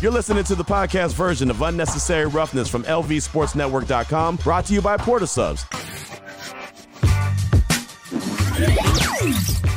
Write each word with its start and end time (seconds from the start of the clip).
You're 0.00 0.12
listening 0.12 0.44
to 0.44 0.54
the 0.54 0.64
podcast 0.64 1.14
version 1.14 1.50
of 1.50 1.60
Unnecessary 1.60 2.26
Roughness 2.26 2.68
from 2.68 2.84
LVSportsNetwork.com, 2.84 4.36
brought 4.36 4.64
to 4.66 4.74
you 4.74 4.80
by 4.80 4.96
Port 4.96 5.22
of 5.22 5.28
Subs. 5.28 5.66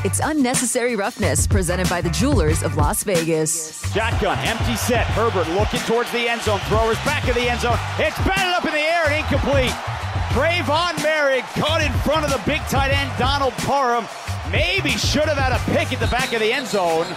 It's 0.03 0.19
Unnecessary 0.23 0.95
Roughness, 0.95 1.47
presented 1.47 1.89
by 1.89 2.01
the 2.01 2.11
Jewelers 2.11 2.61
of 2.61 2.77
Las 2.77 3.03
Vegas. 3.03 3.81
Shotgun, 3.93 4.37
empty 4.45 4.75
set. 4.75 5.07
Herbert 5.07 5.47
looking 5.59 5.79
towards 5.81 6.11
the 6.11 6.29
end 6.29 6.43
zone. 6.43 6.59
Throwers 6.65 6.97
back 6.97 7.27
of 7.27 7.33
the 7.33 7.49
end 7.49 7.61
zone. 7.61 7.79
It's 7.97 8.17
batted 8.19 8.53
up 8.53 8.65
in 8.65 8.73
the 8.73 8.79
air 8.79 9.05
and 9.07 9.15
incomplete. 9.15 9.71
Tre'von 10.33 10.93
Moehrig 11.01 11.41
caught 11.59 11.81
in 11.81 11.91
front 12.03 12.25
of 12.25 12.31
the 12.31 12.41
big 12.45 12.61
tight 12.69 12.91
end, 12.91 13.11
Donald 13.17 13.53
Parham. 13.53 14.05
Maybe 14.51 14.91
should 14.91 15.27
have 15.27 15.37
had 15.37 15.51
a 15.51 15.59
pick 15.73 15.91
at 15.91 15.99
the 15.99 16.07
back 16.07 16.31
of 16.33 16.41
the 16.41 16.53
end 16.53 16.67
zone, 16.67 17.07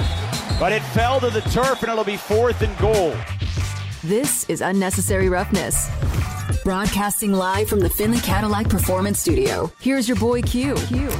but 0.58 0.72
it 0.72 0.82
fell 0.82 1.20
to 1.20 1.30
the 1.30 1.40
turf 1.42 1.82
and 1.82 1.90
it'll 1.90 2.04
be 2.04 2.16
fourth 2.16 2.62
and 2.62 2.76
goal. 2.78 3.14
This 4.02 4.48
is 4.48 4.60
Unnecessary 4.60 5.28
Roughness. 5.28 5.88
Broadcasting 6.62 7.32
live 7.32 7.68
from 7.68 7.80
the 7.80 7.88
Findlay 7.90 8.20
Cadillac 8.20 8.68
Performance 8.68 9.18
Studio. 9.18 9.72
Here's 9.80 10.08
your 10.08 10.16
boy 10.16 10.42
Q. 10.42 10.74
Q. 10.74 11.10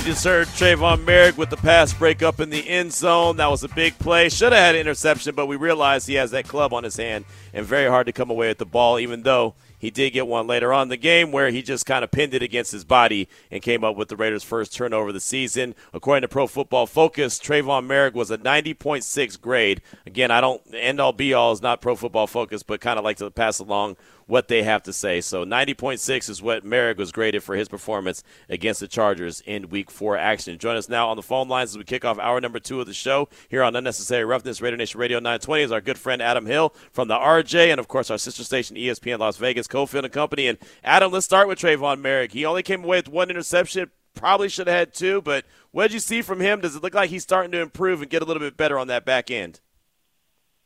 You 0.00 0.06
just 0.06 0.24
heard 0.24 0.46
Tre'von 0.48 1.04
Moehrig 1.04 1.36
with 1.36 1.50
the 1.50 1.56
pass 1.58 1.92
break 1.92 2.22
up 2.22 2.40
in 2.40 2.48
the 2.48 2.66
end 2.68 2.92
zone. 2.92 3.36
That 3.36 3.50
was 3.50 3.62
a 3.64 3.68
big 3.68 3.98
play. 3.98 4.28
Should 4.28 4.52
have 4.52 4.62
had 4.62 4.74
an 4.74 4.80
interception, 4.80 5.34
but 5.34 5.46
we 5.46 5.56
realized 5.56 6.08
he 6.08 6.14
has 6.14 6.30
that 6.30 6.48
club 6.48 6.72
on 6.72 6.84
his 6.84 6.96
hand 6.96 7.26
and 7.52 7.66
very 7.66 7.88
hard 7.88 8.06
to 8.06 8.12
come 8.12 8.30
away 8.30 8.48
with 8.48 8.58
the 8.58 8.64
ball, 8.64 8.98
even 8.98 9.24
though 9.24 9.54
he 9.80 9.90
did 9.90 10.10
get 10.10 10.26
one 10.26 10.46
later 10.46 10.72
on 10.74 10.88
the 10.88 10.98
game 10.98 11.32
where 11.32 11.50
he 11.50 11.62
just 11.62 11.86
kind 11.86 12.04
of 12.04 12.10
pinned 12.10 12.34
it 12.34 12.42
against 12.42 12.70
his 12.70 12.84
body 12.84 13.28
and 13.50 13.62
came 13.62 13.82
up 13.82 13.96
with 13.96 14.08
the 14.08 14.16
Raiders' 14.16 14.44
first 14.44 14.74
turnover 14.74 15.08
of 15.08 15.14
the 15.14 15.20
season. 15.20 15.74
According 15.94 16.22
to 16.22 16.28
Pro 16.28 16.46
Football 16.46 16.86
Focus, 16.86 17.38
Tre'von 17.38 17.86
Moehrig 17.86 18.12
was 18.12 18.30
a 18.30 18.36
90.6 18.36 19.40
grade. 19.40 19.80
Again, 20.06 20.30
I 20.30 20.42
don't 20.42 20.60
end 20.74 21.00
all 21.00 21.14
be 21.14 21.32
all 21.32 21.52
is 21.52 21.62
not 21.62 21.80
Pro 21.80 21.96
Football 21.96 22.26
Focus, 22.26 22.62
but 22.62 22.82
kind 22.82 22.98
of 22.98 23.04
like 23.04 23.16
to 23.16 23.30
pass 23.30 23.58
along 23.58 23.96
what 24.30 24.46
they 24.46 24.62
have 24.62 24.82
to 24.84 24.92
say. 24.92 25.20
So 25.20 25.44
90.6 25.44 26.30
is 26.30 26.40
what 26.40 26.64
Moehrig 26.64 26.96
was 26.96 27.10
graded 27.10 27.42
for 27.42 27.56
his 27.56 27.68
performance 27.68 28.22
against 28.48 28.78
the 28.78 28.86
Chargers 28.86 29.42
in 29.44 29.68
Week 29.68 29.90
4 29.90 30.16
action. 30.16 30.56
Join 30.56 30.76
us 30.76 30.88
now 30.88 31.08
on 31.08 31.16
the 31.16 31.22
phone 31.22 31.48
lines 31.48 31.70
as 31.70 31.78
we 31.78 31.84
kick 31.84 32.04
off 32.04 32.18
hour 32.18 32.40
number 32.40 32.60
two 32.60 32.80
of 32.80 32.86
the 32.86 32.94
show 32.94 33.28
here 33.48 33.62
on 33.62 33.74
Unnecessary 33.74 34.24
Roughness, 34.24 34.62
Raider 34.62 34.76
Nation 34.76 35.00
Radio 35.00 35.18
920 35.18 35.64
is 35.64 35.72
our 35.72 35.80
good 35.80 35.98
friend 35.98 36.22
Adam 36.22 36.46
Hill 36.46 36.72
from 36.92 37.08
the 37.08 37.16
RJ 37.16 37.70
and, 37.70 37.80
of 37.80 37.88
course, 37.88 38.10
our 38.10 38.18
sister 38.18 38.44
station 38.44 38.76
ESPN 38.76 39.18
Las 39.18 39.36
Vegas, 39.36 39.66
Cofield 39.66 40.04
and 40.04 40.12
Company. 40.12 40.46
And, 40.46 40.58
Adam, 40.84 41.10
let's 41.10 41.26
start 41.26 41.48
with 41.48 41.58
Tre'von 41.58 42.00
Moehrig. 42.00 42.30
He 42.30 42.44
only 42.44 42.62
came 42.62 42.84
away 42.84 42.98
with 42.98 43.08
one 43.08 43.30
interception. 43.30 43.90
Probably 44.14 44.48
should 44.48 44.68
have 44.68 44.76
had 44.76 44.94
two, 44.94 45.22
but 45.22 45.44
what 45.72 45.84
did 45.84 45.94
you 45.94 46.00
see 46.00 46.22
from 46.22 46.40
him? 46.40 46.60
Does 46.60 46.76
it 46.76 46.82
look 46.82 46.94
like 46.94 47.10
he's 47.10 47.22
starting 47.22 47.52
to 47.52 47.60
improve 47.60 48.00
and 48.00 48.10
get 48.10 48.22
a 48.22 48.24
little 48.24 48.40
bit 48.40 48.56
better 48.56 48.78
on 48.78 48.88
that 48.88 49.04
back 49.04 49.30
end? 49.30 49.60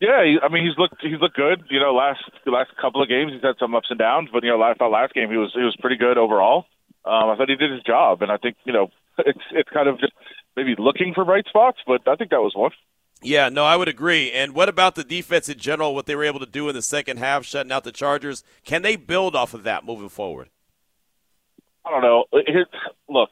Yeah, 0.01 0.23
I 0.43 0.49
mean 0.49 0.65
he's 0.67 0.77
looked 0.77 0.97
he's 1.01 1.21
looked 1.21 1.37
good. 1.37 1.65
You 1.71 1.81
know, 1.81 1.95
last 1.95 2.21
the 2.45 2.51
last 2.51 2.71
couple 2.81 3.03
of 3.03 3.09
games 3.09 3.33
he's 3.33 3.43
had 3.43 3.57
some 3.59 3.75
ups 3.75 3.87
and 3.91 3.99
downs, 3.99 4.29
but 4.33 4.43
you 4.43 4.51
know, 4.51 4.59
last 4.59 4.81
last 4.81 5.15
game 5.15 5.31
he 5.31 5.37
was 5.37 5.53
he 5.55 5.63
was 5.63 5.77
pretty 5.81 5.97
good 5.97 6.19
overall. 6.19 6.67
Um, 7.05 7.31
I 7.31 7.37
thought 7.37 7.49
he 7.49 7.57
did 7.57 7.71
his 7.71 7.83
job, 7.83 8.23
and 8.23 8.31
I 8.31 8.37
think 8.37 8.57
you 8.65 8.73
know 8.73 8.89
it's 9.19 9.41
it's 9.53 9.71
kind 9.71 9.89
of 9.89 9.99
just 10.01 10.13
maybe 10.57 10.75
looking 10.79 11.13
for 11.15 11.25
bright 11.25 11.47
spots, 11.49 11.79
but 11.87 12.07
I 12.07 12.17
think 12.17 12.31
that 12.31 12.43
was 12.43 12.53
one. 12.55 12.73
Yeah, 13.23 13.49
no, 13.49 13.65
I 13.65 13.77
would 13.77 13.89
agree. 13.89 14.31
And 14.33 14.55
what 14.55 14.69
about 14.69 14.97
the 14.97 15.05
defense 15.05 15.49
in 15.49 15.59
general? 15.59 15.95
What 15.95 16.05
they 16.05 16.15
were 16.15 16.25
able 16.25 16.41
to 16.41 16.47
do 16.47 16.69
in 16.69 16.75
the 16.75 16.83
second 16.83 17.17
half, 17.19 17.45
shutting 17.47 17.73
out 17.73 17.85
the 17.85 17.93
Chargers? 17.93 18.45
Can 18.67 18.83
they 18.83 18.97
build 18.97 19.35
off 19.35 19.55
of 19.55 19.63
that 19.63 19.85
moving 19.87 20.11
forward? 20.11 20.51
I 21.87 21.91
don't 21.91 22.03
know. 22.03 22.25
It, 22.33 22.69
look, 23.09 23.31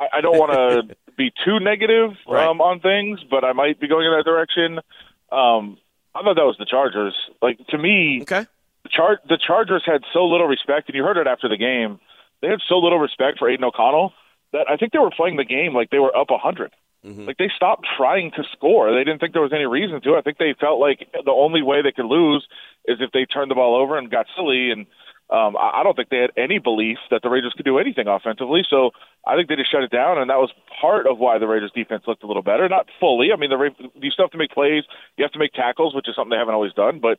I, 0.00 0.06
I 0.14 0.20
don't 0.22 0.38
want 0.38 0.52
to 0.88 0.96
be 1.18 1.30
too 1.44 1.60
negative 1.60 2.10
Right. 2.26 2.46
um, 2.46 2.60
on 2.62 2.80
things, 2.80 3.20
but 3.30 3.44
I 3.44 3.52
might 3.52 3.78
be 3.78 3.86
going 3.88 4.06
in 4.06 4.12
that 4.16 4.24
direction. 4.24 4.78
Um, 5.30 5.76
I 6.14 6.22
thought 6.22 6.36
that 6.36 6.44
was 6.46 6.56
the 6.58 6.66
Chargers. 6.66 7.14
Like 7.42 7.58
to 7.68 7.78
me, 7.78 8.20
Okay. 8.22 8.46
the, 8.84 8.88
Char- 8.90 9.20
the 9.28 9.38
Chargers 9.38 9.82
had 9.84 10.02
so 10.12 10.24
little 10.26 10.46
respect, 10.46 10.88
and 10.88 10.96
you 10.96 11.02
heard 11.04 11.16
it 11.16 11.26
after 11.26 11.48
the 11.48 11.56
game. 11.56 11.98
They 12.42 12.48
had 12.48 12.60
so 12.68 12.78
little 12.78 12.98
respect 12.98 13.38
for 13.38 13.48
Aidan 13.48 13.64
O'Connell 13.64 14.12
that 14.52 14.66
I 14.70 14.76
think 14.76 14.92
they 14.92 14.98
were 14.98 15.10
playing 15.10 15.36
the 15.36 15.44
game 15.44 15.74
like 15.74 15.90
they 15.90 15.98
were 15.98 16.14
up 16.16 16.30
a 16.30 16.34
100. 16.34 16.72
Mm-hmm. 17.04 17.26
Like 17.26 17.36
they 17.36 17.50
stopped 17.54 17.86
trying 17.96 18.30
to 18.36 18.44
score. 18.52 18.92
They 18.92 19.04
didn't 19.04 19.18
think 19.20 19.32
there 19.32 19.42
was 19.42 19.52
any 19.52 19.66
reason 19.66 20.00
to. 20.02 20.14
I 20.16 20.22
think 20.22 20.38
they 20.38 20.54
felt 20.58 20.80
like 20.80 21.06
the 21.12 21.30
only 21.32 21.62
way 21.62 21.82
they 21.82 21.92
could 21.92 22.06
lose 22.06 22.46
is 22.86 22.98
if 23.00 23.10
they 23.12 23.24
turned 23.26 23.50
the 23.50 23.54
ball 23.54 23.74
over 23.76 23.98
and 23.98 24.10
got 24.10 24.26
silly. 24.36 24.70
And 24.70 24.86
um, 25.30 25.56
I 25.56 25.82
don't 25.82 25.96
think 25.96 26.10
they 26.10 26.18
had 26.18 26.32
any 26.36 26.58
belief 26.58 26.98
that 27.10 27.22
the 27.22 27.30
Raiders 27.30 27.54
could 27.56 27.64
do 27.64 27.78
anything 27.78 28.06
offensively. 28.06 28.62
So 28.68 28.90
I 29.26 29.36
think 29.36 29.48
they 29.48 29.56
just 29.56 29.72
shut 29.72 29.82
it 29.82 29.90
down, 29.90 30.18
and 30.18 30.28
that 30.28 30.36
was 30.36 30.52
part 30.80 31.06
of 31.06 31.18
why 31.18 31.38
the 31.38 31.46
Raiders 31.46 31.72
defense 31.74 32.04
looked 32.06 32.22
a 32.22 32.26
little 32.26 32.42
better. 32.42 32.68
Not 32.68 32.88
fully. 33.00 33.32
I 33.32 33.36
mean, 33.36 33.48
the 33.48 33.56
Ra- 33.56 33.88
you 33.94 34.10
still 34.10 34.26
have 34.26 34.32
to 34.32 34.38
make 34.38 34.50
plays. 34.50 34.84
You 35.16 35.24
have 35.24 35.32
to 35.32 35.38
make 35.38 35.52
tackles, 35.52 35.94
which 35.94 36.08
is 36.08 36.14
something 36.14 36.30
they 36.30 36.36
haven't 36.36 36.54
always 36.54 36.74
done. 36.74 37.00
But 37.00 37.18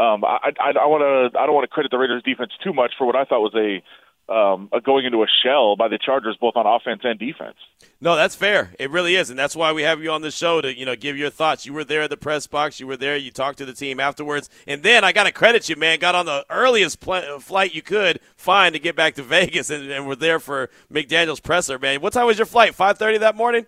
um, 0.00 0.22
I, 0.24 0.52
I, 0.60 0.70
I 0.76 0.86
want 0.86 1.00
to. 1.00 1.38
I 1.38 1.46
don't 1.46 1.54
want 1.54 1.64
to 1.64 1.72
credit 1.72 1.90
the 1.90 1.98
Raiders 1.98 2.22
defense 2.22 2.52
too 2.62 2.74
much 2.74 2.92
for 2.98 3.06
what 3.06 3.16
I 3.16 3.24
thought 3.24 3.40
was 3.40 3.56
a 3.56 3.82
um, 4.28 4.68
going 4.84 5.04
into 5.06 5.22
a 5.22 5.26
shell 5.42 5.76
by 5.76 5.88
the 5.88 5.98
Chargers, 5.98 6.36
both 6.40 6.56
on 6.56 6.66
offense 6.66 7.02
and 7.04 7.18
defense. 7.18 7.56
No, 8.00 8.16
that's 8.16 8.34
fair. 8.34 8.72
It 8.78 8.90
really 8.90 9.14
is, 9.14 9.30
and 9.30 9.38
that's 9.38 9.54
why 9.54 9.72
we 9.72 9.82
have 9.82 10.02
you 10.02 10.10
on 10.10 10.22
the 10.22 10.30
show 10.30 10.60
to 10.60 10.76
you 10.76 10.84
know 10.84 10.96
give 10.96 11.16
your 11.16 11.30
thoughts. 11.30 11.64
You 11.64 11.72
were 11.72 11.84
there 11.84 12.02
at 12.02 12.10
the 12.10 12.16
press 12.16 12.46
box. 12.46 12.80
You 12.80 12.86
were 12.86 12.96
there. 12.96 13.16
You 13.16 13.30
talked 13.30 13.58
to 13.58 13.64
the 13.64 13.72
team 13.72 14.00
afterwards, 14.00 14.50
and 14.66 14.82
then 14.82 15.04
I 15.04 15.12
got 15.12 15.24
to 15.24 15.32
credit 15.32 15.68
you, 15.68 15.76
man. 15.76 15.98
Got 16.00 16.14
on 16.14 16.26
the 16.26 16.44
earliest 16.50 17.00
pl- 17.00 17.38
flight 17.40 17.74
you 17.74 17.82
could 17.82 18.20
find 18.36 18.72
to 18.74 18.78
get 18.78 18.96
back 18.96 19.14
to 19.14 19.22
Vegas, 19.24 19.70
and, 19.70 19.90
and 19.90 20.06
were 20.06 20.16
there 20.16 20.40
for 20.40 20.70
McDaniel's 20.92 21.40
presser, 21.40 21.78
man. 21.78 22.00
What 22.00 22.12
time 22.12 22.26
was 22.26 22.38
your 22.38 22.46
flight? 22.46 22.74
Five 22.74 22.98
thirty 22.98 23.18
that 23.18 23.36
morning. 23.36 23.66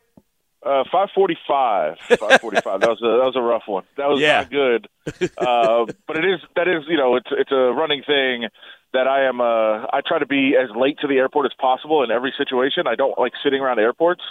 Uh, 0.60 0.82
five 0.90 1.08
forty-five. 1.14 1.96
Five 2.19 2.40
forty-five. 2.40 2.80
that 2.80 2.90
was 2.90 3.00
a 3.00 3.06
that 3.06 3.25
was 3.25 3.36
a 3.36 3.40
rough 3.40 3.62
one. 3.66 3.84
That 3.96 4.08
was 4.08 4.20
Yeah. 4.20 4.40
not 4.40 4.50
good. 4.50 4.88
Uh, 5.38 5.86
but 6.08 6.16
it 6.19 6.25
is 6.25 6.40
that 6.56 6.66
is 6.66 6.82
you 6.88 6.96
know 6.96 7.14
it's 7.14 7.28
it's 7.30 7.52
a 7.52 7.72
running 7.72 8.02
thing 8.02 8.48
that 8.93 9.06
I 9.06 9.25
am. 9.28 9.41
Uh, 9.41 9.87
I 9.93 10.00
try 10.06 10.19
to 10.19 10.26
be 10.26 10.54
as 10.60 10.69
late 10.76 10.99
to 11.00 11.06
the 11.06 11.15
airport 11.16 11.47
as 11.47 11.53
possible 11.60 12.03
in 12.03 12.10
every 12.10 12.32
situation. 12.37 12.87
I 12.87 12.94
don't 12.94 13.19
like 13.19 13.32
sitting 13.43 13.60
around 13.60 13.78
airports. 13.78 14.22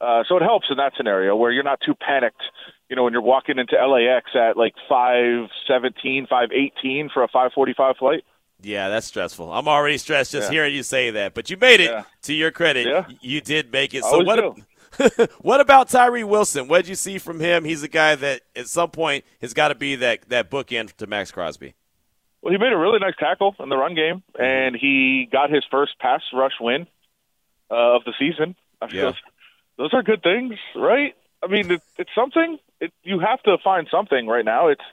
Uh, 0.00 0.22
so 0.28 0.36
it 0.36 0.42
helps 0.42 0.66
in 0.70 0.76
that 0.76 0.92
scenario 0.96 1.34
where 1.34 1.50
you're 1.50 1.64
not 1.64 1.80
too 1.84 1.94
panicked. 1.94 2.40
You 2.88 2.96
know, 2.96 3.02
when 3.04 3.12
you're 3.12 3.20
walking 3.22 3.58
into 3.58 3.74
LAX 3.76 4.30
at 4.34 4.56
like 4.56 4.74
five 4.88 5.48
seventeen, 5.66 6.26
five 6.28 6.50
eighteen 6.52 7.10
for 7.12 7.22
a 7.24 7.28
five 7.28 7.52
forty-five 7.52 7.96
flight. 7.96 8.22
Yeah, 8.62 8.88
that's 8.88 9.06
stressful. 9.06 9.52
I'm 9.52 9.68
already 9.68 9.98
stressed 9.98 10.32
just 10.32 10.48
Yeah. 10.48 10.52
hearing 10.52 10.74
you 10.74 10.82
say 10.82 11.10
that. 11.10 11.34
But 11.34 11.50
you 11.50 11.56
made 11.56 11.80
it. 11.80 11.90
Yeah. 11.90 12.04
To 12.22 12.34
your 12.34 12.50
credit, 12.50 12.86
Yeah. 12.86 13.06
you 13.20 13.40
did 13.40 13.72
make 13.72 13.92
it. 13.94 14.04
So 14.04 14.22
what? 14.24 14.58
what 15.42 15.60
about 15.60 15.88
Tyree 15.90 16.24
Wilson? 16.24 16.66
What 16.66 16.78
did 16.78 16.88
you 16.88 16.94
see 16.94 17.18
from 17.18 17.40
him? 17.40 17.64
He's 17.64 17.82
a 17.82 17.88
guy 17.88 18.14
that 18.16 18.40
at 18.56 18.68
some 18.68 18.90
point 18.90 19.24
has 19.40 19.52
got 19.52 19.68
to 19.68 19.74
be 19.74 19.96
that 19.96 20.28
that 20.28 20.50
bookend 20.50 20.92
to 20.94 21.06
Maxx 21.06 21.30
Crosby. 21.30 21.74
Well, 22.42 22.52
he 22.52 22.58
made 22.58 22.72
a 22.72 22.78
really 22.78 22.98
nice 23.00 23.16
tackle 23.18 23.56
in 23.58 23.68
the 23.68 23.76
run 23.76 23.94
game, 23.94 24.22
and 24.38 24.76
he 24.76 25.28
got 25.30 25.50
his 25.50 25.64
first 25.70 25.98
pass 25.98 26.22
rush 26.32 26.52
win 26.60 26.86
uh, 27.70 27.96
of 27.96 28.04
the 28.04 28.12
season. 28.18 28.54
I 28.80 28.88
feel 28.88 29.06
Yeah. 29.06 29.12
those 29.76 29.92
are 29.92 30.02
good 30.02 30.22
things, 30.22 30.54
right? 30.76 31.14
I 31.42 31.46
mean, 31.48 31.70
it, 31.70 31.82
it's 31.98 32.10
something. 32.14 32.58
It, 32.80 32.92
you 33.02 33.18
have 33.18 33.42
to 33.42 33.58
find 33.62 33.88
something 33.90 34.26
right 34.26 34.44
now. 34.44 34.68
It's 34.68 34.84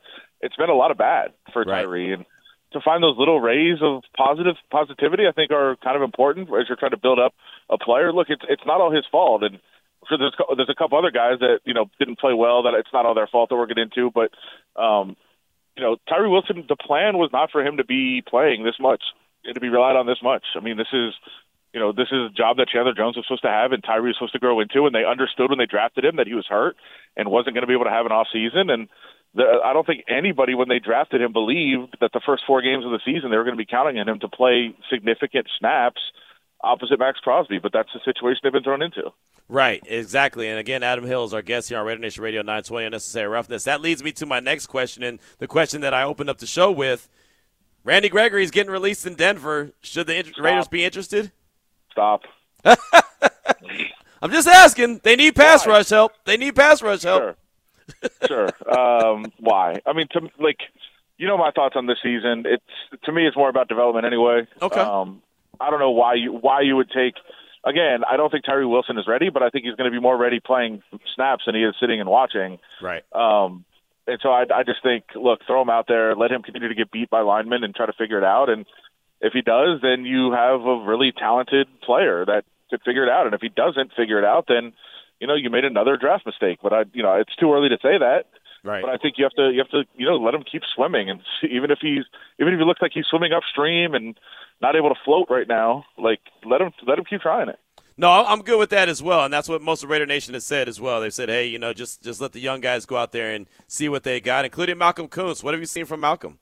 it's 0.41 0.55
been 0.55 0.69
a 0.69 0.75
lot 0.75 0.91
of 0.91 0.97
bad 0.97 1.33
for 1.53 1.63
Right. 1.63 1.81
Tyree, 1.81 2.13
and 2.13 2.25
to 2.73 2.81
find 2.81 3.01
those 3.01 3.17
little 3.17 3.39
rays 3.39 3.77
of 3.81 4.03
positive 4.17 4.55
positivity, 4.71 5.23
I 5.27 5.31
think, 5.31 5.51
are 5.51 5.75
kind 5.77 5.95
of 5.95 6.01
important 6.01 6.49
as 6.49 6.67
you're 6.67 6.75
trying 6.77 6.91
to 6.91 6.97
build 6.97 7.19
up 7.19 7.33
a 7.69 7.77
player. 7.77 8.11
Look, 8.11 8.29
it's 8.29 8.43
it's 8.49 8.65
not 8.65 8.81
all 8.81 8.91
his 8.91 9.05
fault, 9.11 9.43
and 9.43 9.59
so 10.09 10.17
there's 10.17 10.33
there's 10.57 10.69
a 10.69 10.75
couple 10.75 10.97
other 10.97 11.11
guys 11.11 11.39
that 11.39 11.59
you 11.63 11.73
know 11.75 11.85
didn't 11.99 12.19
play 12.19 12.33
well. 12.33 12.63
That 12.63 12.73
it's 12.73 12.89
not 12.91 13.05
all 13.05 13.13
their 13.13 13.27
fault 13.27 13.49
that 13.49 13.55
we're 13.55 13.67
getting 13.67 13.89
into, 13.95 14.09
but 14.11 14.31
um, 14.81 15.15
you 15.77 15.83
know, 15.83 15.97
Tyree 16.07 16.29
Wilson, 16.29 16.65
the 16.67 16.75
plan 16.75 17.17
was 17.17 17.29
not 17.33 17.51
for 17.51 17.65
him 17.65 17.77
to 17.77 17.85
be 17.85 18.23
playing 18.25 18.63
this 18.63 18.79
much, 18.79 19.03
to 19.51 19.59
be 19.59 19.69
relied 19.69 19.95
on 19.95 20.07
this 20.07 20.21
much. 20.23 20.43
I 20.55 20.61
mean, 20.61 20.77
this 20.77 20.93
is, 20.93 21.13
you 21.73 21.79
know, 21.79 21.91
this 21.91 22.07
is 22.11 22.31
a 22.31 22.33
job 22.35 22.57
that 22.57 22.69
Chandler 22.69 22.93
Jones 22.93 23.17
was 23.17 23.25
supposed 23.25 23.43
to 23.43 23.49
have, 23.49 23.71
and 23.73 23.83
Tyree 23.83 24.09
was 24.09 24.15
supposed 24.15 24.33
to 24.33 24.39
grow 24.39 24.59
into, 24.61 24.85
and 24.85 24.95
they 24.95 25.03
understood 25.03 25.49
when 25.49 25.59
they 25.59 25.65
drafted 25.65 26.05
him 26.05 26.15
that 26.15 26.27
he 26.27 26.33
was 26.33 26.47
hurt 26.47 26.77
and 27.17 27.29
wasn't 27.29 27.55
going 27.55 27.63
to 27.63 27.67
be 27.67 27.73
able 27.73 27.85
to 27.85 27.91
have 27.91 28.05
an 28.05 28.13
off 28.13 28.27
season. 28.31 28.69
And 28.69 28.87
the, 29.33 29.43
I 29.63 29.73
don't 29.73 29.85
think 29.85 30.05
anybody, 30.07 30.55
when 30.55 30.69
they 30.69 30.79
drafted 30.79 31.21
him, 31.21 31.33
believed 31.33 31.97
that 31.99 32.11
the 32.13 32.21
first 32.25 32.43
four 32.47 32.61
games 32.61 32.85
of 32.85 32.91
the 32.91 33.03
season 33.03 33.29
they 33.29 33.37
were 33.37 33.43
going 33.43 33.57
to 33.57 33.61
be 33.61 33.69
counting 33.69 33.99
on 33.99 34.07
him 34.07 34.19
to 34.19 34.29
play 34.29 34.73
significant 34.89 35.47
snaps 35.59 36.01
opposite 36.65 36.99
Maxx 36.99 37.19
Crosby. 37.19 37.59
But 37.59 37.71
that's 37.73 37.89
the 37.93 37.99
situation 38.03 38.41
they've 38.43 38.53
been 38.53 38.63
thrown 38.63 38.81
into. 38.81 39.11
Right, 39.47 39.83
exactly. 39.85 40.49
And 40.49 40.59
again, 40.59 40.81
Adam 40.81 41.05
Hill 41.05 41.23
is 41.23 41.33
our 41.33 41.43
guest 41.43 41.69
here 41.69 41.77
on 41.77 41.85
Raider 41.85 42.01
Nation 42.01 42.23
Radio 42.23 42.41
920 42.41 42.87
Unnecessary 42.87 43.27
Roughness. 43.27 43.63
That 43.65 43.79
leads 43.81 44.03
me 44.03 44.11
to 44.13 44.25
my 44.25 44.39
next 44.39 44.67
question, 44.67 45.03
and 45.03 45.19
the 45.37 45.47
question 45.47 45.81
that 45.81 45.93
I 45.93 46.03
opened 46.03 46.29
up 46.29 46.39
the 46.39 46.47
show 46.47 46.71
with. 46.71 47.07
Randy 47.83 48.09
Gregory 48.09 48.43
is 48.43 48.49
getting 48.49 48.71
released 48.71 49.05
in 49.05 49.13
Denver. 49.13 49.71
Should 49.81 50.07
the 50.07 50.33
Raiders 50.39 50.67
be 50.67 50.83
interested? 50.83 51.31
Stop. 51.91 52.23
I'm 52.65 54.31
just 54.31 54.47
asking. 54.47 55.01
They 55.03 55.15
need 55.15 55.35
pass 55.35 55.67
Why? 55.67 55.73
rush 55.73 55.89
help. 55.89 56.13
They 56.25 56.35
need 56.35 56.55
pass 56.55 56.81
rush 56.81 57.03
help. 57.03 57.37
Sure. 58.27 58.49
sure. 58.57 58.77
Um, 58.77 59.31
why? 59.39 59.81
I 59.85 59.93
mean, 59.93 60.07
to 60.13 60.21
like, 60.39 60.57
you 61.19 61.27
know, 61.27 61.37
my 61.37 61.51
thoughts 61.51 61.75
on 61.77 61.85
this 61.85 61.99
season. 62.01 62.43
It's 62.47 63.03
to 63.03 63.11
me, 63.11 63.27
it's 63.27 63.37
more 63.37 63.49
about 63.49 63.67
development 63.67 64.05
anyway. 64.05 64.47
Okay. 64.63 64.79
Um, 64.79 65.21
I 65.59 65.69
don't 65.69 65.79
know 65.79 65.91
why 65.91 66.15
you 66.15 66.33
why 66.33 66.61
you 66.61 66.75
would 66.75 66.89
take. 66.89 67.15
Again, 67.63 68.03
I 68.07 68.15
don't 68.15 68.29
think 68.29 68.45
Tyree 68.45 68.65
Wilson 68.65 68.97
is 68.97 69.07
ready, 69.07 69.29
but 69.31 69.41
I 69.41 69.49
think 69.49 69.65
he's 69.65 69.73
going 69.75 69.91
to 69.91 69.95
be 69.95 70.01
more 70.01 70.15
ready 70.15 70.39
playing 70.39 70.83
snaps 71.15 71.43
than 71.47 71.55
he 71.55 71.63
is 71.63 71.73
sitting 71.79 71.99
and 71.99 72.07
watching. 72.07 72.59
Right. 72.79 73.03
Um, 73.11 73.65
and 74.05 74.19
so 74.21 74.29
I, 74.29 74.43
I 74.53 74.63
just 74.63 74.83
think, 74.83 75.05
look, 75.15 75.39
throw 75.47 75.63
him 75.63 75.69
out 75.71 75.85
there, 75.87 76.15
let 76.15 76.31
him 76.31 76.43
continue 76.43 76.69
to 76.69 76.75
get 76.75 76.91
beat 76.91 77.09
by 77.09 77.21
linemen, 77.21 77.63
and 77.63 77.73
try 77.73 77.87
to 77.87 77.93
figure 77.93 78.19
it 78.19 78.23
out. 78.23 78.49
And 78.49 78.65
if 79.19 79.33
he 79.33 79.41
does, 79.41 79.81
then 79.81 80.05
you 80.05 80.31
have 80.31 80.61
a 80.61 80.85
really 80.85 81.11
talented 81.11 81.67
player 81.81 82.23
that 82.25 82.43
could 82.69 82.81
figure 82.85 83.03
it 83.03 83.09
out. 83.09 83.25
And 83.25 83.33
if 83.33 83.41
he 83.41 83.49
doesn't 83.49 83.93
figure 83.97 84.19
it 84.19 84.25
out, 84.25 84.45
then 84.47 84.73
you 85.19 85.27
know 85.27 85.35
you 85.35 85.49
made 85.49 85.65
another 85.65 85.97
draft 85.97 86.25
mistake. 86.25 86.59
But 86.61 86.73
I, 86.73 86.83
you 86.93 87.01
know, 87.01 87.13
it's 87.15 87.35
too 87.35 87.51
early 87.51 87.69
to 87.69 87.77
say 87.81 87.97
that. 87.97 88.25
Right. 88.65 88.81
But 88.81 88.89
I 88.89 88.97
think 88.97 89.19
you 89.19 89.25
have 89.25 89.33
to 89.33 89.51
you 89.51 89.59
have 89.59 89.69
to 89.69 89.83
you 89.95 90.07
know 90.07 90.15
let 90.15 90.33
him 90.33 90.43
keep 90.43 90.63
swimming, 90.75 91.07
and 91.07 91.21
even 91.43 91.69
if 91.69 91.77
he's 91.79 92.03
even 92.39 92.51
if 92.51 92.59
he 92.59 92.65
looks 92.65 92.81
like 92.81 92.91
he's 92.95 93.05
swimming 93.05 93.31
upstream 93.31 93.93
and 93.93 94.19
not 94.59 94.75
able 94.75 94.89
to 94.89 94.95
float 95.05 95.27
right 95.29 95.47
now, 95.47 95.85
like 95.99 96.19
let 96.43 96.61
him 96.61 96.71
let 96.87 96.97
him 96.97 97.05
keep 97.07 97.21
trying 97.21 97.47
it. 97.47 97.59
No, 97.95 98.09
I'm 98.09 98.41
good 98.41 98.57
with 98.57 98.71
that 98.71 98.89
as 98.89 99.03
well, 99.03 99.23
and 99.23 99.33
that's 99.33 99.47
what 99.47 99.61
most 99.61 99.83
of 99.83 99.89
Raider 99.89 100.07
Nation 100.07 100.33
has 100.33 100.45
said 100.45 100.67
as 100.67 100.81
well. 100.81 100.99
They 100.99 101.11
said, 101.11 101.29
"Hey, 101.29 101.45
you 101.45 101.59
know, 101.59 101.73
just 101.73 102.01
just 102.01 102.19
let 102.19 102.31
the 102.31 102.39
young 102.39 102.59
guys 102.59 102.87
go 102.87 102.97
out 102.97 103.11
there 103.11 103.31
and 103.31 103.45
see 103.67 103.87
what 103.87 104.01
they 104.01 104.19
got," 104.19 104.45
including 104.45 104.79
Malcolm 104.79 105.07
Koonce. 105.09 105.43
What 105.43 105.53
have 105.53 105.61
you 105.61 105.67
seen 105.67 105.85
from 105.85 105.99
Malcolm? 105.99 106.39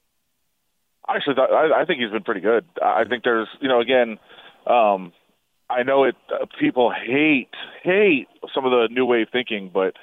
I 1.05 1.17
actually 1.17 1.35
I, 1.37 1.81
I 1.81 1.85
think 1.85 1.99
he's 1.99 2.09
been 2.09 2.23
pretty 2.23 2.39
good. 2.39 2.65
I 2.81 3.03
think 3.03 3.25
there's 3.25 3.49
you 3.59 3.67
know 3.67 3.81
again, 3.81 4.17
um, 4.65 5.11
I 5.69 5.83
know 5.83 6.05
it. 6.05 6.15
Uh, 6.31 6.45
people 6.57 6.89
hate 6.89 7.49
hate 7.83 8.29
some 8.55 8.63
of 8.63 8.71
the 8.71 8.87
new 8.89 9.05
wave 9.05 9.27
thinking, 9.29 9.69
but 9.73 9.93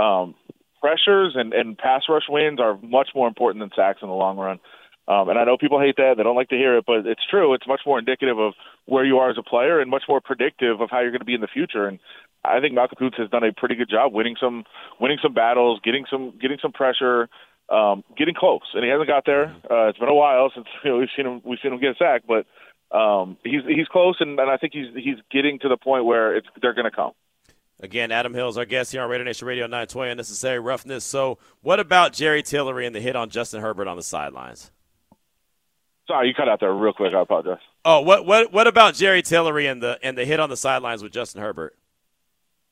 um, 0.00 0.34
pressures 0.80 1.34
and, 1.34 1.52
and 1.52 1.78
pass 1.78 2.02
rush 2.08 2.28
wins 2.28 2.60
are 2.60 2.78
much 2.82 3.10
more 3.14 3.28
important 3.28 3.62
than 3.62 3.70
sacks 3.76 4.00
in 4.02 4.08
the 4.08 4.14
long 4.14 4.36
run. 4.36 4.58
Um, 5.08 5.28
and 5.28 5.38
I 5.38 5.44
know 5.44 5.56
people 5.56 5.80
hate 5.80 5.96
that; 5.96 6.14
they 6.16 6.24
don't 6.24 6.34
like 6.34 6.48
to 6.48 6.56
hear 6.56 6.76
it, 6.78 6.84
but 6.86 7.06
it's 7.06 7.24
true. 7.30 7.54
It's 7.54 7.66
much 7.66 7.82
more 7.86 7.98
indicative 7.98 8.38
of 8.38 8.54
where 8.86 9.04
you 9.04 9.18
are 9.18 9.30
as 9.30 9.38
a 9.38 9.42
player, 9.42 9.80
and 9.80 9.88
much 9.90 10.02
more 10.08 10.20
predictive 10.20 10.80
of 10.80 10.90
how 10.90 11.00
you're 11.00 11.12
going 11.12 11.20
to 11.20 11.24
be 11.24 11.34
in 11.34 11.40
the 11.40 11.46
future. 11.46 11.86
And 11.86 12.00
I 12.44 12.60
think 12.60 12.74
Malcolm 12.74 12.98
Koonce 13.00 13.20
has 13.20 13.30
done 13.30 13.44
a 13.44 13.52
pretty 13.52 13.76
good 13.76 13.88
job 13.88 14.12
winning 14.12 14.36
some 14.40 14.64
winning 15.00 15.18
some 15.22 15.32
battles, 15.32 15.80
getting 15.84 16.06
some 16.10 16.34
getting 16.40 16.58
some 16.60 16.72
pressure, 16.72 17.28
um, 17.70 18.02
getting 18.18 18.34
close. 18.34 18.66
And 18.74 18.84
he 18.84 18.90
hasn't 18.90 19.08
got 19.08 19.24
there. 19.26 19.54
Uh, 19.70 19.88
it's 19.88 19.98
been 19.98 20.08
a 20.08 20.14
while 20.14 20.50
since 20.52 20.66
you 20.84 20.90
know, 20.90 20.98
we've 20.98 21.08
seen 21.16 21.26
him 21.26 21.40
we've 21.44 21.58
seen 21.62 21.72
him 21.72 21.80
get 21.80 21.90
a 21.90 21.96
sack, 21.98 22.22
but 22.26 22.46
um, 22.96 23.36
he's 23.44 23.62
he's 23.66 23.88
close, 23.88 24.16
and, 24.20 24.38
and 24.38 24.50
I 24.50 24.56
think 24.56 24.72
he's 24.72 24.94
he's 24.94 25.18
getting 25.30 25.58
to 25.60 25.68
the 25.68 25.76
point 25.76 26.04
where 26.04 26.36
it's 26.36 26.46
they're 26.60 26.74
going 26.74 26.90
to 26.90 26.94
come. 26.94 27.12
Again, 27.80 28.10
Adam 28.10 28.32
Hill 28.32 28.48
is 28.48 28.56
our 28.56 28.64
guest 28.64 28.92
here 28.92 29.02
on 29.02 29.10
Raider 29.10 29.24
Nation 29.24 29.46
Radio 29.46 29.66
920 29.66 30.12
Unnecessary 30.12 30.58
Roughness. 30.58 31.04
So, 31.04 31.38
what 31.60 31.78
about 31.78 32.14
Jerry 32.14 32.42
Tillery 32.42 32.86
and 32.86 32.94
the 32.94 33.00
hit 33.00 33.16
on 33.16 33.28
Justin 33.28 33.60
Herbert 33.60 33.86
on 33.86 33.98
the 33.98 34.02
sidelines? 34.02 34.70
Sorry, 36.06 36.28
you 36.28 36.34
cut 36.34 36.48
out 36.48 36.60
there 36.60 36.72
real 36.72 36.94
quick. 36.94 37.12
I 37.14 37.20
apologize. 37.20 37.60
Oh, 37.84 38.00
what 38.00 38.24
what 38.24 38.50
what 38.52 38.66
about 38.66 38.94
Jerry 38.94 39.20
Tillery 39.20 39.66
and 39.66 39.82
the 39.82 39.98
and 40.02 40.16
the 40.16 40.24
hit 40.24 40.40
on 40.40 40.48
the 40.48 40.56
sidelines 40.56 41.02
with 41.02 41.12
Justin 41.12 41.42
Herbert? 41.42 41.76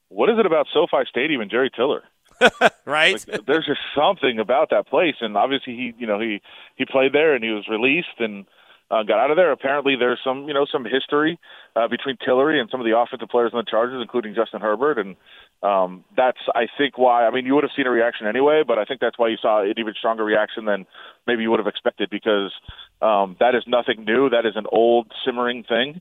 What 0.09 0.31
is 0.31 0.39
it 0.39 0.47
about 0.47 0.69
SoFi 0.73 1.05
Stadium 1.11 1.43
and 1.43 1.51
Jerry 1.51 1.71
Tillery? 1.71 2.03
right? 2.85 3.25
Like, 3.29 3.47
there's 3.47 3.67
just 3.67 3.81
something 3.95 4.39
about 4.39 4.71
that 4.71 4.87
place, 4.87 5.17
and 5.21 5.37
obviously 5.37 5.75
he, 5.75 5.95
you 5.99 6.07
know, 6.07 6.19
he 6.19 6.41
he 6.77 6.87
played 6.87 7.13
there 7.13 7.35
and 7.35 7.45
he 7.45 7.51
was 7.51 7.69
released 7.69 8.21
and 8.21 8.47
uh, 8.91 9.03
got 9.03 9.19
out 9.19 9.31
of 9.31 9.37
there. 9.37 9.53
Apparently, 9.53 9.97
there's 9.99 10.21
some, 10.23 10.47
you 10.47 10.55
know, 10.55 10.67
some 10.71 10.85
history 10.85 11.39
uh, 11.75 11.89
between 11.89 12.17
Tillery 12.25 12.61
and 12.61 12.69
some 12.71 12.81
of 12.81 12.87
the 12.87 12.97
offensive 12.97 13.29
players 13.29 13.51
in 13.53 13.59
the 13.59 13.65
Chargers, 13.69 14.01
including 14.01 14.35
Justin 14.35 14.61
Herbert, 14.61 14.99
and 14.99 15.17
um, 15.63 16.05
that's, 16.17 16.39
I 16.55 16.67
think, 16.77 16.99
why. 16.99 17.27
I 17.27 17.31
mean, 17.31 17.47
you 17.47 17.55
would 17.55 17.65
have 17.65 17.73
seen 17.75 17.87
a 17.87 17.91
reaction 17.91 18.27
anyway, 18.27 18.63
but 18.67 18.79
I 18.79 18.85
think 18.85 19.01
that's 19.01 19.19
why 19.19 19.29
you 19.29 19.37
saw 19.41 19.63
an 19.63 19.73
even 19.79 19.95
stronger 19.99 20.25
reaction 20.25 20.67
than 20.67 20.87
maybe 21.27 21.43
you 21.43 21.51
would 21.51 21.61
have 21.61 21.67
expected 21.67 22.11
because 22.11 22.53
um, 23.01 23.37
that 23.41 23.55
is 23.55 23.63
nothing 23.67 24.05
new. 24.05 24.29
That 24.29 24.45
is 24.45 24.57
an 24.57 24.67
old 24.71 25.11
simmering 25.25 25.65
thing. 25.65 26.01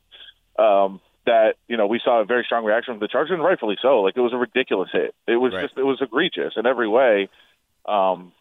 Um, 0.60 1.00
that 1.26 1.54
you 1.68 1.78
know 1.78 1.88
we 1.88 2.02
saw 2.04 2.22
a 2.22 2.26
very 2.26 2.44
strong 2.46 2.66
reaction 2.66 2.94
from 2.94 3.00
the 3.00 3.08
Chargers, 3.08 3.32
and 3.32 3.44
rightfully 3.44 3.78
so. 3.82 4.02
Like 4.02 4.18
it 4.18 4.22
was 4.22 4.34
a 4.34 4.38
ridiculous 4.38 4.90
hit. 4.92 5.16
It 5.28 5.38
was 5.38 5.54
right. 5.54 5.64
just 5.64 5.78
it 5.78 5.84
was 5.84 6.00
egregious 6.02 6.54
in 6.58 6.66
every 6.66 6.88
way. 6.88 7.30
Um, 7.88 8.34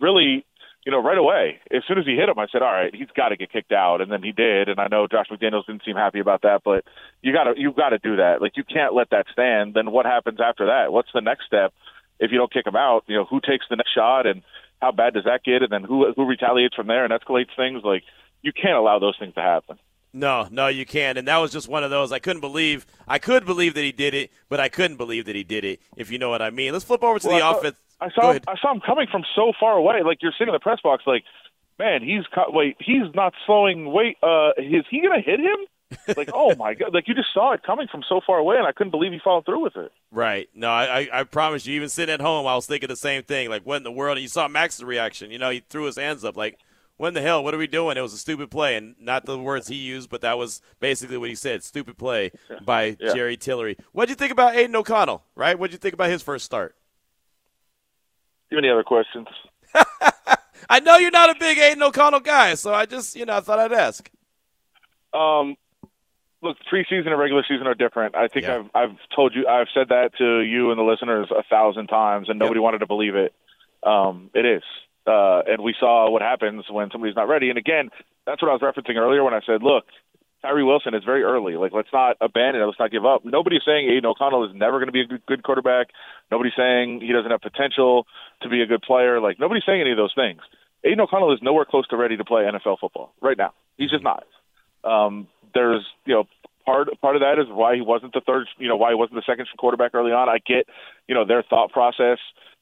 really, 0.00 0.44
you 0.86 0.92
know, 0.92 1.02
right 1.02 1.18
away, 1.18 1.58
as 1.70 1.82
soon 1.86 1.98
as 1.98 2.06
he 2.06 2.14
hit 2.16 2.28
him, 2.28 2.38
I 2.38 2.46
said, 2.50 2.62
"All 2.62 2.72
right, 2.72 2.94
he's 2.94 3.08
got 3.14 3.28
to 3.28 3.36
get 3.36 3.52
kicked 3.52 3.72
out," 3.72 4.00
and 4.00 4.10
then 4.10 4.22
he 4.22 4.32
did. 4.32 4.68
And 4.68 4.80
I 4.80 4.88
know 4.88 5.06
Josh 5.06 5.26
McDaniels 5.30 5.66
didn't 5.66 5.84
seem 5.84 5.96
happy 5.96 6.20
about 6.20 6.42
that, 6.42 6.62
but 6.64 6.84
you 7.22 7.32
got 7.32 7.44
to 7.44 7.54
you 7.60 7.72
got 7.72 7.90
to 7.90 7.98
do 7.98 8.16
that. 8.16 8.40
Like 8.40 8.56
you 8.56 8.64
can't 8.64 8.94
let 8.94 9.10
that 9.10 9.26
stand. 9.32 9.74
Then 9.74 9.90
what 9.90 10.06
happens 10.06 10.38
after 10.40 10.66
that? 10.66 10.92
What's 10.92 11.10
the 11.12 11.20
next 11.20 11.46
step? 11.46 11.72
If 12.20 12.32
you 12.32 12.38
don't 12.38 12.52
kick 12.52 12.66
him 12.66 12.76
out, 12.76 13.04
you 13.06 13.16
know, 13.16 13.24
who 13.24 13.40
takes 13.40 13.66
the 13.68 13.76
next 13.76 13.92
shot, 13.94 14.26
and 14.26 14.42
how 14.80 14.92
bad 14.92 15.14
does 15.14 15.24
that 15.24 15.44
get? 15.44 15.62
And 15.62 15.70
then 15.70 15.84
who 15.84 16.12
who 16.14 16.24
retaliates 16.24 16.74
from 16.74 16.86
there 16.86 17.04
and 17.04 17.12
escalates 17.12 17.54
things? 17.56 17.82
Like 17.84 18.02
you 18.42 18.52
can't 18.52 18.76
allow 18.76 18.98
those 18.98 19.16
things 19.18 19.34
to 19.34 19.40
happen. 19.42 19.78
No, 20.12 20.48
no, 20.50 20.68
you 20.68 20.86
can't. 20.86 21.18
And 21.18 21.28
that 21.28 21.36
was 21.36 21.52
just 21.52 21.68
one 21.68 21.84
of 21.84 21.90
those. 21.90 22.12
I 22.12 22.18
couldn't 22.18 22.40
believe. 22.40 22.86
I 23.06 23.18
could 23.18 23.44
believe 23.44 23.74
that 23.74 23.84
he 23.84 23.92
did 23.92 24.14
it, 24.14 24.30
but 24.48 24.58
I 24.58 24.68
couldn't 24.68 24.96
believe 24.96 25.26
that 25.26 25.36
he 25.36 25.44
did 25.44 25.64
it. 25.64 25.80
If 25.96 26.10
you 26.10 26.18
know 26.18 26.30
what 26.30 26.40
I 26.40 26.50
mean. 26.50 26.72
Let's 26.72 26.84
flip 26.84 27.04
over 27.04 27.18
to 27.18 27.28
Well, 27.28 27.38
the 27.38 27.44
I 27.44 27.58
offense. 27.58 27.76
I 28.00 28.10
saw 28.10 28.32
him. 28.32 28.40
I 28.46 28.56
saw 28.60 28.72
him 28.72 28.80
coming 28.80 29.06
from 29.10 29.24
so 29.34 29.52
far 29.58 29.72
away. 29.76 30.02
Like 30.04 30.18
you're 30.22 30.32
sitting 30.32 30.48
in 30.48 30.52
the 30.54 30.60
press 30.60 30.80
box, 30.82 31.04
like, 31.06 31.24
man, 31.78 32.02
he's 32.02 32.24
co- 32.34 32.50
wait, 32.50 32.76
he's 32.78 33.12
not 33.14 33.34
slowing. 33.46 33.92
Wait, 33.92 34.16
uh, 34.22 34.50
is 34.56 34.84
he 34.90 35.00
gonna 35.00 35.20
hit 35.20 35.40
him? 35.40 35.56
like, 36.18 36.28
oh 36.34 36.54
my 36.56 36.74
god! 36.74 36.92
Like 36.92 37.08
you 37.08 37.14
just 37.14 37.32
saw 37.32 37.52
it 37.52 37.62
coming 37.62 37.88
from 37.90 38.02
so 38.08 38.20
far 38.26 38.38
away, 38.38 38.56
and 38.56 38.66
I 38.66 38.72
couldn't 38.72 38.90
believe 38.90 39.10
he 39.12 39.18
followed 39.24 39.46
through 39.46 39.62
with 39.62 39.76
it. 39.76 39.90
Right. 40.12 40.48
No, 40.54 40.68
I, 40.68 40.98
I, 41.00 41.20
I 41.20 41.24
promise 41.24 41.66
you. 41.66 41.74
Even 41.76 41.88
sitting 41.88 42.12
at 42.12 42.20
home, 42.20 42.46
I 42.46 42.54
was 42.54 42.66
thinking 42.66 42.88
the 42.88 42.96
same 42.96 43.22
thing. 43.22 43.48
Like, 43.48 43.62
what 43.64 43.76
in 43.78 43.82
the 43.84 43.90
world? 43.90 44.18
And 44.18 44.22
you 44.22 44.28
saw 44.28 44.46
Max's 44.48 44.84
reaction. 44.84 45.30
You 45.30 45.38
know, 45.38 45.48
he 45.50 45.60
threw 45.68 45.84
his 45.84 45.96
hands 45.96 46.24
up. 46.24 46.36
Like, 46.36 46.58
when 46.98 47.14
the 47.14 47.22
hell? 47.22 47.42
What 47.42 47.54
are 47.54 47.58
we 47.58 47.66
doing? 47.66 47.96
It 47.96 48.02
was 48.02 48.12
a 48.12 48.18
stupid 48.18 48.50
play, 48.50 48.76
and 48.76 48.96
not 49.00 49.24
the 49.24 49.38
words 49.38 49.68
he 49.68 49.76
used, 49.76 50.10
but 50.10 50.20
that 50.20 50.36
was 50.36 50.60
basically 50.78 51.16
what 51.16 51.30
he 51.30 51.34
said. 51.34 51.64
Stupid 51.64 51.96
play 51.96 52.32
by 52.64 52.96
Yeah. 53.00 53.14
Jerry 53.14 53.36
Tillery. 53.38 53.78
What'd 53.92 54.10
you 54.10 54.16
think 54.16 54.30
about 54.32 54.56
Aidan 54.56 54.76
O'Connell? 54.76 55.24
Right. 55.34 55.58
What'd 55.58 55.72
you 55.72 55.78
think 55.78 55.94
about 55.94 56.10
his 56.10 56.22
first 56.22 56.44
start? 56.44 56.74
Do 58.48 58.56
you 58.56 58.58
have 58.58 58.64
any 58.64 58.72
other 58.72 58.82
questions? 58.84 59.28
I 60.70 60.80
know 60.80 60.96
you're 60.96 61.10
not 61.10 61.30
a 61.30 61.38
big 61.38 61.58
Aidan 61.58 61.82
O'Connell 61.82 62.20
guy, 62.20 62.54
so 62.54 62.72
I 62.74 62.86
just, 62.86 63.16
you 63.16 63.24
know, 63.26 63.36
I 63.36 63.40
thought 63.40 63.58
I'd 63.58 63.72
ask. 63.72 64.10
Um, 65.12 65.56
look, 66.42 66.56
preseason 66.70 67.08
and 67.08 67.18
regular 67.18 67.44
season 67.48 67.66
are 67.66 67.74
different. 67.74 68.16
I 68.16 68.28
think 68.28 68.46
Yeah. 68.46 68.64
I've 68.74 68.90
I've 68.90 68.96
told 69.14 69.34
you, 69.34 69.46
I've 69.46 69.68
said 69.72 69.88
that 69.88 70.16
to 70.18 70.40
you 70.40 70.70
and 70.70 70.78
the 70.78 70.82
listeners 70.82 71.28
a 71.30 71.42
thousand 71.42 71.88
times, 71.88 72.28
and 72.28 72.38
nobody 72.38 72.60
wanted 72.60 72.78
to 72.78 72.86
believe 72.86 73.14
it. 73.14 73.34
Um, 73.82 74.30
it 74.34 74.44
is, 74.44 74.62
uh, 75.06 75.42
and 75.46 75.62
we 75.62 75.74
saw 75.78 76.10
what 76.10 76.22
happens 76.22 76.64
when 76.70 76.90
somebody's 76.90 77.16
not 77.16 77.28
ready. 77.28 77.48
And 77.48 77.58
again, 77.58 77.90
that's 78.26 78.42
what 78.42 78.50
I 78.50 78.54
was 78.54 78.62
referencing 78.62 78.96
earlier 78.96 79.22
when 79.24 79.34
I 79.34 79.40
said, 79.46 79.62
look. 79.62 79.84
Tyree 80.42 80.62
Wilson 80.62 80.94
is 80.94 81.02
very 81.04 81.24
early. 81.24 81.56
Like, 81.56 81.72
let's 81.72 81.88
not 81.92 82.16
abandon 82.20 82.62
it. 82.62 82.66
Let's 82.66 82.78
not 82.78 82.92
give 82.92 83.04
up. 83.04 83.24
Nobody's 83.24 83.62
saying 83.66 83.88
Aidan 83.90 84.06
O'Connell 84.06 84.44
is 84.48 84.54
never 84.54 84.78
going 84.78 84.86
to 84.86 84.92
be 84.92 85.02
a 85.02 85.18
good, 85.26 85.42
quarterback. 85.42 85.88
Nobody's 86.30 86.52
saying 86.56 87.00
he 87.00 87.12
doesn't 87.12 87.30
have 87.30 87.40
potential 87.40 88.06
to 88.42 88.48
be 88.48 88.62
a 88.62 88.66
good 88.66 88.82
player. 88.82 89.20
Like, 89.20 89.40
nobody's 89.40 89.64
saying 89.66 89.80
any 89.80 89.90
of 89.90 89.96
those 89.96 90.14
things. 90.14 90.40
Aidan 90.84 91.00
O'Connell 91.00 91.32
is 91.32 91.40
nowhere 91.42 91.64
close 91.64 91.88
to 91.88 91.96
ready 91.96 92.16
to 92.16 92.24
play 92.24 92.42
NFL 92.42 92.78
football 92.80 93.12
right 93.20 93.36
now. 93.36 93.52
He's 93.76 93.90
just 93.90 94.04
not. 94.04 94.24
Um, 94.84 95.26
there's, 95.54 95.84
you 96.04 96.14
know, 96.14 96.24
part 96.64 96.88
part 97.00 97.16
of 97.16 97.22
that 97.22 97.40
is 97.40 97.48
why 97.50 97.74
he 97.74 97.80
wasn't 97.80 98.12
the 98.12 98.20
third, 98.20 98.46
you 98.58 98.68
know, 98.68 98.76
why 98.76 98.90
he 98.90 98.94
wasn't 98.94 99.16
the 99.16 99.26
second 99.26 99.48
quarterback 99.58 99.94
early 99.94 100.12
on. 100.12 100.28
I 100.28 100.38
get, 100.38 100.66
you 101.08 101.14
know, 101.14 101.24
their 101.24 101.42
thought 101.42 101.72
process, 101.72 102.18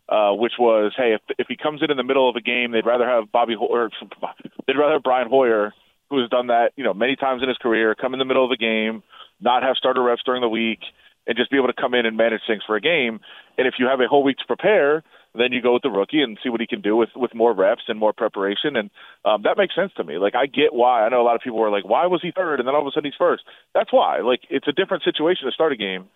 uh, 0.09 0.33
which 0.33 0.53
was, 0.59 0.93
hey, 0.97 1.15
if 1.15 1.21
if 1.39 1.47
he 1.49 1.57
comes 1.57 1.83
in 1.83 1.91
in 1.91 1.97
the 1.97 2.05
middle 2.05 2.29
of 2.29 2.37
a 2.37 2.41
game, 2.41 2.73
they'd 2.73 2.87
rather 2.87 3.07
have 3.07 3.31
Bobby 3.31 3.55
Ho- 3.59 3.67
or 3.67 3.91
they'd 4.67 4.79
rather 4.79 4.95
have 4.95 5.03
Brian 5.03 5.29
Hoyer, 5.29 5.75
who 6.11 6.21
has 6.21 6.31
done 6.31 6.49
that, 6.49 6.73
you 6.77 6.85
know, 6.85 6.95
many 6.95 7.17
times 7.17 7.43
in 7.43 7.49
his 7.49 7.59
career, 7.59 7.95
come 7.95 8.13
in 8.13 8.19
the 8.19 8.25
middle 8.25 8.45
of 8.45 8.51
the 8.51 8.57
game, 8.57 9.03
not 9.41 9.63
have 9.63 9.77
starter 9.77 10.03
reps 10.03 10.23
during 10.25 10.41
the 10.41 10.49
week, 10.49 10.81
and 11.27 11.37
just 11.37 11.51
be 11.51 11.57
able 11.57 11.67
to 11.67 11.75
come 11.81 11.95
in 11.95 12.07
and 12.07 12.17
manage 12.17 12.43
things 12.47 12.63
for 12.67 12.77
a 12.77 12.81
game. 12.81 13.21
And 13.59 13.67
if 13.67 13.75
you 13.79 13.87
have 13.87 14.01
a 14.01 14.07
whole 14.09 14.23
week 14.23 14.39
to 14.39 14.47
prepare, 14.47 15.03
then 15.35 15.53
you 15.53 15.61
go 15.61 15.75
with 15.75 15.83
the 15.83 15.91
rookie 15.91 16.23
and 16.23 16.39
see 16.43 16.49
what 16.49 16.61
he 16.61 16.67
can 16.67 16.81
do 16.81 16.97
with 16.97 17.11
with 17.15 17.35
more 17.35 17.53
reps 17.53 17.83
and 17.89 17.99
more 17.99 18.13
preparation, 18.13 18.77
and 18.77 18.91
um, 19.25 19.43
that 19.43 19.59
makes 19.59 19.75
sense 19.75 19.93
to 19.97 20.05
me. 20.05 20.19
Like 20.19 20.35
I 20.35 20.47
get 20.47 20.73
why. 20.73 21.05
I 21.05 21.09
know 21.09 21.21
a 21.21 21.27
lot 21.27 21.37
of 21.37 21.43
people 21.43 21.59
were 21.59 21.71
like, 21.71 21.85
"Why 21.85 22.07
was 22.07 22.21
he 22.23 22.33
third? 22.35 22.59
And 22.59 22.67
then 22.67 22.75
all 22.75 22.81
of 22.83 22.87
a 22.87 22.91
sudden 22.93 23.11
he's 23.11 23.19
first. 23.19 23.43
That's 23.75 23.93
why. 23.93 24.21
Like 24.21 24.41
it's 24.49 24.69
a 24.69 24.73
different 24.73 25.05
situation 25.05 25.47
to 25.47 25.53
start 25.53 25.73
a 25.73 25.77
game 25.77 26.07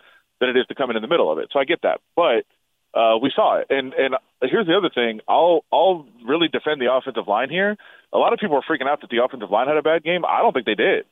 than 0.40 0.48
it 0.48 0.56
is 0.56 0.66
to 0.68 0.74
come 0.74 0.90
in 0.90 0.96
in 0.96 1.02
the 1.02 1.08
middle 1.08 1.30
of 1.30 1.38
it. 1.38 1.48
So 1.52 1.58
I 1.58 1.64
get 1.64 1.82
that, 1.82 2.00
but 2.16 2.46
uh, 2.98 3.18
we 3.20 3.30
saw 3.34 3.58
it. 3.58 3.66
And 3.70 3.92
and 3.94 4.14
here's 4.42 4.66
the 4.66 4.76
other 4.76 4.90
thing. 4.94 5.20
I'll 5.28 5.64
I'll 5.72 6.06
really 6.26 6.48
defend 6.48 6.80
the 6.80 6.92
offensive 6.92 7.28
line 7.28 7.50
here. 7.50 7.76
A 8.12 8.18
lot 8.18 8.32
of 8.32 8.38
people 8.38 8.56
are 8.56 8.62
freaking 8.62 8.88
out 8.88 9.00
that 9.02 9.10
the 9.10 9.22
offensive 9.22 9.50
line 9.50 9.68
had 9.68 9.76
a 9.76 9.82
bad 9.82 10.02
game. 10.02 10.24
I 10.24 10.42
don't 10.42 10.52
think 10.52 10.66
they 10.66 10.74
did. 10.74 11.04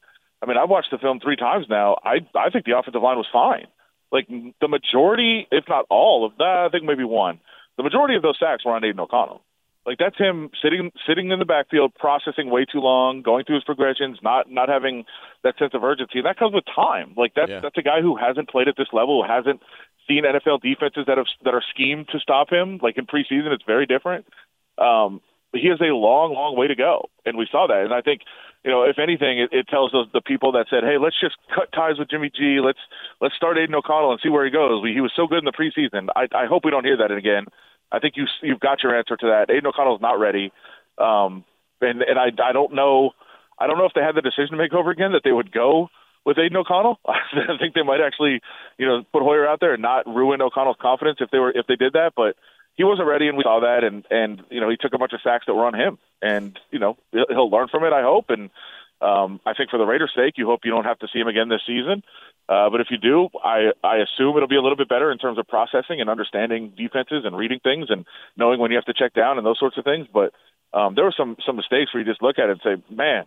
I 0.42 0.46
mean, 0.46 0.56
I've 0.56 0.68
watched 0.68 0.90
the 0.90 0.98
film 0.98 1.20
three 1.20 1.36
times 1.36 1.66
now. 1.68 1.96
I 2.04 2.26
I 2.34 2.50
think 2.50 2.64
the 2.64 2.76
offensive 2.76 3.02
line 3.02 3.16
was 3.16 3.26
fine. 3.32 3.66
Like 4.10 4.28
the 4.28 4.68
majority, 4.68 5.46
if 5.50 5.64
not 5.68 5.84
all 5.90 6.24
of 6.24 6.36
that, 6.38 6.64
I 6.66 6.68
think 6.70 6.84
maybe 6.84 7.04
one. 7.04 7.40
The 7.76 7.82
majority 7.82 8.16
of 8.16 8.22
those 8.22 8.38
sacks 8.38 8.64
were 8.64 8.72
on 8.72 8.84
Aidan 8.84 9.00
O'Connell. 9.00 9.42
Like 9.86 9.98
that's 9.98 10.18
him 10.18 10.50
sitting 10.62 10.92
sitting 11.06 11.30
in 11.30 11.38
the 11.38 11.44
backfield, 11.44 11.94
processing 11.94 12.50
way 12.50 12.66
too 12.70 12.80
long, 12.80 13.22
going 13.22 13.44
through 13.44 13.56
his 13.56 13.64
progressions, 13.64 14.18
not 14.22 14.50
not 14.50 14.68
having 14.68 15.04
that 15.44 15.56
sense 15.58 15.72
of 15.74 15.82
urgency. 15.82 16.18
And 16.18 16.26
that 16.26 16.36
comes 16.38 16.54
with 16.54 16.64
time. 16.74 17.14
Like 17.16 17.32
that's 17.34 17.50
Yeah. 17.50 17.60
that's 17.60 17.78
a 17.78 17.82
guy 17.82 18.00
who 18.02 18.16
hasn't 18.16 18.48
played 18.50 18.68
at 18.68 18.76
this 18.76 18.88
level, 18.92 19.22
who 19.22 19.28
hasn't 19.28 19.62
seen 20.06 20.24
NFL 20.24 20.60
defenses 20.60 21.04
that 21.06 21.16
have 21.16 21.26
that 21.44 21.54
are 21.54 21.62
schemed 21.70 22.08
to 22.12 22.20
stop 22.20 22.50
him. 22.50 22.78
Like 22.82 22.98
in 22.98 23.06
preseason, 23.06 23.52
it's 23.52 23.64
very 23.64 23.86
different. 23.86 24.26
Um, 24.76 25.20
he 25.52 25.68
has 25.68 25.80
a 25.80 25.94
long, 25.94 26.34
long 26.34 26.56
way 26.56 26.68
to 26.68 26.76
go, 26.76 27.08
and 27.24 27.36
we 27.38 27.48
saw 27.50 27.66
that. 27.66 27.84
And 27.84 27.94
I 27.94 28.02
think, 28.02 28.22
you 28.64 28.70
know, 28.70 28.84
if 28.84 28.98
anything, 28.98 29.40
it, 29.40 29.50
it 29.52 29.68
tells 29.68 29.94
us 29.94 30.06
the 30.12 30.20
people 30.20 30.52
that 30.52 30.66
said, 30.68 30.84
"Hey, 30.84 30.98
let's 30.98 31.18
just 31.20 31.36
cut 31.54 31.72
ties 31.72 31.98
with 31.98 32.10
Jimmy 32.10 32.30
G. 32.30 32.60
Let's 32.60 32.80
let's 33.20 33.34
start 33.34 33.58
Aidan 33.58 33.74
O'Connell 33.74 34.12
and 34.12 34.20
see 34.22 34.28
where 34.28 34.44
he 34.44 34.50
goes." 34.50 34.82
We, 34.82 34.92
he 34.92 35.00
was 35.00 35.12
so 35.16 35.26
good 35.26 35.38
in 35.38 35.48
the 35.48 35.56
preseason. 35.56 36.08
I, 36.14 36.28
I 36.36 36.46
hope 36.46 36.64
we 36.64 36.70
don't 36.70 36.84
hear 36.84 36.98
that 36.98 37.10
again 37.10 37.46
I 37.90 37.98
think 37.98 38.14
you 38.16 38.26
you've 38.42 38.60
got 38.60 38.82
your 38.82 38.96
answer 38.96 39.16
to 39.16 39.26
that. 39.26 39.50
Aidan 39.50 39.66
O'Connell's 39.66 40.00
not 40.00 40.18
ready, 40.18 40.52
um, 40.98 41.44
and 41.80 42.02
and 42.02 42.18
I 42.18 42.28
I 42.42 42.52
don't 42.52 42.74
know 42.74 43.12
I 43.58 43.66
don't 43.66 43.78
know 43.78 43.86
if 43.86 43.92
they 43.94 44.02
had 44.02 44.14
the 44.14 44.22
decision 44.22 44.52
to 44.52 44.56
make 44.56 44.74
over 44.74 44.90
again 44.90 45.12
that 45.12 45.22
they 45.24 45.32
would 45.32 45.52
go 45.52 45.88
with 46.24 46.38
Aidan 46.38 46.56
O'Connell. 46.58 47.00
I 47.06 47.56
think 47.58 47.74
they 47.74 47.82
might 47.82 48.00
actually 48.04 48.40
you 48.78 48.86
know 48.86 49.02
put 49.12 49.22
Hoyer 49.22 49.48
out 49.48 49.60
there 49.60 49.74
and 49.74 49.82
not 49.82 50.06
ruin 50.06 50.42
O'Connell's 50.42 50.76
confidence 50.80 51.18
if 51.20 51.30
they 51.30 51.38
were 51.38 51.50
if 51.50 51.66
they 51.66 51.76
did 51.76 51.94
that, 51.94 52.12
but. 52.16 52.36
He 52.78 52.84
wasn't 52.84 53.08
ready, 53.08 53.26
and 53.26 53.36
we 53.36 53.42
saw 53.42 53.60
that, 53.60 53.82
and 53.82 54.06
and 54.08 54.40
you 54.50 54.60
know 54.60 54.70
he 54.70 54.76
took 54.76 54.94
a 54.94 54.98
bunch 54.98 55.12
of 55.12 55.20
sacks 55.22 55.44
that 55.46 55.54
were 55.54 55.66
on 55.66 55.74
him, 55.74 55.98
and 56.22 56.58
you 56.70 56.78
know 56.78 56.96
he'll 57.12 57.50
learn 57.50 57.66
from 57.68 57.82
it, 57.82 57.92
I 57.92 58.02
hope, 58.02 58.30
and 58.30 58.50
um, 59.00 59.40
I 59.44 59.54
think 59.54 59.70
for 59.70 59.78
the 59.78 59.84
Raiders' 59.84 60.12
sake, 60.14 60.34
you 60.36 60.46
hope 60.46 60.60
you 60.64 60.70
don't 60.70 60.84
have 60.84 60.98
to 61.00 61.08
see 61.12 61.18
him 61.18 61.28
again 61.28 61.48
this 61.48 61.62
season. 61.66 62.02
Uh, 62.48 62.70
but 62.70 62.80
if 62.80 62.86
you 62.90 62.96
do, 62.96 63.28
I, 63.44 63.72
I 63.84 63.96
assume 63.98 64.36
it'll 64.36 64.48
be 64.48 64.56
a 64.56 64.62
little 64.62 64.76
bit 64.76 64.88
better 64.88 65.12
in 65.12 65.18
terms 65.18 65.38
of 65.38 65.46
processing 65.46 66.00
and 66.00 66.08
understanding 66.08 66.72
defenses 66.76 67.24
and 67.24 67.36
reading 67.36 67.60
things 67.62 67.88
and 67.90 68.06
knowing 68.36 68.58
when 68.58 68.70
you 68.70 68.76
have 68.76 68.86
to 68.86 68.94
check 68.94 69.12
down 69.12 69.36
and 69.36 69.46
those 69.46 69.58
sorts 69.58 69.76
of 69.76 69.84
things. 69.84 70.06
But 70.12 70.32
um, 70.72 70.94
there 70.94 71.04
were 71.04 71.14
some 71.16 71.36
some 71.44 71.56
mistakes 71.56 71.92
where 71.92 72.02
you 72.02 72.08
just 72.08 72.22
look 72.22 72.38
at 72.38 72.48
it 72.48 72.58
and 72.58 72.60
say, 72.64 72.94
man, 72.94 73.24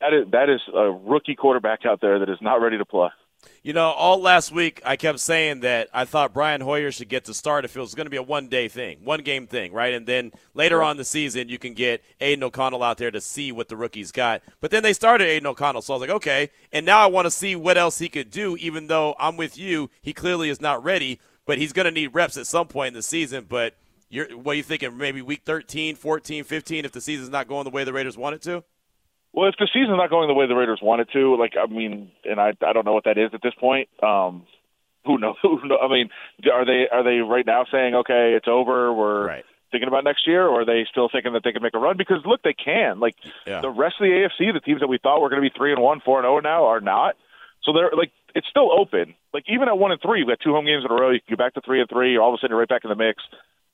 that 0.00 0.14
is 0.14 0.30
that 0.32 0.48
is 0.48 0.60
a 0.74 0.90
rookie 0.90 1.34
quarterback 1.34 1.84
out 1.84 2.00
there 2.00 2.20
that 2.20 2.28
is 2.28 2.38
not 2.40 2.60
ready 2.62 2.78
to 2.78 2.84
play. 2.84 3.08
You 3.62 3.74
know, 3.74 3.90
all 3.90 4.20
last 4.20 4.52
week 4.52 4.80
I 4.86 4.96
kept 4.96 5.20
saying 5.20 5.60
that 5.60 5.88
I 5.92 6.06
thought 6.06 6.32
Brian 6.32 6.62
Hoyer 6.62 6.90
should 6.90 7.10
get 7.10 7.26
to 7.26 7.34
start 7.34 7.66
if 7.66 7.76
it 7.76 7.80
was 7.80 7.94
going 7.94 8.06
to 8.06 8.10
be 8.10 8.16
a 8.16 8.22
one 8.22 8.48
day 8.48 8.68
thing, 8.68 8.98
one 9.04 9.20
game 9.20 9.46
thing, 9.46 9.72
right? 9.72 9.92
And 9.92 10.06
then 10.06 10.32
later 10.54 10.82
on 10.82 10.96
the 10.96 11.04
season, 11.04 11.50
you 11.50 11.58
can 11.58 11.74
get 11.74 12.02
Aidan 12.20 12.44
O'Connell 12.44 12.82
out 12.82 12.96
there 12.96 13.10
to 13.10 13.20
see 13.20 13.52
what 13.52 13.68
the 13.68 13.76
rookies 13.76 14.12
got. 14.12 14.42
But 14.60 14.70
then 14.70 14.82
they 14.82 14.94
started 14.94 15.26
Aidan 15.26 15.46
O'Connell, 15.46 15.82
so 15.82 15.92
I 15.92 15.96
was 15.96 16.00
like, 16.00 16.16
okay. 16.16 16.50
And 16.72 16.86
now 16.86 17.00
I 17.00 17.06
want 17.06 17.26
to 17.26 17.30
see 17.30 17.54
what 17.54 17.76
else 17.76 17.98
he 17.98 18.08
could 18.08 18.30
do, 18.30 18.56
even 18.56 18.86
though 18.86 19.14
I'm 19.18 19.36
with 19.36 19.58
you. 19.58 19.90
He 20.00 20.14
clearly 20.14 20.48
is 20.48 20.60
not 20.60 20.82
ready, 20.82 21.20
but 21.44 21.58
he's 21.58 21.74
going 21.74 21.84
to 21.84 21.90
need 21.90 22.14
reps 22.14 22.38
at 22.38 22.46
some 22.46 22.66
point 22.66 22.88
in 22.88 22.94
the 22.94 23.02
season. 23.02 23.44
But 23.46 23.74
you're, 24.08 24.28
what 24.38 24.52
are 24.52 24.56
you 24.56 24.62
thinking? 24.62 24.96
Maybe 24.96 25.20
week 25.20 25.42
13, 25.44 25.96
14, 25.96 26.44
15 26.44 26.84
if 26.86 26.92
the 26.92 27.00
season's 27.00 27.28
not 27.28 27.46
going 27.46 27.64
the 27.64 27.70
way 27.70 27.84
the 27.84 27.92
Raiders 27.92 28.16
want 28.16 28.36
it 28.36 28.42
to? 28.42 28.64
Well, 29.32 29.48
if 29.48 29.54
the 29.58 29.68
season's 29.72 29.96
not 29.96 30.10
going 30.10 30.28
the 30.28 30.34
way 30.34 30.46
the 30.46 30.56
Raiders 30.56 30.80
want 30.82 31.02
it 31.02 31.08
to, 31.12 31.36
like 31.36 31.54
I 31.56 31.66
mean, 31.66 32.10
and 32.24 32.40
I 32.40 32.52
I 32.66 32.72
don't 32.72 32.84
know 32.84 32.92
what 32.92 33.04
that 33.04 33.18
is 33.18 33.30
at 33.32 33.42
this 33.42 33.54
point. 33.54 33.88
Um, 34.02 34.46
who 35.04 35.18
knows? 35.18 35.36
Who 35.42 35.60
knows? 35.66 35.78
I 35.82 35.88
mean, 35.88 36.10
are 36.52 36.66
they 36.66 36.88
are 36.90 37.04
they 37.04 37.18
right 37.18 37.46
now 37.46 37.64
saying 37.70 37.94
okay, 37.94 38.34
it's 38.36 38.48
over? 38.48 38.92
We're 38.92 39.26
right. 39.26 39.44
thinking 39.70 39.88
about 39.88 40.04
next 40.04 40.26
year, 40.26 40.46
or 40.46 40.62
are 40.62 40.64
they 40.64 40.84
still 40.90 41.08
thinking 41.10 41.32
that 41.34 41.42
they 41.44 41.52
can 41.52 41.62
make 41.62 41.74
a 41.74 41.78
run? 41.78 41.96
Because 41.96 42.18
look, 42.26 42.42
they 42.42 42.54
can. 42.54 42.98
Like 42.98 43.14
yeah. 43.46 43.60
the 43.60 43.70
rest 43.70 43.96
of 44.00 44.04
the 44.04 44.28
AFC, 44.28 44.52
the 44.52 44.60
teams 44.60 44.80
that 44.80 44.88
we 44.88 44.98
thought 44.98 45.20
were 45.20 45.30
going 45.30 45.42
to 45.42 45.48
be 45.48 45.54
three 45.56 45.72
and 45.72 45.80
one, 45.80 46.00
four 46.00 46.18
and 46.18 46.24
zero 46.24 46.40
now 46.40 46.66
are 46.66 46.80
not. 46.80 47.16
So 47.62 47.72
they're 47.72 47.90
like 47.96 48.10
it's 48.34 48.48
still 48.48 48.70
open. 48.72 49.14
Like 49.32 49.44
even 49.48 49.68
at 49.68 49.78
one 49.78 49.92
and 49.92 50.00
three, 50.00 50.24
we 50.24 50.32
got 50.32 50.40
two 50.40 50.52
home 50.52 50.66
games 50.66 50.84
in 50.84 50.90
a 50.90 50.94
row. 50.94 51.10
You 51.10 51.20
can 51.20 51.36
go 51.36 51.44
back 51.44 51.54
to 51.54 51.60
three 51.60 51.80
and 51.80 51.88
three. 51.88 52.18
All 52.18 52.28
of 52.28 52.34
a 52.34 52.38
sudden, 52.38 52.50
you're 52.50 52.58
right 52.58 52.68
back 52.68 52.84
in 52.84 52.90
the 52.90 52.96
mix. 52.96 53.22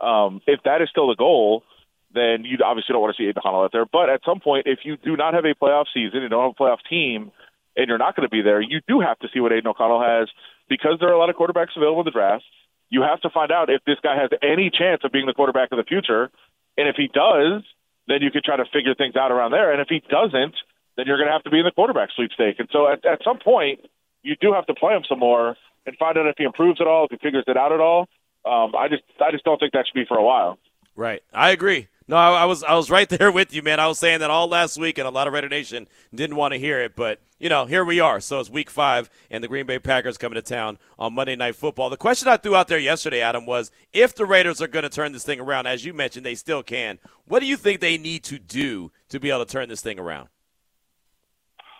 Um, 0.00 0.42
if 0.46 0.60
that 0.64 0.82
is 0.82 0.90
still 0.90 1.08
the 1.08 1.16
goal, 1.16 1.64
then 2.12 2.44
you 2.44 2.58
obviously 2.64 2.92
don't 2.92 3.02
want 3.02 3.16
to 3.16 3.22
see 3.22 3.28
Aidan 3.28 3.38
O'Connell 3.38 3.64
out 3.64 3.72
there. 3.72 3.86
But 3.86 4.08
at 4.10 4.20
some 4.25 4.40
point, 4.40 4.66
if 4.66 4.80
you 4.84 4.96
do 4.96 5.16
not 5.16 5.34
have 5.34 5.44
a 5.44 5.54
playoff 5.54 5.86
season, 5.92 6.22
you 6.22 6.28
don't 6.28 6.42
have 6.42 6.54
a 6.58 6.62
playoff 6.62 6.78
team, 6.88 7.32
and 7.76 7.88
you're 7.88 7.98
not 7.98 8.16
going 8.16 8.26
to 8.26 8.30
be 8.30 8.42
there, 8.42 8.60
you 8.60 8.80
do 8.88 9.00
have 9.00 9.18
to 9.20 9.28
see 9.32 9.40
what 9.40 9.52
Aidan 9.52 9.68
O'Connell 9.68 10.02
has 10.02 10.28
because 10.68 10.96
there 10.98 11.08
are 11.08 11.12
a 11.12 11.18
lot 11.18 11.30
of 11.30 11.36
quarterbacks 11.36 11.76
available 11.76 12.00
in 12.00 12.04
the 12.06 12.10
draft. 12.10 12.44
You 12.88 13.02
have 13.02 13.20
to 13.22 13.30
find 13.30 13.52
out 13.52 13.68
if 13.68 13.84
this 13.84 13.98
guy 14.02 14.16
has 14.16 14.30
any 14.42 14.70
chance 14.70 15.02
of 15.04 15.12
being 15.12 15.26
the 15.26 15.34
quarterback 15.34 15.72
of 15.72 15.76
the 15.76 15.84
future. 15.84 16.30
And 16.78 16.88
if 16.88 16.96
he 16.96 17.08
does, 17.08 17.62
then 18.08 18.22
you 18.22 18.30
can 18.30 18.42
try 18.44 18.56
to 18.56 18.64
figure 18.72 18.94
things 18.94 19.16
out 19.16 19.32
around 19.32 19.50
there. 19.50 19.72
And 19.72 19.80
if 19.80 19.88
he 19.88 20.00
doesn't, 20.08 20.54
then 20.96 21.06
you're 21.06 21.18
going 21.18 21.26
to 21.26 21.32
have 21.32 21.42
to 21.44 21.50
be 21.50 21.58
in 21.58 21.64
the 21.64 21.72
quarterback 21.72 22.10
sweepstake. 22.14 22.58
And 22.58 22.68
so 22.72 22.90
at, 22.90 23.04
at 23.04 23.22
some 23.25 23.38
point, 23.38 23.80
you 24.22 24.36
do 24.40 24.52
have 24.52 24.66
to 24.66 24.75
play 24.75 24.94
him 24.94 25.02
some 25.08 25.18
more 25.18 25.56
and 25.84 25.96
find 25.96 26.16
out 26.16 26.26
if 26.26 26.36
he 26.38 26.44
improves 26.44 26.80
at 26.80 26.86
all, 26.86 27.04
if 27.04 27.10
he 27.10 27.18
figures 27.18 27.44
it 27.46 27.56
out 27.56 27.72
at 27.72 27.80
all. 27.80 28.08
Um, 28.44 28.75
I 28.76 28.88
just 28.88 29.02
I 29.20 29.32
just 29.32 29.44
don't 29.44 29.58
think 29.58 29.72
that 29.72 29.86
should 29.86 29.94
be 29.94 30.04
for 30.06 30.16
a 30.16 30.22
while. 30.22 30.58
Right. 30.94 31.22
I 31.34 31.50
agree. 31.50 31.88
No, 32.08 32.16
I, 32.16 32.42
I, 32.42 32.44
was 32.44 32.62
I 32.62 32.75
was 32.75 32.88
right 32.88 33.08
there 33.18 33.32
with 33.32 33.52
you, 33.52 33.62
man. 33.62 33.80
I 33.80 33.86
was 33.86 33.98
saying 33.98 34.20
that 34.20 34.30
all 34.30 34.48
last 34.48 34.78
week, 34.78 34.98
and 34.98 35.08
a 35.08 35.10
lot 35.10 35.26
of 35.26 35.32
Raider 35.32 35.48
Nation 35.48 35.88
didn't 36.14 36.36
want 36.36 36.52
to 36.52 36.58
hear 36.58 36.80
it, 36.80 36.94
but 36.94 37.20
you 37.38 37.48
know, 37.48 37.66
here 37.66 37.84
we 37.84 38.00
are. 38.00 38.20
So 38.20 38.40
it's 38.40 38.48
Week 38.48 38.70
Five, 38.70 39.10
and 39.30 39.42
the 39.42 39.48
Green 39.48 39.66
Bay 39.66 39.78
Packers 39.78 40.16
coming 40.16 40.36
to 40.36 40.42
town 40.42 40.78
on 40.98 41.14
Monday 41.14 41.36
Night 41.36 41.56
Football. 41.56 41.90
The 41.90 41.96
question 41.96 42.28
I 42.28 42.36
threw 42.36 42.54
out 42.54 42.68
there 42.68 42.78
yesterday, 42.78 43.20
Adam, 43.20 43.44
was 43.44 43.70
if 43.92 44.14
the 44.14 44.25
Raiders 44.25 44.62
are 44.62 44.68
going 44.68 44.84
to 44.84 44.88
turn 44.88 45.12
this 45.12 45.25
thing 45.25 45.40
around, 45.40 45.66
as 45.66 45.84
you 45.84 45.92
mentioned, 45.92 46.25
they 46.25 46.34
still 46.34 46.62
can. 46.62 46.98
What 47.26 47.40
do 47.40 47.46
you 47.46 47.56
think 47.56 47.80
they 47.80 47.98
need 47.98 48.25
to 48.25 48.38
do 48.38 48.92
to 49.08 49.20
be 49.20 49.30
able 49.30 49.44
to 49.44 49.52
turn 49.52 49.68
this 49.68 49.82
thing 49.82 49.98
around? 49.98 50.28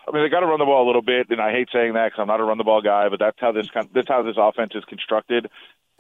I 0.09 0.12
mean, 0.12 0.23
they 0.23 0.28
got 0.28 0.40
to 0.40 0.47
run 0.47 0.61
the 0.61 0.64
ball 0.64 0.85
a 0.85 0.88
little 0.88 1.02
bit, 1.02 1.30
and 1.30 1.40
I 1.40 1.50
hate 1.50 1.68
saying 1.73 1.95
that 1.95 2.09
because 2.09 2.21
I'm 2.21 2.28
not 2.28 2.40
a 2.40 2.45
run 2.45 2.59
the 2.59 2.64
ball 2.64 2.83
guy, 2.83 3.09
but 3.09 3.18
that's 3.18 3.38
how 3.40 3.52
this 3.52 3.68
that's 3.95 4.09
how 4.09 4.23
this 4.23 4.37
offense 4.38 4.73
is 4.75 4.85
constructed. 4.85 5.49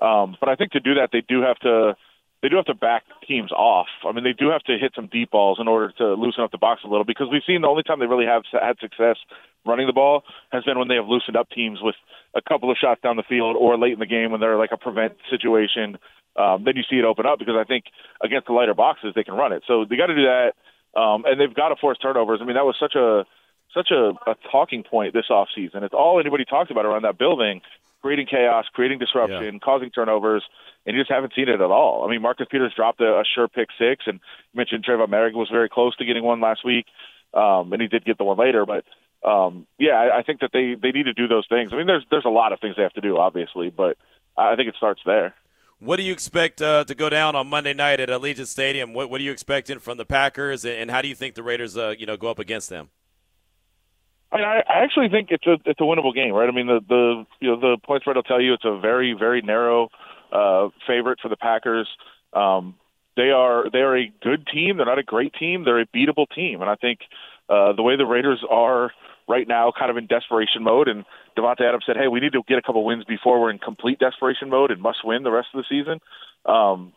Um, 0.00 0.36
but 0.38 0.48
I 0.48 0.56
think 0.56 0.72
to 0.72 0.80
do 0.80 0.94
that, 0.94 1.08
they 1.12 1.22
do 1.22 1.42
have 1.42 1.58
to 1.60 1.96
they 2.46 2.50
do 2.50 2.56
have 2.56 2.66
to 2.66 2.74
back 2.76 3.02
teams 3.26 3.50
off. 3.50 3.88
I 4.06 4.12
mean, 4.12 4.22
they 4.22 4.32
do 4.32 4.50
have 4.50 4.62
to 4.70 4.78
hit 4.78 4.92
some 4.94 5.08
deep 5.10 5.32
balls 5.32 5.58
in 5.60 5.66
order 5.66 5.90
to 5.98 6.14
loosen 6.14 6.44
up 6.44 6.52
the 6.52 6.58
box 6.58 6.82
a 6.84 6.86
little 6.86 7.04
because 7.04 7.26
we've 7.28 7.42
seen 7.44 7.62
the 7.62 7.66
only 7.66 7.82
time 7.82 7.98
they 7.98 8.06
really 8.06 8.24
have 8.24 8.44
had 8.52 8.78
success 8.78 9.16
running 9.66 9.88
the 9.88 9.92
ball 9.92 10.22
has 10.52 10.62
been 10.62 10.78
when 10.78 10.86
they 10.86 10.94
have 10.94 11.08
loosened 11.08 11.36
up 11.36 11.50
teams 11.50 11.80
with 11.82 11.96
a 12.36 12.40
couple 12.40 12.70
of 12.70 12.76
shots 12.80 13.00
down 13.02 13.16
the 13.16 13.24
field 13.28 13.56
or 13.58 13.76
late 13.76 13.94
in 13.94 13.98
the 13.98 14.06
game 14.06 14.30
when 14.30 14.40
they're 14.40 14.56
like 14.56 14.70
a 14.70 14.76
prevent 14.76 15.14
situation. 15.28 15.98
Um, 16.36 16.62
then 16.62 16.76
you 16.76 16.84
see 16.88 17.00
it 17.00 17.04
open 17.04 17.26
up 17.26 17.40
because 17.40 17.56
I 17.58 17.64
think 17.64 17.86
against 18.22 18.46
the 18.46 18.52
lighter 18.52 18.74
boxes 18.74 19.10
they 19.16 19.24
can 19.24 19.34
run 19.34 19.52
it. 19.52 19.64
So 19.66 19.84
they 19.84 19.96
got 19.96 20.06
to 20.06 20.14
do 20.14 20.30
that, 20.30 20.54
um, 20.94 21.24
and 21.26 21.40
they've 21.40 21.52
got 21.52 21.70
to 21.70 21.76
force 21.76 21.98
turnovers. 21.98 22.38
I 22.40 22.44
mean, 22.44 22.54
that 22.54 22.64
was 22.64 22.76
such 22.78 22.94
a 22.94 23.26
such 23.74 23.90
a, 23.90 24.14
a 24.30 24.36
talking 24.52 24.84
point 24.84 25.14
this 25.14 25.30
off 25.30 25.48
season. 25.52 25.82
It's 25.82 25.94
all 25.94 26.20
anybody 26.20 26.44
talks 26.44 26.70
about 26.70 26.86
around 26.86 27.02
that 27.02 27.18
building 27.18 27.60
creating 28.06 28.26
chaos, 28.30 28.64
creating 28.72 29.00
disruption, 29.00 29.54
yeah. 29.54 29.58
causing 29.64 29.90
turnovers, 29.90 30.44
and 30.86 30.94
you 30.94 31.02
just 31.02 31.10
haven't 31.10 31.32
seen 31.34 31.48
it 31.48 31.60
at 31.60 31.60
all. 31.60 32.04
I 32.06 32.10
mean, 32.10 32.22
Marcus 32.22 32.46
Peters 32.48 32.72
dropped 32.76 33.00
a, 33.00 33.18
a 33.18 33.24
sure 33.34 33.48
pick 33.48 33.68
six, 33.76 34.04
and 34.06 34.20
you 34.52 34.58
mentioned 34.58 34.84
Tre'von 34.84 35.08
Moehrig 35.08 35.34
was 35.34 35.48
very 35.50 35.68
close 35.68 35.96
to 35.96 36.04
getting 36.04 36.22
one 36.22 36.40
last 36.40 36.64
week, 36.64 36.86
um, 37.34 37.72
and 37.72 37.82
he 37.82 37.88
did 37.88 38.04
get 38.04 38.16
the 38.16 38.22
one 38.22 38.38
later. 38.38 38.64
But 38.64 38.84
um, 39.28 39.66
yeah, 39.76 39.94
I, 39.94 40.18
I 40.18 40.22
think 40.22 40.38
that 40.40 40.50
they 40.52 40.76
they 40.80 40.92
need 40.92 41.06
to 41.06 41.14
do 41.14 41.26
those 41.26 41.46
things. 41.48 41.72
I 41.72 41.76
mean, 41.76 41.88
there's 41.88 42.04
there's 42.12 42.24
a 42.24 42.30
lot 42.30 42.52
of 42.52 42.60
things 42.60 42.76
they 42.76 42.84
have 42.84 42.92
to 42.92 43.00
do, 43.00 43.18
obviously, 43.18 43.70
but 43.70 43.98
I 44.36 44.54
think 44.54 44.68
it 44.68 44.76
starts 44.76 45.00
there. 45.04 45.34
What 45.80 45.96
do 45.96 46.04
you 46.04 46.12
expect 46.12 46.62
uh, 46.62 46.84
to 46.84 46.94
go 46.94 47.10
down 47.10 47.34
on 47.34 47.48
Monday 47.48 47.74
night 47.74 47.98
at 47.98 48.08
Allegiant 48.08 48.46
Stadium? 48.46 48.94
What, 48.94 49.10
what 49.10 49.20
are 49.20 49.24
you 49.24 49.32
expecting 49.32 49.80
from 49.80 49.98
the 49.98 50.06
Packers, 50.06 50.64
and 50.64 50.92
how 50.92 51.02
do 51.02 51.08
you 51.08 51.14
think 51.14 51.34
the 51.34 51.42
Raiders, 51.42 51.76
uh, 51.76 51.94
you 51.98 52.06
know, 52.06 52.16
go 52.16 52.28
up 52.28 52.38
against 52.38 52.70
them? 52.70 52.88
I, 54.32 54.62
I 54.68 54.82
actually 54.82 55.08
think 55.08 55.28
it's 55.30 55.46
a 55.46 55.54
it's 55.64 55.80
a 55.80 55.84
winnable 55.84 56.14
game, 56.14 56.32
right? 56.32 56.48
I 56.48 56.52
mean, 56.52 56.66
the 56.66 56.80
the 56.86 57.24
you 57.40 57.48
know 57.48 57.60
the 57.60 57.76
point 57.84 58.02
spread 58.02 58.16
will 58.16 58.22
tell 58.22 58.40
you 58.40 58.54
it's 58.54 58.64
a 58.64 58.78
very 58.80 59.14
very 59.18 59.42
narrow 59.42 59.88
uh, 60.32 60.68
favorite 60.86 61.20
for 61.22 61.28
the 61.28 61.36
Packers. 61.36 61.88
Um, 62.32 62.74
they 63.16 63.30
are 63.30 63.70
they 63.70 63.78
are 63.78 63.96
a 63.96 64.12
good 64.22 64.46
team. 64.52 64.76
They're 64.76 64.86
not 64.86 64.98
a 64.98 65.04
great 65.04 65.32
team. 65.34 65.64
They're 65.64 65.80
a 65.80 65.86
beatable 65.86 66.26
team, 66.34 66.60
and 66.60 66.68
I 66.68 66.74
think 66.74 67.00
uh, 67.48 67.72
the 67.72 67.82
way 67.82 67.96
the 67.96 68.04
Raiders 68.04 68.44
are 68.50 68.90
right 69.28 69.46
now, 69.46 69.72
kind 69.76 69.90
of 69.90 69.96
in 69.96 70.06
desperation 70.06 70.62
mode, 70.62 70.88
and 70.88 71.04
Davante 71.36 71.62
Adams 71.62 71.84
said, 71.86 71.96
"Hey, 71.96 72.08
we 72.08 72.20
need 72.20 72.32
to 72.32 72.42
get 72.46 72.58
a 72.58 72.62
couple 72.62 72.84
wins 72.84 73.04
before 73.04 73.40
we're 73.40 73.50
in 73.50 73.58
complete 73.58 73.98
desperation 73.98 74.50
mode 74.50 74.70
and 74.70 74.82
must 74.82 75.04
win 75.04 75.22
the 75.22 75.30
rest 75.30 75.48
of 75.54 75.62
the 75.62 75.66
season." 75.68 76.00
Um, 76.44 76.92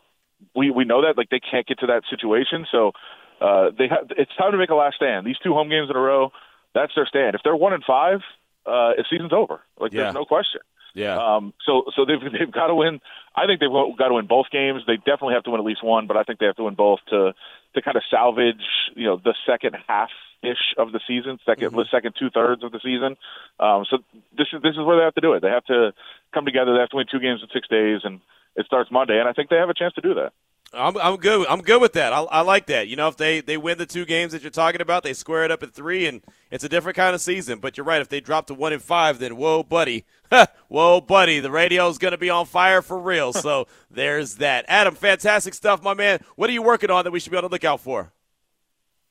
we 0.54 0.70
we 0.70 0.84
know 0.84 1.02
that 1.02 1.16
like 1.16 1.30
they 1.30 1.40
can't 1.40 1.66
get 1.66 1.78
to 1.80 1.86
that 1.86 2.02
situation, 2.10 2.66
so 2.70 2.92
uh, 3.40 3.70
they 3.76 3.88
have. 3.88 4.10
It's 4.10 4.34
time 4.36 4.52
to 4.52 4.58
make 4.58 4.70
a 4.70 4.74
last 4.74 4.96
stand. 4.96 5.26
These 5.26 5.38
two 5.42 5.54
home 5.54 5.68
games 5.68 5.88
in 5.90 5.96
a 5.96 6.00
row 6.00 6.32
that's 6.74 6.94
their 6.94 7.06
stand. 7.06 7.34
If 7.34 7.42
they're 7.42 7.56
one 7.56 7.72
and 7.72 7.84
five, 7.84 8.20
uh, 8.66 8.94
the 8.96 9.04
season's 9.10 9.32
over. 9.32 9.60
Like 9.78 9.92
yeah. 9.92 10.04
there's 10.04 10.14
no 10.14 10.24
question. 10.24 10.60
Yeah. 10.94 11.16
Um, 11.16 11.54
so 11.64 11.84
so 11.94 12.04
they've 12.04 12.20
they've 12.32 12.50
got 12.50 12.68
to 12.68 12.74
win. 12.74 13.00
I 13.34 13.46
think 13.46 13.60
they've 13.60 13.70
got 13.70 14.08
to 14.08 14.14
win 14.14 14.26
both 14.26 14.46
games. 14.50 14.82
They 14.86 14.96
definitely 14.96 15.34
have 15.34 15.44
to 15.44 15.50
win 15.50 15.60
at 15.60 15.66
least 15.66 15.84
one, 15.84 16.06
but 16.06 16.16
I 16.16 16.24
think 16.24 16.38
they 16.38 16.46
have 16.46 16.56
to 16.56 16.64
win 16.64 16.74
both 16.74 17.00
to 17.10 17.32
to 17.74 17.82
kind 17.82 17.96
of 17.96 18.02
salvage 18.10 18.90
you 18.96 19.06
know 19.06 19.16
the 19.16 19.34
second 19.46 19.76
half 19.86 20.10
ish 20.42 20.74
of 20.78 20.92
the 20.92 21.00
season, 21.06 21.38
2nd 21.46 21.56
mm-hmm. 21.56 21.76
the 21.76 21.84
second 21.90 22.14
two 22.18 22.30
thirds 22.30 22.64
of 22.64 22.72
the 22.72 22.80
season. 22.82 23.16
Um, 23.58 23.84
so 23.88 23.98
this 24.36 24.48
is 24.52 24.62
this 24.62 24.72
is 24.72 24.84
where 24.84 24.96
they 24.96 25.04
have 25.04 25.14
to 25.14 25.20
do 25.20 25.34
it. 25.34 25.42
They 25.42 25.50
have 25.50 25.64
to 25.66 25.92
come 26.32 26.44
together. 26.44 26.74
They 26.74 26.80
have 26.80 26.90
to 26.90 26.96
win 26.96 27.06
two 27.10 27.20
games 27.20 27.40
in 27.42 27.48
six 27.52 27.68
days, 27.68 28.00
and 28.04 28.20
it 28.56 28.66
starts 28.66 28.90
Monday. 28.90 29.18
And 29.18 29.28
I 29.28 29.32
think 29.32 29.50
they 29.50 29.56
have 29.56 29.70
a 29.70 29.74
chance 29.74 29.94
to 29.94 30.00
do 30.00 30.14
that. 30.14 30.32
I'm, 30.72 30.96
I'm 30.98 31.16
good. 31.16 31.46
I'm 31.48 31.62
good 31.62 31.80
with 31.80 31.94
that. 31.94 32.12
I, 32.12 32.20
I 32.22 32.40
like 32.42 32.66
that. 32.66 32.86
You 32.86 32.96
know, 32.96 33.08
if 33.08 33.16
they, 33.16 33.40
they 33.40 33.56
win 33.56 33.78
the 33.78 33.86
two 33.86 34.04
games 34.04 34.32
that 34.32 34.42
you're 34.42 34.50
talking 34.50 34.80
about, 34.80 35.02
they 35.02 35.12
square 35.12 35.44
it 35.44 35.50
up 35.50 35.62
at 35.62 35.72
three, 35.72 36.06
and 36.06 36.22
it's 36.50 36.62
a 36.62 36.68
different 36.68 36.96
kind 36.96 37.14
of 37.14 37.20
season. 37.20 37.58
But 37.58 37.76
you're 37.76 37.86
right. 37.86 38.00
If 38.00 38.08
they 38.08 38.20
drop 38.20 38.46
to 38.46 38.54
one 38.54 38.72
and 38.72 38.82
five, 38.82 39.18
then 39.18 39.36
whoa, 39.36 39.64
buddy, 39.64 40.04
whoa, 40.68 41.00
buddy, 41.00 41.40
the 41.40 41.50
radio's 41.50 41.98
going 41.98 42.12
to 42.12 42.18
be 42.18 42.30
on 42.30 42.46
fire 42.46 42.82
for 42.82 42.98
real. 42.98 43.32
so 43.32 43.66
there's 43.90 44.36
that. 44.36 44.64
Adam, 44.68 44.94
fantastic 44.94 45.54
stuff, 45.54 45.82
my 45.82 45.94
man. 45.94 46.20
What 46.36 46.48
are 46.48 46.52
you 46.52 46.62
working 46.62 46.90
on 46.90 47.04
that 47.04 47.10
we 47.10 47.18
should 47.18 47.32
be 47.32 47.38
able 47.38 47.48
to 47.48 47.52
look 47.52 47.64
out 47.64 47.80
for? 47.80 48.12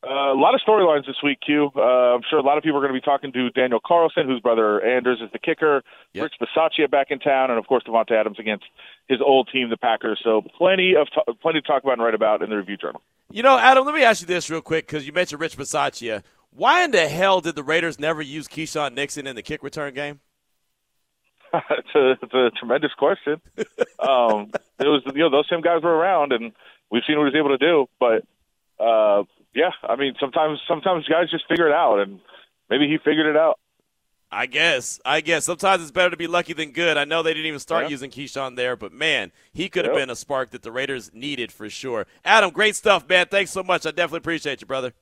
Uh, 0.02 0.32
a 0.32 0.40
lot 0.40 0.56
of 0.56 0.62
storylines 0.66 1.06
this 1.06 1.18
week, 1.22 1.40
Q. 1.46 1.72
Uh, 1.76 1.82
I'm 1.82 2.22
sure 2.30 2.40
a 2.40 2.42
lot 2.42 2.58
of 2.58 2.64
people 2.64 2.78
are 2.78 2.82
going 2.82 2.94
to 2.94 3.00
be 3.00 3.04
talking 3.04 3.34
to 3.34 3.50
Daniel 3.50 3.82
Carlson, 3.86 4.28
whose 4.28 4.40
brother 4.40 4.82
Anders 4.82 5.20
is 5.22 5.30
the 5.34 5.40
kicker. 5.40 5.84
Yep. 6.14 6.24
Rich 6.24 6.34
Bisaccia 6.42 6.90
back 6.90 7.08
in 7.10 7.20
town, 7.20 7.50
and 7.50 7.60
of 7.60 7.68
course 7.68 7.84
Davante 7.86 8.12
Adams 8.12 8.40
against 8.40 8.64
his 9.10 9.20
old 9.22 9.50
team, 9.52 9.70
the 9.70 9.76
Packers. 9.76 10.22
So 10.24 10.42
plenty 10.58 10.96
of 10.96 11.08
t- 11.08 11.34
plenty 11.42 11.60
to 11.60 11.68
talk 11.68 11.84
about 11.84 11.94
and 11.94 12.02
write 12.02 12.14
about 12.14 12.42
in 12.42 12.50
the 12.50 12.56
Review 12.56 12.78
Journal. 12.78 13.02
You 13.30 13.44
know, 13.44 13.58
Adam, 13.58 13.86
let 13.86 13.94
me 13.94 14.04
ask 14.04 14.22
you 14.22 14.28
this 14.28 14.50
real 14.50 14.62
quick 14.62 14.88
because 14.88 15.06
you 15.06 15.12
mentioned 15.12 15.42
Rich 15.42 15.58
Bisaccia. 15.58 16.24
Why 16.52 16.86
in 16.86 16.92
the 16.92 17.10
hell 17.10 17.42
did 17.42 17.56
the 17.56 17.64
Raiders 17.64 18.00
never 18.00 18.22
use 18.22 18.48
Keisean 18.48 18.94
Nixon 18.94 19.28
in 19.28 19.36
the 19.36 19.44
kick 19.44 19.62
return 19.64 19.94
game? 19.94 20.22
it's, 21.54 21.96
a, 21.96 22.12
it's 22.22 22.34
a 22.34 22.52
tremendous 22.58 22.94
question. 22.94 23.42
um, 24.00 24.52
it 24.80 24.88
was 24.88 25.02
you 25.14 25.22
know 25.24 25.30
those 25.30 25.48
same 25.50 25.62
guys 25.62 25.84
were 25.84 25.94
around, 25.94 26.32
and 26.32 26.54
we've 26.90 27.04
seen 27.06 27.18
what 27.18 27.26
he's 27.26 27.38
able 27.38 27.50
to 27.50 27.58
do. 27.58 27.88
But 28.00 28.24
uh, 28.80 29.24
yeah, 29.54 29.72
I 29.84 29.96
mean 29.96 30.14
sometimes 30.20 30.60
sometimes 30.68 31.08
guys 31.08 31.30
just 31.32 31.48
figure 31.48 31.68
it 31.68 31.74
out, 31.74 32.00
and 32.00 32.20
maybe 32.70 32.88
he 32.88 32.98
figured 32.98 33.28
it 33.28 33.38
out. 33.38 33.60
I 34.32 34.46
guess. 34.46 35.00
I 35.04 35.22
guess. 35.22 35.46
Sometimes 35.46 35.82
it's 35.82 35.92
better 35.92 36.12
to 36.12 36.18
be 36.18 36.28
lucky 36.28 36.54
than 36.54 36.72
good. 36.72 36.98
I 36.98 37.06
know 37.06 37.24
they 37.24 37.34
didn't 37.34 37.48
even 37.48 37.60
start 37.60 37.86
yeah. 37.86 37.90
using 37.90 38.12
Keisean 38.12 38.56
there, 38.56 38.76
but 38.76 38.94
man, 38.94 39.32
he 39.52 39.70
could 39.70 39.86
have 39.86 39.96
yep. 39.96 40.04
been 40.04 40.10
a 40.10 40.16
spark 40.16 40.52
that 40.52 40.62
the 40.62 40.72
Raiders 40.72 41.12
needed 41.14 41.52
for 41.52 41.70
sure. 41.70 42.06
Adam, 42.24 42.52
great 42.52 42.76
stuff, 42.76 43.08
man. 43.10 43.26
Thanks 43.26 43.52
so 43.52 43.64
much. 43.64 43.86
I 43.86 43.92
definitely 43.92 44.20
appreciate 44.20 44.62
you, 44.62 44.68
brother. 44.68 44.94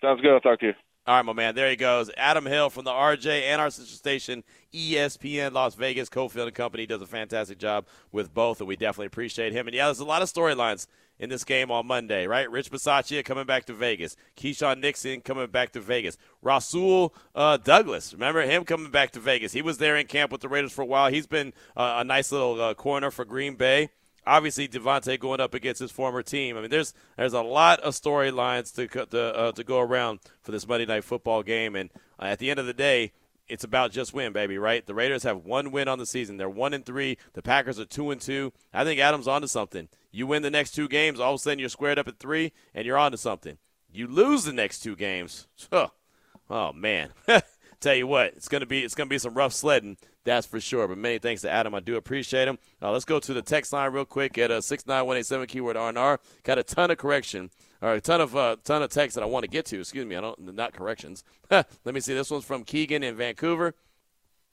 Sounds 0.00 0.20
good. 0.20 0.32
I'll 0.32 0.40
talk 0.40 0.60
to 0.60 0.66
you. 0.66 0.74
All 1.06 1.16
right, 1.16 1.24
my 1.24 1.32
man. 1.32 1.54
There 1.54 1.68
he 1.68 1.76
goes. 1.76 2.10
Adam 2.16 2.46
Hill 2.46 2.70
from 2.70 2.84
the 2.84 2.92
RJ 2.92 3.42
and 3.42 3.60
our 3.60 3.70
sister 3.70 3.96
station, 3.96 4.44
ESPN 4.72 5.52
Las 5.52 5.74
Vegas. 5.74 6.08
Cofield 6.08 6.46
and 6.46 6.54
Company 6.54 6.86
does 6.86 7.02
a 7.02 7.06
fantastic 7.06 7.58
job 7.58 7.86
with 8.12 8.32
both, 8.32 8.60
and 8.60 8.68
we 8.68 8.76
definitely 8.76 9.06
appreciate 9.06 9.52
him. 9.52 9.66
And 9.66 9.74
yeah, 9.74 9.86
there's 9.86 9.98
a 9.98 10.04
lot 10.04 10.22
of 10.22 10.28
storylines 10.32 10.86
in 11.20 11.28
this 11.28 11.44
game 11.44 11.70
on 11.70 11.86
Monday, 11.86 12.26
right? 12.26 12.50
Rich 12.50 12.72
Bisaccia 12.72 13.22
coming 13.24 13.44
back 13.44 13.66
to 13.66 13.74
Vegas. 13.74 14.16
Keisean 14.36 14.80
Nixon 14.80 15.20
coming 15.20 15.46
back 15.48 15.70
to 15.72 15.80
Vegas. 15.80 16.16
Rasul 16.42 17.14
uh, 17.34 17.58
Douglas, 17.58 18.14
remember 18.14 18.40
him 18.42 18.64
coming 18.64 18.90
back 18.90 19.12
to 19.12 19.20
Vegas? 19.20 19.52
He 19.52 19.62
was 19.62 19.78
there 19.78 19.96
in 19.96 20.06
camp 20.06 20.32
with 20.32 20.40
the 20.40 20.48
Raiders 20.48 20.72
for 20.72 20.82
a 20.82 20.86
while. 20.86 21.12
He's 21.12 21.26
been 21.26 21.52
uh, 21.76 21.96
a 21.98 22.04
nice 22.04 22.32
little 22.32 22.60
uh, 22.60 22.74
corner 22.74 23.10
for 23.10 23.26
Green 23.26 23.54
Bay. 23.54 23.90
Obviously, 24.26 24.66
Davante 24.66 25.18
going 25.18 25.40
up 25.40 25.54
against 25.54 25.80
his 25.80 25.90
former 25.90 26.22
team. 26.22 26.56
I 26.56 26.60
mean, 26.60 26.70
there's 26.70 26.94
there's 27.16 27.32
a 27.32 27.42
lot 27.42 27.80
of 27.80 27.94
storylines 27.94 28.74
to 28.74 28.86
to, 29.06 29.36
uh, 29.36 29.52
to 29.52 29.64
go 29.64 29.80
around 29.80 30.20
for 30.42 30.52
this 30.52 30.66
Monday 30.66 30.86
Night 30.86 31.04
Football 31.04 31.42
game, 31.42 31.74
and 31.74 31.90
uh, 32.18 32.24
at 32.24 32.38
the 32.38 32.50
end 32.50 32.60
of 32.60 32.66
the 32.66 32.74
day, 32.74 33.12
it's 33.50 33.64
about 33.64 33.90
just 33.90 34.14
win, 34.14 34.32
baby, 34.32 34.58
right? 34.58 34.86
The 34.86 34.94
Raiders 34.94 35.24
have 35.24 35.44
one 35.44 35.72
win 35.72 35.88
on 35.88 35.98
the 35.98 36.06
season. 36.06 36.36
They're 36.36 36.48
one 36.48 36.72
and 36.72 36.86
three. 36.86 37.18
The 37.34 37.42
Packers 37.42 37.80
are 37.80 37.84
two 37.84 38.10
and 38.10 38.20
two. 38.20 38.52
I 38.72 38.84
think 38.84 39.00
Adams 39.00 39.28
onto 39.28 39.48
something. 39.48 39.88
You 40.12 40.26
win 40.26 40.42
the 40.42 40.50
next 40.50 40.72
two 40.72 40.88
games, 40.88 41.20
all 41.20 41.34
of 41.34 41.40
a 41.40 41.42
sudden 41.42 41.58
you're 41.58 41.68
squared 41.68 41.98
up 41.98 42.08
at 42.08 42.18
three, 42.18 42.52
and 42.74 42.86
you're 42.86 42.98
onto 42.98 43.16
something. 43.16 43.58
You 43.92 44.06
lose 44.06 44.44
the 44.44 44.52
next 44.52 44.80
two 44.80 44.96
games. 44.96 45.46
Oh, 45.72 45.90
oh 46.48 46.72
man. 46.72 47.10
Tell 47.80 47.94
you 47.94 48.06
what, 48.06 48.34
it's 48.34 48.48
gonna 48.48 48.66
be 48.66 48.84
it's 48.84 48.94
gonna 48.94 49.08
be 49.08 49.18
some 49.18 49.34
rough 49.34 49.52
sledding, 49.54 49.96
that's 50.24 50.46
for 50.46 50.60
sure. 50.60 50.86
But 50.86 50.98
many 50.98 51.18
thanks 51.18 51.42
to 51.42 51.50
Adam. 51.50 51.74
I 51.74 51.80
do 51.80 51.96
appreciate 51.96 52.46
him. 52.46 52.58
Uh, 52.82 52.92
let's 52.92 53.04
go 53.04 53.18
to 53.20 53.32
the 53.32 53.40
text 53.40 53.72
line 53.72 53.92
real 53.92 54.04
quick 54.04 54.36
at 54.36 54.50
uh, 54.50 54.60
six 54.60 54.86
nine 54.86 55.06
one 55.06 55.16
eight 55.16 55.26
seven 55.26 55.46
keyword 55.46 55.76
RNR. 55.76 56.18
Got 56.42 56.58
a 56.58 56.62
ton 56.62 56.90
of 56.90 56.98
correction 56.98 57.50
or 57.82 57.94
a 57.94 58.00
ton 58.00 58.20
of 58.20 58.36
uh, 58.36 58.56
ton 58.64 58.82
of 58.82 58.90
text 58.90 59.14
that 59.14 59.22
I 59.22 59.26
want 59.26 59.44
to 59.44 59.50
get 59.50 59.66
to. 59.66 59.80
Excuse 59.80 60.06
me, 60.06 60.16
I 60.16 60.20
don't 60.20 60.54
not 60.54 60.72
corrections. 60.72 61.24
Let 61.50 61.66
me 61.84 62.00
see. 62.00 62.14
This 62.14 62.30
one's 62.30 62.44
from 62.44 62.64
Keegan 62.64 63.02
in 63.02 63.16
Vancouver. 63.16 63.74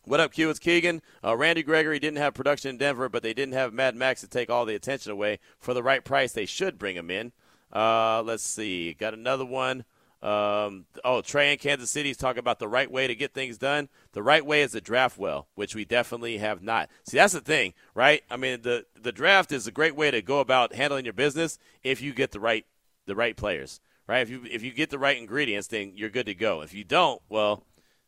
What 0.04 0.22
up, 0.22 0.32
Q? 0.32 0.50
It's 0.50 0.60
Keegan. 0.60 1.02
Uh, 1.22 1.36
Randy 1.36 1.64
Gregory 1.64 2.00
didn't 2.00 2.20
have 2.20 2.34
production 2.34 2.70
in 2.70 2.78
Denver, 2.78 3.10
but 3.10 3.24
they 3.24 3.34
didn't 3.34 3.56
have 3.56 3.74
Mad 3.74 3.94
Max 3.94 4.22
to 4.22 4.28
take 4.28 4.50
all 4.50 4.66
the 4.66 4.76
attention 4.76 5.12
away. 5.12 5.40
For 5.60 5.74
the 5.74 5.84
right 5.84 6.04
price, 6.04 6.32
they 6.32 6.46
should 6.46 6.80
bring 6.80 6.96
him 6.96 7.12
in. 7.12 7.34
Uh, 7.74 8.24
let's 8.24 8.44
see. 8.44 8.94
Got 8.94 9.14
another 9.14 9.46
one. 9.46 9.84
Um, 10.22 10.86
oh, 11.04 11.22
Trey 11.22 11.52
in 11.52 11.60
Kansas 11.60 11.92
City 11.92 12.10
is 12.10 12.18
talking 12.18 12.40
about 12.40 12.58
the 12.58 12.68
right 12.68 12.90
way 12.90 13.06
to 13.06 13.16
get 13.16 13.34
things 13.34 13.58
done. 13.58 13.90
The 14.14 14.24
right 14.24 14.46
way 14.46 14.62
is 14.62 14.72
to 14.72 14.82
draft 14.82 15.18
well, 15.18 15.48
which 15.56 15.76
we 15.76 15.86
definitely 15.86 16.38
have 16.40 16.64
not. 16.64 16.90
See, 17.04 17.18
that's 17.18 17.34
the 17.34 17.42
thing, 17.42 17.74
right? 17.94 18.24
I 18.30 18.38
mean, 18.38 18.62
the 18.62 18.86
the 19.00 19.12
draft 19.12 19.52
is 19.52 19.68
a 19.68 19.72
great 19.72 19.96
way 19.96 20.10
to 20.10 20.22
go 20.22 20.40
about 20.40 20.74
handling 20.74 21.06
your 21.06 21.14
business 21.14 21.60
if 21.84 22.02
you 22.02 22.14
get 22.14 22.32
the 22.32 22.40
right 22.40 22.66
the 23.08 23.16
right 23.16 23.36
players, 23.36 23.80
right? 24.08 24.22
If 24.22 24.30
you 24.30 24.44
if 24.50 24.62
you 24.62 24.72
get 24.72 24.92
the 24.92 25.00
right 25.00 25.18
ingredients, 25.18 25.68
then 25.68 25.94
you're 25.96 26.10
good 26.10 26.28
to 26.28 26.36
go. 26.36 26.62
If 26.62 26.74
you 26.74 26.84
don't, 26.84 27.22
well, 27.30 27.64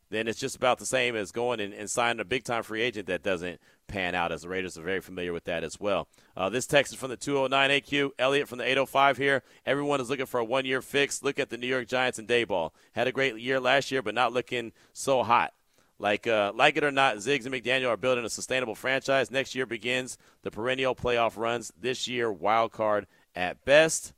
then 0.10 0.28
it's 0.28 0.40
just 0.40 0.56
about 0.56 0.80
the 0.80 0.86
same 0.86 1.16
as 1.16 1.32
going 1.32 1.60
and, 1.60 1.74
and 1.74 1.90
signing 1.90 2.20
a 2.20 2.26
big 2.26 2.44
time 2.44 2.64
free 2.64 2.82
agent 2.82 3.08
that 3.08 3.24
doesn't 3.24 3.60
pan 3.88 4.16
out, 4.16 4.32
as 4.32 4.44
the 4.44 4.50
Raiders 4.50 4.78
are 4.78 4.84
very 4.84 5.02
familiar 5.02 5.34
with 5.34 5.46
that 5.46 5.64
as 5.64 5.80
well. 5.80 6.08
Uh, 6.36 6.50
this 6.50 6.68
text 6.68 6.94
is 6.94 7.00
from 7.00 7.10
the 7.10 7.18
209 7.18 7.70
AQ. 7.70 8.12
Elliot 8.18 8.48
from 8.48 8.58
the 8.58 8.64
805 8.64 9.18
here. 9.18 9.44
Everyone 9.66 10.02
is 10.02 10.10
looking 10.10 10.26
for 10.26 10.40
a 10.40 10.46
one 10.46 10.66
year 10.66 10.82
fix. 10.82 11.24
Look 11.24 11.40
at 11.40 11.50
the 11.50 11.58
New 11.58 11.68
York 11.68 11.88
Giants 11.88 12.20
and 12.20 12.28
Daboll. 12.28 12.72
Had 12.94 13.08
a 13.08 13.12
great 13.12 13.38
year 13.38 13.60
last 13.60 13.92
year, 13.92 14.02
but 14.02 14.16
not 14.16 14.34
looking 14.34 14.72
so 14.94 15.24
hot. 15.24 15.54
Like, 16.02 16.28
uh, 16.28 16.54
like 16.56 16.78
it 16.78 16.84
or 16.84 16.92
not, 16.92 17.18
Ziggs 17.18 17.46
and 17.46 17.54
McDaniel 17.54 17.90
are 17.90 17.98
building 17.98 18.24
a 18.24 18.30
sustainable 18.30 18.76
franchise. 18.76 19.30
Next 19.30 19.54
year 19.54 19.66
begins 19.66 20.18
the 20.44 20.52
perennial 20.52 20.96
playoff 20.96 21.36
runs. 21.36 21.74
This 21.80 22.08
year, 22.08 22.32
wild 22.32 22.72
card 22.72 23.06
at 23.36 23.66
best. 23.66 24.14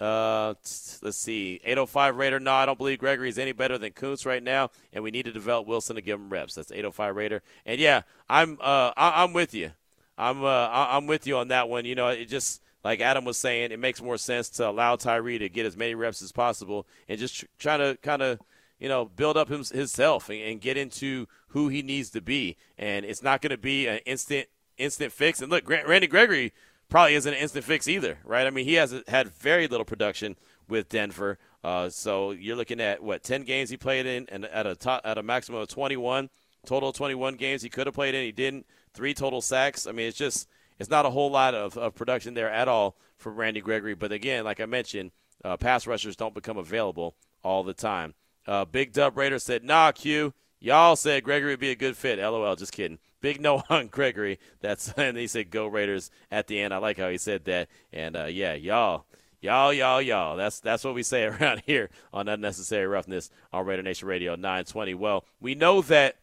Uh, 0.00 0.54
let's 1.02 1.16
see. 1.16 1.60
805 1.62 2.16
Raider. 2.16 2.40
No, 2.40 2.52
I 2.52 2.64
don't 2.64 2.78
believe 2.78 2.98
Gregory 2.98 3.28
is 3.28 3.38
any 3.38 3.52
better 3.52 3.76
than 3.76 3.92
Koonce 3.92 4.24
right 4.24 4.42
now, 4.42 4.70
and 4.92 5.04
we 5.04 5.10
need 5.10 5.26
to 5.26 5.32
develop 5.32 5.66
Wilson 5.66 5.96
to 5.96 6.02
give 6.02 6.18
him 6.18 6.30
reps. 6.30 6.54
That's 6.54 6.72
805 6.72 7.14
Raider. 7.14 7.42
And 7.66 7.78
yeah, 7.78 8.02
I'm 8.28 8.56
uh 8.60 8.92
I- 8.96 9.22
am 9.22 9.34
with 9.34 9.52
you. 9.52 9.72
I'm 10.16 10.42
uh 10.42 10.68
I'm 10.70 11.06
with 11.06 11.26
you 11.26 11.36
on 11.36 11.48
that 11.48 11.68
one. 11.68 11.84
You 11.84 11.94
know, 11.94 12.08
it 12.08 12.26
just 12.26 12.62
like 12.82 13.00
Adam 13.00 13.26
was 13.26 13.36
saying, 13.36 13.72
it 13.72 13.78
makes 13.78 14.00
more 14.00 14.16
sense 14.16 14.48
to 14.50 14.68
allow 14.68 14.96
Tyree 14.96 15.38
to 15.38 15.50
get 15.50 15.66
as 15.66 15.76
many 15.76 15.94
reps 15.94 16.22
as 16.22 16.32
possible 16.32 16.86
and 17.08 17.18
just 17.18 17.40
tr- 17.40 17.46
try 17.58 17.76
to 17.76 17.98
kind 18.02 18.22
of 18.22 18.40
you 18.78 18.88
know 18.88 19.04
build 19.04 19.36
up 19.36 19.50
him, 19.50 19.62
himself 19.64 20.30
and, 20.30 20.40
and 20.40 20.60
get 20.62 20.78
into 20.78 21.26
who 21.48 21.68
he 21.68 21.82
needs 21.82 22.08
to 22.10 22.22
be. 22.22 22.56
And 22.78 23.04
it's 23.04 23.22
not 23.22 23.42
going 23.42 23.50
to 23.50 23.58
be 23.58 23.86
an 23.86 24.00
instant 24.06 24.48
instant 24.78 25.12
fix. 25.12 25.42
And 25.42 25.50
look, 25.50 25.68
Randy 25.68 26.06
Gregory 26.06 26.54
probably 26.90 27.14
isn't 27.14 27.32
an 27.32 27.38
instant 27.38 27.64
fix 27.64 27.88
either, 27.88 28.18
right? 28.24 28.46
I 28.46 28.50
mean, 28.50 28.66
he 28.66 28.74
has 28.74 28.94
had 29.08 29.28
very 29.28 29.66
little 29.66 29.86
production 29.86 30.36
with 30.68 30.88
Denver. 30.88 31.38
Uh, 31.64 31.88
so 31.88 32.32
you're 32.32 32.56
looking 32.56 32.80
at 32.80 33.02
what 33.02 33.22
10 33.22 33.42
games 33.42 33.70
he 33.70 33.76
played 33.76 34.06
in, 34.06 34.26
and 34.30 34.44
at 34.44 34.66
a 34.66 34.74
top, 34.74 35.00
at 35.04 35.16
a 35.16 35.22
maximum 35.22 35.60
of 35.60 35.68
21 35.68 36.28
total 36.66 36.92
21 36.92 37.36
games 37.36 37.62
he 37.62 37.68
could 37.68 37.86
have 37.86 37.94
played 37.94 38.14
in, 38.14 38.24
he 38.24 38.32
didn't. 38.32 38.66
Three 38.92 39.14
total 39.14 39.40
sacks. 39.40 39.86
I 39.86 39.92
mean, 39.92 40.08
it's 40.08 40.18
just 40.18 40.48
it's 40.78 40.90
not 40.90 41.06
a 41.06 41.10
whole 41.10 41.30
lot 41.30 41.54
of, 41.54 41.76
of 41.76 41.94
production 41.94 42.34
there 42.34 42.50
at 42.50 42.68
all 42.68 42.96
for 43.18 43.30
Randy 43.30 43.60
Gregory. 43.60 43.94
But 43.94 44.12
again, 44.12 44.44
like 44.44 44.60
I 44.60 44.66
mentioned, 44.66 45.12
uh, 45.44 45.56
pass 45.56 45.86
rushers 45.86 46.16
don't 46.16 46.34
become 46.34 46.56
available 46.56 47.14
all 47.44 47.62
the 47.62 47.74
time. 47.74 48.14
Uh, 48.46 48.64
Big 48.64 48.92
Dub 48.92 49.16
Raider 49.16 49.38
said, 49.38 49.62
"Nah, 49.62 49.92
Q, 49.92 50.34
y'all 50.58 50.96
said 50.96 51.24
Gregory 51.24 51.52
would 51.52 51.60
be 51.60 51.70
a 51.70 51.76
good 51.76 51.96
fit." 51.96 52.18
LOL, 52.18 52.56
just 52.56 52.72
kidding. 52.72 52.98
Big 53.20 53.40
no 53.40 53.62
on 53.70 53.88
Gregory. 53.88 54.38
That's 54.60 54.92
and 54.96 55.16
he 55.16 55.26
said 55.26 55.50
go 55.50 55.66
Raiders 55.66 56.10
at 56.30 56.46
the 56.46 56.60
end. 56.60 56.74
I 56.74 56.78
like 56.78 56.98
how 56.98 57.08
he 57.08 57.18
said 57.18 57.44
that. 57.44 57.68
And 57.92 58.16
uh, 58.16 58.24
yeah, 58.26 58.54
y'all, 58.54 59.06
y'all, 59.40 59.72
y'all, 59.72 60.02
y'all. 60.02 60.36
That's 60.36 60.60
that's 60.60 60.84
what 60.84 60.94
we 60.94 61.02
say 61.02 61.24
around 61.24 61.62
here 61.66 61.90
on 62.12 62.28
unnecessary 62.28 62.86
roughness 62.86 63.30
on 63.52 63.66
Raider 63.66 63.82
Nation 63.82 64.08
Radio 64.08 64.34
920. 64.34 64.94
Well, 64.94 65.24
we 65.40 65.54
know 65.54 65.82
that 65.82 66.16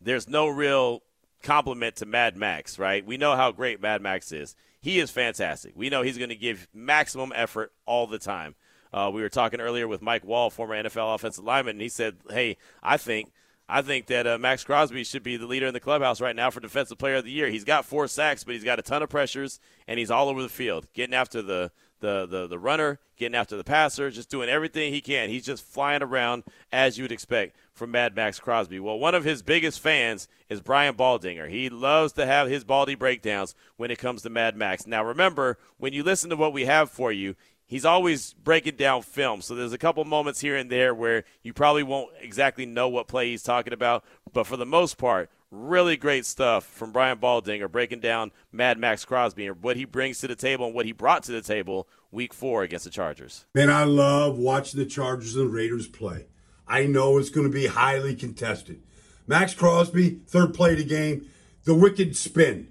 there's 0.00 0.28
no 0.28 0.48
real 0.48 1.02
compliment 1.42 1.96
to 1.96 2.06
Mad 2.06 2.36
Max, 2.36 2.78
right? 2.78 3.04
We 3.04 3.16
know 3.16 3.36
how 3.36 3.52
great 3.52 3.80
Mad 3.80 4.02
Max 4.02 4.32
is. 4.32 4.54
He 4.80 4.98
is 4.98 5.10
fantastic. 5.10 5.72
We 5.76 5.90
know 5.90 6.02
he's 6.02 6.18
going 6.18 6.30
to 6.30 6.36
give 6.36 6.68
maximum 6.72 7.32
effort 7.34 7.72
all 7.84 8.06
the 8.06 8.18
time. 8.18 8.54
Uh, 8.92 9.10
we 9.12 9.22
were 9.22 9.28
talking 9.28 9.60
earlier 9.60 9.86
with 9.86 10.02
Mike 10.02 10.24
Wall, 10.24 10.50
former 10.50 10.74
NFL 10.74 11.14
offensive 11.14 11.44
lineman, 11.44 11.76
and 11.76 11.82
he 11.82 11.88
said, 11.88 12.16
"Hey, 12.28 12.56
I 12.82 12.96
think 12.96 13.30
I 13.70 13.82
think 13.82 14.06
that 14.06 14.26
uh, 14.26 14.38
Maxx 14.38 14.64
Crosby 14.64 15.04
should 15.04 15.22
be 15.22 15.36
the 15.36 15.46
leader 15.46 15.66
in 15.66 15.74
the 15.74 15.80
clubhouse 15.80 16.20
right 16.20 16.34
now 16.34 16.50
for 16.50 16.60
Defensive 16.60 16.98
Player 16.98 17.16
of 17.16 17.24
the 17.24 17.30
Year. 17.30 17.48
He's 17.48 17.64
got 17.64 17.84
four 17.84 18.08
sacks, 18.08 18.42
but 18.42 18.54
he's 18.54 18.64
got 18.64 18.78
a 18.78 18.82
ton 18.82 19.02
of 19.02 19.08
pressures, 19.08 19.60
and 19.86 19.98
he's 19.98 20.10
all 20.10 20.28
over 20.28 20.42
the 20.42 20.48
field, 20.48 20.86
getting 20.92 21.14
after 21.14 21.40
the 21.40 21.70
the, 22.00 22.26
the, 22.26 22.46
the 22.46 22.58
runner, 22.58 22.98
getting 23.16 23.34
after 23.34 23.56
the 23.56 23.64
passer, 23.64 24.10
just 24.10 24.30
doing 24.30 24.48
everything 24.48 24.92
he 24.92 25.00
can. 25.00 25.28
He's 25.28 25.44
just 25.44 25.64
flying 25.64 26.02
around 26.02 26.44
as 26.72 26.96
you 26.96 27.04
would 27.04 27.12
expect 27.12 27.56
from 27.72 27.90
Mad 27.90 28.16
Max 28.16 28.40
Crosby. 28.40 28.80
Well, 28.80 28.98
one 28.98 29.14
of 29.14 29.24
his 29.24 29.42
biggest 29.42 29.80
fans 29.80 30.26
is 30.48 30.60
Brian 30.60 30.94
Baldinger. 30.94 31.48
He 31.48 31.68
loves 31.68 32.14
to 32.14 32.26
have 32.26 32.48
his 32.48 32.64
Baldy 32.64 32.94
breakdowns 32.94 33.54
when 33.76 33.90
it 33.90 33.98
comes 33.98 34.22
to 34.22 34.30
Mad 34.30 34.56
Max. 34.56 34.86
Now, 34.86 35.04
remember, 35.04 35.58
when 35.76 35.92
you 35.92 36.02
listen 36.02 36.30
to 36.30 36.36
what 36.36 36.52
we 36.52 36.64
have 36.64 36.90
for 36.90 37.12
you, 37.12 37.36
he's 37.70 37.86
always 37.86 38.34
breaking 38.34 38.76
down 38.76 39.00
film. 39.00 39.40
So 39.40 39.54
there's 39.54 39.72
a 39.72 39.78
couple 39.78 40.04
moments 40.04 40.40
here 40.40 40.56
and 40.56 40.68
there 40.68 40.92
where 40.92 41.24
you 41.42 41.54
probably 41.54 41.84
won't 41.84 42.10
exactly 42.20 42.66
know 42.66 42.88
what 42.88 43.08
play 43.08 43.30
he's 43.30 43.42
talking 43.42 43.72
about, 43.72 44.04
but 44.30 44.46
for 44.46 44.58
the 44.58 44.66
most 44.66 44.98
part, 44.98 45.30
really 45.50 45.96
great 45.96 46.26
stuff 46.26 46.64
from 46.64 46.92
Brian 46.92 47.18
Baldinger 47.18 47.70
breaking 47.70 48.00
down 48.00 48.32
Mad 48.52 48.76
Max 48.76 49.04
Crosby 49.04 49.46
and 49.46 49.62
what 49.62 49.76
he 49.76 49.84
brings 49.84 50.18
to 50.18 50.26
the 50.26 50.36
table 50.36 50.66
and 50.66 50.74
what 50.74 50.84
he 50.84 50.92
brought 50.92 51.22
to 51.24 51.32
the 51.32 51.40
table 51.40 51.88
week 52.10 52.34
four 52.34 52.62
against 52.62 52.84
the 52.84 52.90
Chargers. 52.90 53.46
Man, 53.54 53.70
I 53.70 53.84
love 53.84 54.36
watching 54.36 54.78
the 54.78 54.86
Chargers 54.86 55.36
and 55.36 55.52
Raiders 55.52 55.88
play. 55.88 56.26
I 56.66 56.86
know 56.86 57.18
it's 57.18 57.30
going 57.30 57.46
to 57.46 57.52
be 57.52 57.66
highly 57.66 58.14
contested. 58.14 58.82
Maxx 59.26 59.54
Crosby, 59.54 60.20
third 60.26 60.54
play 60.54 60.72
of 60.72 60.78
the 60.78 60.84
game, 60.84 61.28
the 61.64 61.74
wicked 61.74 62.16
spin. 62.16 62.68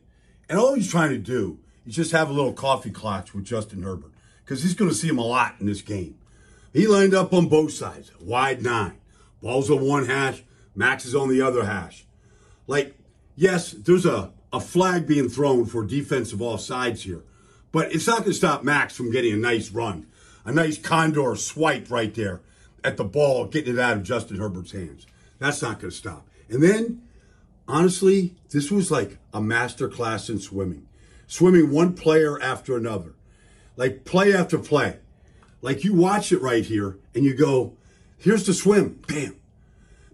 And 0.49 0.59
all 0.59 0.73
he's 0.73 0.91
trying 0.91 1.11
to 1.11 1.17
do 1.17 1.59
is 1.85 1.95
just 1.95 2.11
have 2.11 2.29
a 2.29 2.33
little 2.33 2.53
coffee 2.53 2.91
clutch 2.91 3.33
with 3.33 3.45
Justin 3.45 3.83
Herbert 3.83 4.11
because 4.49 4.63
he's 4.63 4.73
going 4.73 4.89
to 4.89 4.95
see 4.95 5.07
him 5.07 5.19
a 5.19 5.23
lot 5.23 5.53
in 5.59 5.67
this 5.67 5.83
game. 5.83 6.17
He 6.73 6.87
lined 6.87 7.13
up 7.13 7.35
on 7.35 7.49
both 7.49 7.71
sides, 7.71 8.11
wide 8.19 8.63
nine. 8.63 8.97
Ball's 9.43 9.69
on 9.69 9.87
one 9.87 10.07
hash, 10.07 10.41
Max 10.73 11.05
is 11.05 11.13
on 11.13 11.29
the 11.29 11.39
other 11.39 11.65
hash. 11.65 12.03
Like, 12.65 12.97
yes, 13.35 13.73
there's 13.73 14.07
a, 14.07 14.31
a 14.51 14.59
flag 14.59 15.05
being 15.05 15.29
thrown 15.29 15.67
for 15.67 15.85
defensive 15.85 16.39
offsides 16.39 17.01
here, 17.01 17.21
but 17.71 17.93
it's 17.93 18.07
not 18.07 18.21
going 18.21 18.31
to 18.31 18.33
stop 18.33 18.63
Max 18.63 18.95
from 18.95 19.11
getting 19.11 19.33
a 19.33 19.37
nice 19.37 19.69
run, 19.69 20.07
a 20.43 20.51
nice 20.51 20.79
condor 20.79 21.35
swipe 21.35 21.91
right 21.91 22.15
there 22.15 22.41
at 22.83 22.97
the 22.97 23.03
ball, 23.03 23.45
getting 23.45 23.75
it 23.75 23.79
out 23.79 23.97
of 23.97 24.03
Justin 24.03 24.39
Herbert's 24.39 24.71
hands. 24.71 25.05
That's 25.37 25.61
not 25.61 25.79
going 25.79 25.91
to 25.91 25.95
stop. 25.95 26.27
And 26.49 26.63
then 26.63 27.03
honestly, 27.67 28.33
this 28.49 28.71
was 28.71 28.89
like 28.89 29.19
a 29.31 29.41
master 29.41 29.87
class 29.87 30.27
in 30.27 30.39
swimming. 30.39 30.87
Swimming 31.27 31.69
one 31.69 31.93
player 31.93 32.41
after 32.41 32.75
another, 32.75 33.13
like 33.79 34.03
play 34.03 34.33
after 34.35 34.57
play. 34.59 34.97
Like 35.61 35.85
you 35.85 35.93
watch 35.93 36.33
it 36.33 36.41
right 36.41 36.65
here 36.65 36.97
and 37.15 37.23
you 37.23 37.33
go, 37.33 37.77
here's 38.17 38.45
the 38.45 38.53
swim, 38.53 38.99
bam. 39.07 39.37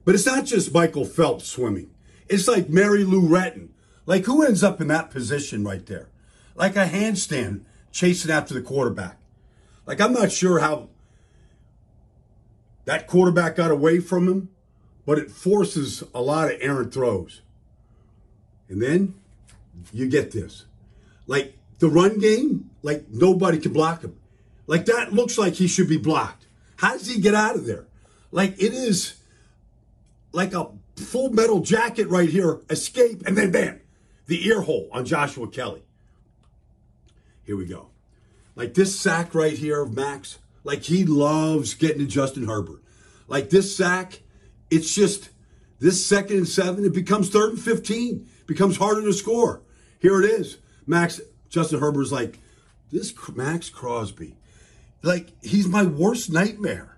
But 0.05 0.13
it's 0.13 0.27
not 0.27 0.45
just 0.45 0.71
Michael 0.71 1.03
Phelps 1.03 1.47
swimming. 1.47 1.89
It's 2.29 2.47
like 2.47 2.69
Mary 2.69 3.03
Lou 3.03 3.27
Retton. 3.27 3.69
Like 4.05 4.25
who 4.25 4.43
ends 4.43 4.63
up 4.63 4.81
in 4.81 4.87
that 4.89 5.09
position 5.09 5.63
right 5.63 5.83
there? 5.83 6.09
Like 6.53 6.75
a 6.75 6.85
handstand 6.85 7.61
chasing 7.91 8.29
after 8.29 8.53
the 8.53 8.61
quarterback. 8.61 9.17
Like 9.87 9.99
I'm 9.99 10.13
not 10.13 10.31
sure 10.31 10.59
how 10.59 10.89
that 12.85 13.07
quarterback 13.07 13.55
got 13.55 13.71
away 13.71 13.99
from 13.99 14.27
him, 14.27 14.49
but 15.07 15.17
it 15.17 15.31
forces 15.31 16.03
a 16.13 16.21
lot 16.21 16.51
of 16.51 16.59
errant 16.61 16.93
throws. 16.93 17.41
And 18.69 18.79
then 18.79 19.15
you 19.91 20.07
get 20.07 20.29
this. 20.29 20.65
Like 21.25 21.57
the 21.79 21.89
run 21.89 22.19
game, 22.19 22.69
like 22.81 23.05
nobody 23.09 23.57
can 23.57 23.73
block 23.73 24.01
him. 24.01 24.17
Like 24.67 24.85
that 24.85 25.13
looks 25.13 25.37
like 25.37 25.53
he 25.53 25.67
should 25.67 25.89
be 25.89 25.97
blocked. 25.97 26.45
How 26.77 26.93
does 26.93 27.07
he 27.07 27.21
get 27.21 27.35
out 27.35 27.55
of 27.55 27.65
there? 27.65 27.85
Like 28.31 28.53
it 28.61 28.73
is 28.73 29.15
like 30.31 30.53
a 30.53 30.69
full 30.95 31.29
metal 31.29 31.61
jacket 31.61 32.07
right 32.09 32.29
here, 32.29 32.61
escape, 32.69 33.25
and 33.25 33.37
then 33.37 33.51
bam, 33.51 33.79
the 34.27 34.45
ear 34.47 34.61
hole 34.61 34.89
on 34.91 35.05
Joshua 35.05 35.47
Kelley. 35.47 35.83
Here 37.43 37.55
we 37.55 37.65
go. 37.65 37.89
Like 38.55 38.73
this 38.73 38.99
sack 38.99 39.35
right 39.35 39.57
here 39.57 39.81
of 39.81 39.93
Max, 39.93 40.39
like 40.63 40.83
he 40.83 41.05
loves 41.05 41.73
getting 41.73 41.99
to 41.99 42.05
Justin 42.07 42.47
Herbert. 42.47 42.81
Like 43.27 43.49
this 43.49 43.75
sack, 43.75 44.21
it's 44.69 44.93
just 44.93 45.29
this 45.79 46.05
second 46.05 46.37
and 46.37 46.47
seven, 46.47 46.85
it 46.85 46.93
becomes 46.93 47.29
third 47.29 47.51
and 47.51 47.61
15, 47.61 48.27
becomes 48.47 48.77
harder 48.77 49.01
to 49.01 49.13
score. 49.13 49.61
Here 49.99 50.21
it 50.21 50.29
is. 50.29 50.57
Max, 50.87 51.19
Justin 51.55 51.79
Herbert's 51.79 52.11
like, 52.11 52.37
this 52.91 53.13
Max 53.33 53.69
Crosby, 53.69 54.35
like 55.01 55.29
he's 55.41 55.69
my 55.69 55.83
worst 55.83 56.29
nightmare. 56.29 56.97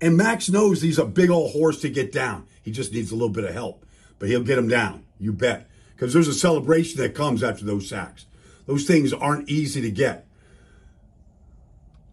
And 0.00 0.16
Max 0.16 0.48
knows 0.48 0.80
he's 0.80 1.00
a 1.00 1.04
big 1.04 1.28
old 1.28 1.50
horse 1.50 1.80
to 1.80 1.88
get 1.88 2.12
down. 2.12 2.46
He 2.62 2.70
just 2.70 2.92
needs 2.92 3.10
a 3.10 3.16
little 3.16 3.30
bit 3.30 3.42
of 3.42 3.52
help, 3.52 3.84
but 4.20 4.28
he'll 4.28 4.44
get 4.44 4.58
him 4.58 4.68
down. 4.68 5.02
You 5.18 5.32
bet. 5.32 5.68
Because 5.92 6.12
there's 6.12 6.28
a 6.28 6.34
celebration 6.34 7.00
that 7.00 7.16
comes 7.16 7.42
after 7.42 7.64
those 7.64 7.88
sacks. 7.88 8.26
Those 8.66 8.86
things 8.86 9.12
aren't 9.12 9.48
easy 9.48 9.80
to 9.80 9.90
get. 9.90 10.24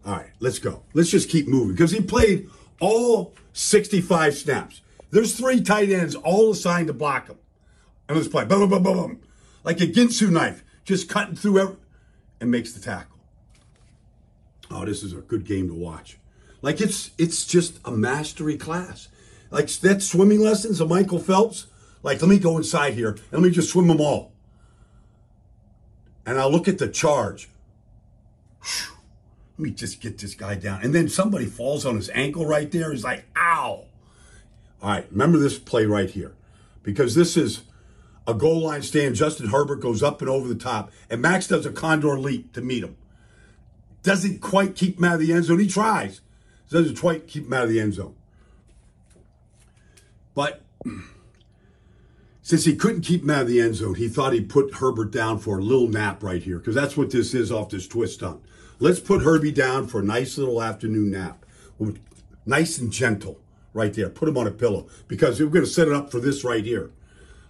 All 0.04 0.14
right, 0.14 0.30
let's 0.40 0.58
go. 0.58 0.82
Let's 0.94 1.10
just 1.10 1.30
keep 1.30 1.46
moving 1.46 1.76
because 1.76 1.92
he 1.92 2.00
played 2.00 2.50
all 2.80 3.34
65 3.52 4.34
snaps. 4.34 4.80
There's 5.12 5.36
three 5.36 5.60
tight 5.60 5.90
ends 5.90 6.16
all 6.16 6.50
assigned 6.50 6.88
to 6.88 6.92
block 6.92 7.28
him. 7.28 7.38
And 8.08 8.16
let's 8.16 8.28
play. 8.28 8.44
Boom, 8.46 8.68
boom, 8.68 8.82
boom, 8.82 8.96
boom. 8.96 9.20
Like 9.62 9.80
a 9.80 9.86
Ginsu 9.86 10.30
knife, 10.30 10.64
just 10.84 11.08
cutting 11.08 11.36
through 11.36 11.60
every, 11.60 11.76
and 12.40 12.50
makes 12.50 12.72
the 12.72 12.80
tackle. 12.80 13.18
Oh, 14.70 14.84
this 14.84 15.02
is 15.02 15.12
a 15.12 15.16
good 15.16 15.44
game 15.44 15.68
to 15.68 15.74
watch. 15.74 16.18
Like 16.62 16.80
it's 16.80 17.10
it's 17.18 17.46
just 17.46 17.78
a 17.84 17.90
mastery 17.90 18.56
class. 18.56 19.08
Like 19.50 19.68
that 19.68 20.02
swimming 20.02 20.40
lessons 20.40 20.80
of 20.80 20.88
Michael 20.88 21.18
Phelps. 21.18 21.66
Like 22.02 22.20
let 22.20 22.28
me 22.28 22.38
go 22.38 22.56
inside 22.56 22.94
here 22.94 23.10
and 23.10 23.32
let 23.32 23.42
me 23.42 23.50
just 23.50 23.70
swim 23.70 23.88
them 23.88 24.00
all. 24.00 24.32
And 26.26 26.38
I'll 26.38 26.50
look 26.50 26.68
at 26.68 26.78
the 26.78 26.88
charge. 26.88 27.50
Let 29.56 29.62
me 29.62 29.70
just 29.70 30.00
get 30.00 30.18
this 30.18 30.34
guy 30.34 30.56
down. 30.56 30.80
And 30.82 30.94
then 30.94 31.08
somebody 31.08 31.46
falls 31.46 31.86
on 31.86 31.96
his 31.96 32.10
ankle 32.10 32.46
right 32.46 32.70
there. 32.72 32.90
He's 32.90 33.04
like, 33.04 33.24
ow. 33.36 33.84
All 34.82 34.90
right, 34.90 35.06
remember 35.10 35.38
this 35.38 35.58
play 35.58 35.86
right 35.86 36.10
here. 36.10 36.32
Because 36.82 37.14
this 37.14 37.36
is 37.36 37.62
a 38.26 38.34
goal 38.34 38.62
line 38.62 38.82
stand. 38.82 39.14
Justin 39.16 39.48
Herbert 39.48 39.80
goes 39.80 40.02
up 40.02 40.20
and 40.20 40.30
over 40.30 40.48
the 40.48 40.54
top. 40.54 40.90
And 41.10 41.20
Max 41.20 41.46
does 41.46 41.66
a 41.66 41.72
condor 41.72 42.18
leap 42.18 42.52
to 42.54 42.60
meet 42.60 42.82
him. 42.82 42.96
Doesn't 44.02 44.40
quite 44.40 44.74
keep 44.74 44.98
him 44.98 45.04
out 45.04 45.14
of 45.14 45.20
the 45.20 45.32
end 45.32 45.44
zone. 45.44 45.58
He 45.58 45.68
tries. 45.68 46.20
Doesn't 46.70 46.98
quite 46.98 47.26
keep 47.26 47.46
him 47.46 47.52
out 47.52 47.64
of 47.64 47.70
the 47.70 47.80
end 47.80 47.94
zone. 47.94 48.14
But 50.34 50.62
since 52.42 52.64
he 52.64 52.74
couldn't 52.76 53.02
keep 53.02 53.22
him 53.22 53.30
out 53.30 53.42
of 53.42 53.48
the 53.48 53.60
end 53.60 53.76
zone, 53.76 53.94
he 53.94 54.08
thought 54.08 54.32
he'd 54.32 54.48
put 54.48 54.74
Herbert 54.74 55.10
down 55.10 55.38
for 55.38 55.58
a 55.58 55.62
little 55.62 55.88
nap 55.88 56.22
right 56.22 56.42
here. 56.42 56.58
Because 56.58 56.74
that's 56.74 56.96
what 56.96 57.10
this 57.10 57.34
is 57.34 57.52
off 57.52 57.70
this 57.70 57.86
twist 57.86 58.14
stunt. 58.14 58.42
Let's 58.80 59.00
put 59.00 59.22
Herbie 59.22 59.52
down 59.52 59.86
for 59.86 60.00
a 60.00 60.04
nice 60.04 60.36
little 60.36 60.62
afternoon 60.62 61.12
nap. 61.12 61.44
Nice 62.44 62.78
and 62.78 62.92
gentle 62.92 63.40
right 63.72 63.94
there. 63.94 64.08
Put 64.08 64.28
him 64.28 64.36
on 64.36 64.46
a 64.46 64.50
pillow 64.50 64.88
because 65.08 65.40
we're 65.40 65.46
going 65.46 65.64
to 65.64 65.70
set 65.70 65.88
it 65.88 65.94
up 65.94 66.10
for 66.10 66.20
this 66.20 66.42
right 66.44 66.64
here. 66.64 66.90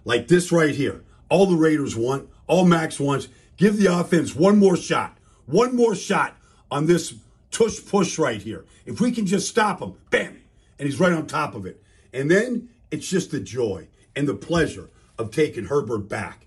Like 0.05 0.29
this 0.29 0.51
right 0.51 0.73
here. 0.73 1.03
All 1.29 1.45
the 1.45 1.57
Raiders 1.57 1.95
want, 1.95 2.29
all 2.47 2.63
Max 2.65 2.99
wants. 2.99 3.27
Give 3.57 3.77
the 3.77 3.87
offense 3.87 4.35
one 4.35 4.57
more 4.57 4.77
shot. 4.77 5.17
One 5.45 5.75
more 5.75 5.95
shot 5.95 6.37
on 6.71 6.85
this 6.85 7.15
tush 7.51 7.85
push 7.85 8.17
right 8.17 8.41
here. 8.41 8.65
If 8.85 9.01
we 9.01 9.11
can 9.11 9.25
just 9.25 9.49
stop 9.49 9.81
him, 9.81 9.95
bam, 10.09 10.41
and 10.79 10.87
he's 10.87 10.99
right 10.99 11.11
on 11.11 11.27
top 11.27 11.55
of 11.55 11.65
it. 11.65 11.81
And 12.13 12.31
then 12.31 12.69
it's 12.91 13.09
just 13.09 13.31
the 13.31 13.39
joy 13.41 13.87
and 14.15 14.27
the 14.27 14.33
pleasure 14.33 14.89
of 15.17 15.31
taking 15.31 15.65
Herbert 15.65 16.07
back 16.07 16.45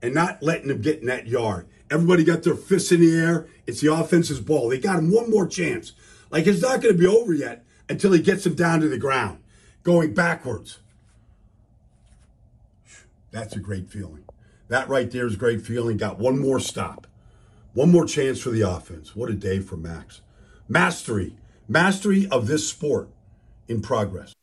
and 0.00 0.14
not 0.14 0.42
letting 0.42 0.70
him 0.70 0.80
get 0.80 1.00
in 1.00 1.06
that 1.06 1.26
yard 1.26 1.66
Everybody 1.90 2.22
got 2.22 2.42
their 2.42 2.54
fists 2.54 2.92
in 2.92 3.00
the 3.00 3.16
air. 3.16 3.46
It's 3.66 3.80
the 3.80 3.92
offense's 3.92 4.40
ball. 4.40 4.68
They 4.68 4.78
got 4.78 4.98
him 4.98 5.10
one 5.10 5.30
more 5.30 5.46
chance. 5.46 5.92
Like 6.30 6.46
it's 6.46 6.60
not 6.62 6.82
going 6.82 6.94
to 6.94 7.00
be 7.00 7.06
over 7.06 7.32
yet 7.32 7.64
until 7.88 8.12
he 8.12 8.20
gets 8.20 8.44
him 8.44 8.54
down 8.54 8.80
to 8.80 8.88
the 8.88 8.98
ground, 8.98 9.38
going 9.82 10.12
backwards. 10.12 10.78
That's 13.30 13.56
a 13.56 13.60
great 13.60 13.90
feeling. 13.90 14.24
That 14.68 14.88
right 14.88 15.10
there 15.10 15.26
is 15.26 15.34
a 15.34 15.38
great 15.38 15.62
feeling. 15.62 15.96
Got 15.96 16.18
one 16.18 16.38
more 16.38 16.60
stop, 16.60 17.06
one 17.72 17.90
more 17.90 18.04
chance 18.04 18.40
for 18.40 18.50
the 18.50 18.62
offense. 18.62 19.16
What 19.16 19.30
a 19.30 19.34
day 19.34 19.60
for 19.60 19.76
Max. 19.76 20.20
Mastery, 20.68 21.36
mastery 21.66 22.28
of 22.30 22.46
this 22.46 22.68
sport 22.68 23.08
in 23.66 23.80
progress. 23.80 24.34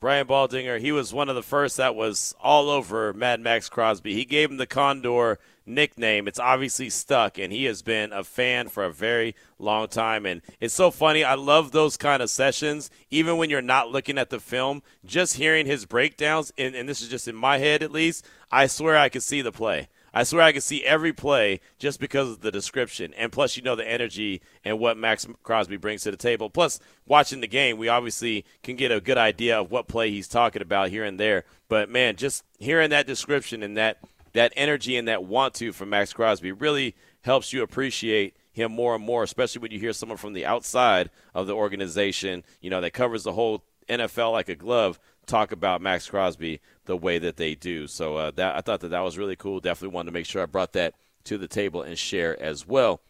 Brian 0.00 0.26
Baldinger, 0.26 0.78
he 0.78 0.92
was 0.92 1.14
one 1.14 1.30
of 1.30 1.34
the 1.34 1.42
first 1.42 1.78
that 1.78 1.94
was 1.94 2.34
all 2.38 2.68
over 2.68 3.14
Mad 3.14 3.40
Max 3.40 3.70
Crosby. 3.70 4.12
He 4.12 4.26
gave 4.26 4.50
him 4.50 4.58
the 4.58 4.66
Condor 4.66 5.38
nickname. 5.66 6.28
It's 6.28 6.38
obviously 6.38 6.90
stuck, 6.90 7.38
and 7.38 7.52
he 7.52 7.64
has 7.64 7.82
been 7.82 8.12
a 8.12 8.24
fan 8.24 8.68
for 8.68 8.84
a 8.84 8.92
very 8.92 9.34
long 9.58 9.88
time. 9.88 10.26
And 10.26 10.42
it's 10.60 10.74
so 10.74 10.90
funny. 10.90 11.24
I 11.24 11.34
love 11.34 11.72
those 11.72 11.96
kind 11.96 12.22
of 12.22 12.30
sessions, 12.30 12.90
even 13.10 13.36
when 13.36 13.50
you're 13.50 13.62
not 13.62 13.90
looking 13.90 14.18
at 14.18 14.30
the 14.30 14.40
film. 14.40 14.82
Just 15.04 15.36
hearing 15.36 15.66
his 15.66 15.86
breakdowns, 15.86 16.52
and, 16.58 16.74
and 16.74 16.88
this 16.88 17.02
is 17.02 17.08
just 17.08 17.28
in 17.28 17.36
my 17.36 17.58
head 17.58 17.82
at 17.82 17.92
least, 17.92 18.26
I 18.50 18.66
swear 18.66 18.96
I 18.96 19.08
could 19.08 19.22
see 19.22 19.42
the 19.42 19.52
play. 19.52 19.88
I 20.16 20.22
swear 20.22 20.42
I 20.42 20.52
could 20.52 20.62
see 20.62 20.84
every 20.84 21.12
play 21.12 21.60
just 21.76 21.98
because 21.98 22.30
of 22.30 22.40
the 22.40 22.52
description. 22.52 23.12
And 23.14 23.32
plus, 23.32 23.56
you 23.56 23.64
know, 23.64 23.74
the 23.74 23.90
energy 23.90 24.42
and 24.64 24.78
what 24.78 24.96
Maxx 24.96 25.26
Crosby 25.42 25.76
brings 25.76 26.02
to 26.02 26.12
the 26.12 26.16
table. 26.16 26.48
Plus, 26.48 26.78
watching 27.04 27.40
the 27.40 27.48
game, 27.48 27.78
we 27.78 27.88
obviously 27.88 28.44
can 28.62 28.76
get 28.76 28.92
a 28.92 29.00
good 29.00 29.18
idea 29.18 29.58
of 29.58 29.72
what 29.72 29.88
play 29.88 30.12
he's 30.12 30.28
talking 30.28 30.62
about 30.62 30.90
here 30.90 31.02
and 31.02 31.18
there. 31.18 31.44
But 31.68 31.90
man, 31.90 32.14
just 32.14 32.44
hearing 32.60 32.90
that 32.90 33.08
description 33.08 33.64
and 33.64 33.76
that 33.76 33.98
that 34.34 34.52
energy 34.56 34.96
and 34.96 35.08
that 35.08 35.24
want 35.24 35.54
to 35.54 35.72
from 35.72 35.90
Maxx 35.90 36.12
Crosby 36.12 36.52
really 36.52 36.94
helps 37.22 37.52
you 37.52 37.62
appreciate 37.62 38.36
him 38.52 38.70
more 38.70 38.94
and 38.94 39.04
more, 39.04 39.22
especially 39.22 39.60
when 39.60 39.72
you 39.72 39.80
hear 39.80 39.92
someone 39.92 40.18
from 40.18 40.32
the 40.32 40.46
outside 40.46 41.10
of 41.34 41.46
the 41.46 41.54
organization, 41.54 42.44
you 42.60 42.70
know, 42.70 42.80
that 42.80 42.92
covers 42.92 43.24
the 43.24 43.32
whole 43.32 43.64
NFL 43.88 44.32
like 44.32 44.48
a 44.48 44.54
glove, 44.54 45.00
talk 45.26 45.50
about 45.50 45.80
Maxx 45.80 46.08
Crosby 46.08 46.60
the 46.84 46.96
way 46.96 47.18
that 47.18 47.36
they 47.36 47.54
do. 47.54 47.86
So 47.86 48.16
uh, 48.16 48.30
that 48.32 48.54
I 48.54 48.60
thought 48.60 48.80
that 48.80 48.88
that 48.88 49.00
was 49.00 49.18
really 49.18 49.36
cool. 49.36 49.60
Definitely 49.60 49.94
wanted 49.94 50.10
to 50.10 50.14
make 50.14 50.26
sure 50.26 50.42
I 50.42 50.46
brought 50.46 50.72
that 50.74 50.94
to 51.24 51.38
the 51.38 51.48
table 51.48 51.82
and 51.82 51.98
share 51.98 52.40
as 52.40 52.66
well. 52.66 53.00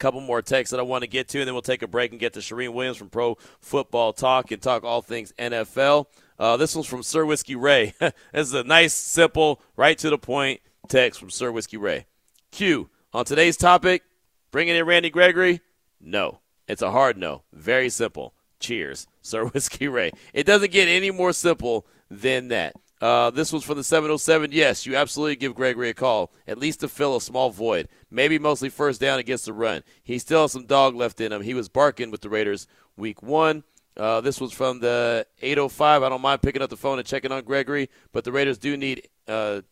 Couple 0.00 0.22
more 0.22 0.40
texts 0.40 0.70
that 0.70 0.80
I 0.80 0.82
want 0.82 1.02
to 1.02 1.06
get 1.06 1.28
to, 1.28 1.40
and 1.40 1.46
then 1.46 1.54
we'll 1.54 1.60
take 1.60 1.82
a 1.82 1.86
break 1.86 2.10
and 2.10 2.18
get 2.18 2.32
to 2.32 2.40
Charean 2.40 2.72
Williams 2.72 2.96
from 2.96 3.10
Pro 3.10 3.36
Football 3.60 4.14
Talk 4.14 4.50
and 4.50 4.60
talk 4.60 4.82
all 4.82 5.02
things 5.02 5.32
NFL. 5.38 6.06
Uh, 6.38 6.56
this 6.56 6.74
one's 6.74 6.86
from 6.86 7.02
Sir 7.02 7.26
Whiskey 7.26 7.54
Ray. 7.54 7.92
this 8.00 8.14
is 8.32 8.54
a 8.54 8.64
nice, 8.64 8.94
simple, 8.94 9.60
right 9.76 9.98
to 9.98 10.08
the 10.08 10.16
point 10.16 10.62
text 10.88 11.20
from 11.20 11.28
Sir 11.28 11.52
Whiskey 11.52 11.76
Ray. 11.76 12.06
Q, 12.50 12.88
on 13.12 13.26
today's 13.26 13.58
topic, 13.58 14.02
bringing 14.50 14.74
in 14.74 14.86
Randy 14.86 15.10
Gregory? 15.10 15.60
No. 16.00 16.40
It's 16.66 16.82
a 16.82 16.92
hard 16.92 17.18
no. 17.18 17.42
Very 17.52 17.90
simple. 17.90 18.32
Cheers, 18.58 19.06
Sir 19.22 19.46
Whiskey 19.46 19.86
Ray. 19.86 20.12
It 20.32 20.46
doesn't 20.46 20.72
get 20.72 20.88
any 20.88 21.10
more 21.10 21.34
simple 21.34 21.86
than 22.10 22.48
that. 22.48 22.74
Uh, 23.00 23.30
this 23.30 23.52
was 23.52 23.64
for 23.64 23.74
the 23.74 23.82
707. 23.82 24.50
Yes, 24.52 24.84
you 24.84 24.94
absolutely 24.94 25.36
give 25.36 25.54
Gregory 25.54 25.88
a 25.88 25.94
call, 25.94 26.32
at 26.46 26.58
least 26.58 26.80
to 26.80 26.88
fill 26.88 27.16
a 27.16 27.20
small 27.20 27.50
void. 27.50 27.88
Maybe 28.10 28.38
mostly 28.38 28.68
first 28.68 29.00
down 29.00 29.18
against 29.18 29.46
the 29.46 29.52
run. 29.54 29.82
He 30.02 30.18
still 30.18 30.42
has 30.42 30.52
some 30.52 30.66
dog 30.66 30.94
left 30.94 31.20
in 31.20 31.32
him. 31.32 31.42
He 31.42 31.54
was 31.54 31.68
barking 31.68 32.10
with 32.10 32.20
the 32.20 32.28
Raiders 32.28 32.66
week 32.96 33.22
one. 33.22 33.64
Uh, 33.96 34.20
this 34.20 34.40
was 34.40 34.52
from 34.52 34.80
the 34.80 35.26
805. 35.40 36.02
I 36.02 36.08
don't 36.08 36.20
mind 36.20 36.42
picking 36.42 36.62
up 36.62 36.70
the 36.70 36.76
phone 36.76 36.98
and 36.98 37.06
checking 37.06 37.32
on 37.32 37.44
Gregory, 37.44 37.88
but 38.12 38.24
the 38.24 38.32
Raiders 38.32 38.58
do 38.58 38.76
need, 38.76 39.08
uh, 39.26 39.62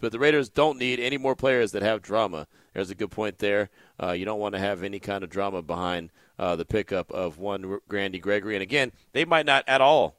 but 0.00 0.12
the 0.12 0.18
Raiders 0.18 0.48
don't 0.48 0.78
need 0.78 0.98
any 0.98 1.18
more 1.18 1.36
players 1.36 1.72
that 1.72 1.82
have 1.82 2.02
drama. 2.02 2.46
There's 2.74 2.90
a 2.90 2.94
good 2.94 3.10
point 3.10 3.38
there. 3.38 3.70
Uh, 4.02 4.12
you 4.12 4.24
don't 4.24 4.40
want 4.40 4.54
to 4.54 4.58
have 4.58 4.82
any 4.82 4.98
kind 4.98 5.22
of 5.22 5.30
drama 5.30 5.62
behind 5.62 6.10
uh, 6.38 6.56
the 6.56 6.64
pickup 6.64 7.10
of 7.12 7.38
one 7.38 7.78
Grandy 7.88 8.18
Gregory. 8.18 8.54
And 8.54 8.62
again, 8.62 8.92
they 9.12 9.24
might 9.24 9.46
not 9.46 9.64
at 9.68 9.80
all, 9.80 10.16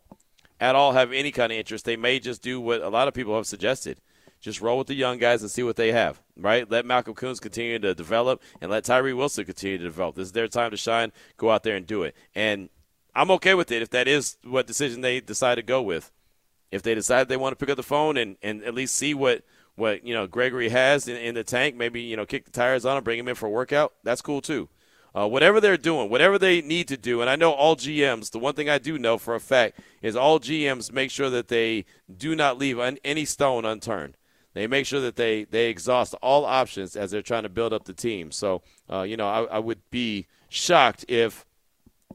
at 0.63 0.75
all 0.75 0.93
have 0.93 1.11
any 1.11 1.29
kind 1.29 1.51
of 1.51 1.57
interest. 1.57 1.83
They 1.83 1.97
may 1.97 2.19
just 2.19 2.41
do 2.41 2.61
what 2.61 2.81
a 2.81 2.87
lot 2.87 3.09
of 3.09 3.13
people 3.13 3.35
have 3.35 3.45
suggested. 3.45 3.99
just 4.39 4.61
roll 4.61 4.77
with 4.77 4.87
the 4.87 4.93
young 4.93 5.17
guys 5.17 5.41
and 5.41 5.51
see 5.51 5.61
what 5.63 5.75
they 5.75 5.91
have, 5.91 6.21
right? 6.37 6.69
Let 6.71 6.85
Malcolm 6.85 7.15
Koonce 7.15 7.41
continue 7.41 7.79
to 7.79 7.93
develop 7.93 8.41
and 8.61 8.71
let 8.71 8.85
Tyree 8.85 9.13
Wilson 9.13 9.43
continue 9.43 9.77
to 9.77 9.83
develop. 9.83 10.15
This 10.15 10.27
is 10.27 10.31
their 10.31 10.47
time 10.47 10.71
to 10.71 10.77
shine. 10.77 11.11
Go 11.35 11.51
out 11.51 11.63
there 11.63 11.75
and 11.75 11.85
do 11.85 12.03
it. 12.03 12.15
And 12.33 12.69
I'm 13.13 13.29
okay 13.31 13.53
with 13.55 13.71
it 13.71 13.81
if 13.81 13.89
that 13.89 14.07
is 14.07 14.37
what 14.43 14.65
decision 14.65 15.01
they 15.01 15.19
decide 15.19 15.55
to 15.55 15.63
go 15.63 15.81
with. 15.81 16.11
If 16.71 16.81
they 16.81 16.95
decide 16.95 17.27
they 17.27 17.37
want 17.37 17.51
to 17.51 17.57
pick 17.57 17.69
up 17.69 17.77
the 17.77 17.83
phone 17.83 18.15
and, 18.15 18.37
and 18.41 18.63
at 18.63 18.73
least 18.73 18.95
see 18.95 19.13
what, 19.13 19.43
what 19.75 20.05
you 20.05 20.13
know 20.13 20.27
Gregory 20.27 20.69
has 20.69 21.09
in, 21.09 21.17
in 21.17 21.35
the 21.35 21.43
tank, 21.43 21.75
maybe 21.75 22.01
you 22.01 22.15
know 22.15 22.25
kick 22.25 22.45
the 22.45 22.51
tires 22.51 22.85
on 22.85 22.97
him, 22.97 23.03
bring 23.03 23.19
him 23.19 23.27
in 23.27 23.35
for 23.35 23.47
a 23.47 23.49
workout. 23.49 23.93
That's 24.03 24.21
cool 24.21 24.41
too. 24.41 24.69
Uh, 25.15 25.27
whatever 25.27 25.61
they're 25.61 25.77
doing, 25.77 26.09
whatever 26.09 26.39
they 26.39 26.59
need 26.61 26.87
to 26.87 26.97
do, 26.97 27.21
and 27.21 27.29
I 27.29 27.35
know 27.35 27.51
all 27.51 27.75
GMs. 27.75 28.31
The 28.31 28.39
one 28.39 28.55
thing 28.55 28.67
I 28.67 28.79
do 28.79 28.97
know 28.97 29.19
for 29.19 29.35
a 29.35 29.39
fact 29.39 29.79
is 30.01 30.15
all 30.15 30.39
GMs 30.39 30.91
make 30.91 31.11
sure 31.11 31.29
that 31.29 31.49
they 31.49 31.85
do 32.15 32.35
not 32.35 32.57
leave 32.57 32.79
any 32.79 33.25
stone 33.25 33.63
unturned. 33.63 34.17
They 34.53 34.65
make 34.67 34.85
sure 34.85 35.01
that 35.01 35.15
they 35.15 35.43
they 35.45 35.69
exhaust 35.69 36.15
all 36.21 36.45
options 36.45 36.95
as 36.95 37.11
they're 37.11 37.21
trying 37.21 37.43
to 37.43 37.49
build 37.49 37.73
up 37.73 37.85
the 37.85 37.93
team. 37.93 38.31
So, 38.31 38.61
uh, 38.89 39.01
you 39.01 39.17
know, 39.17 39.27
I, 39.27 39.43
I 39.43 39.59
would 39.59 39.81
be 39.91 40.27
shocked 40.49 41.05
if 41.07 41.45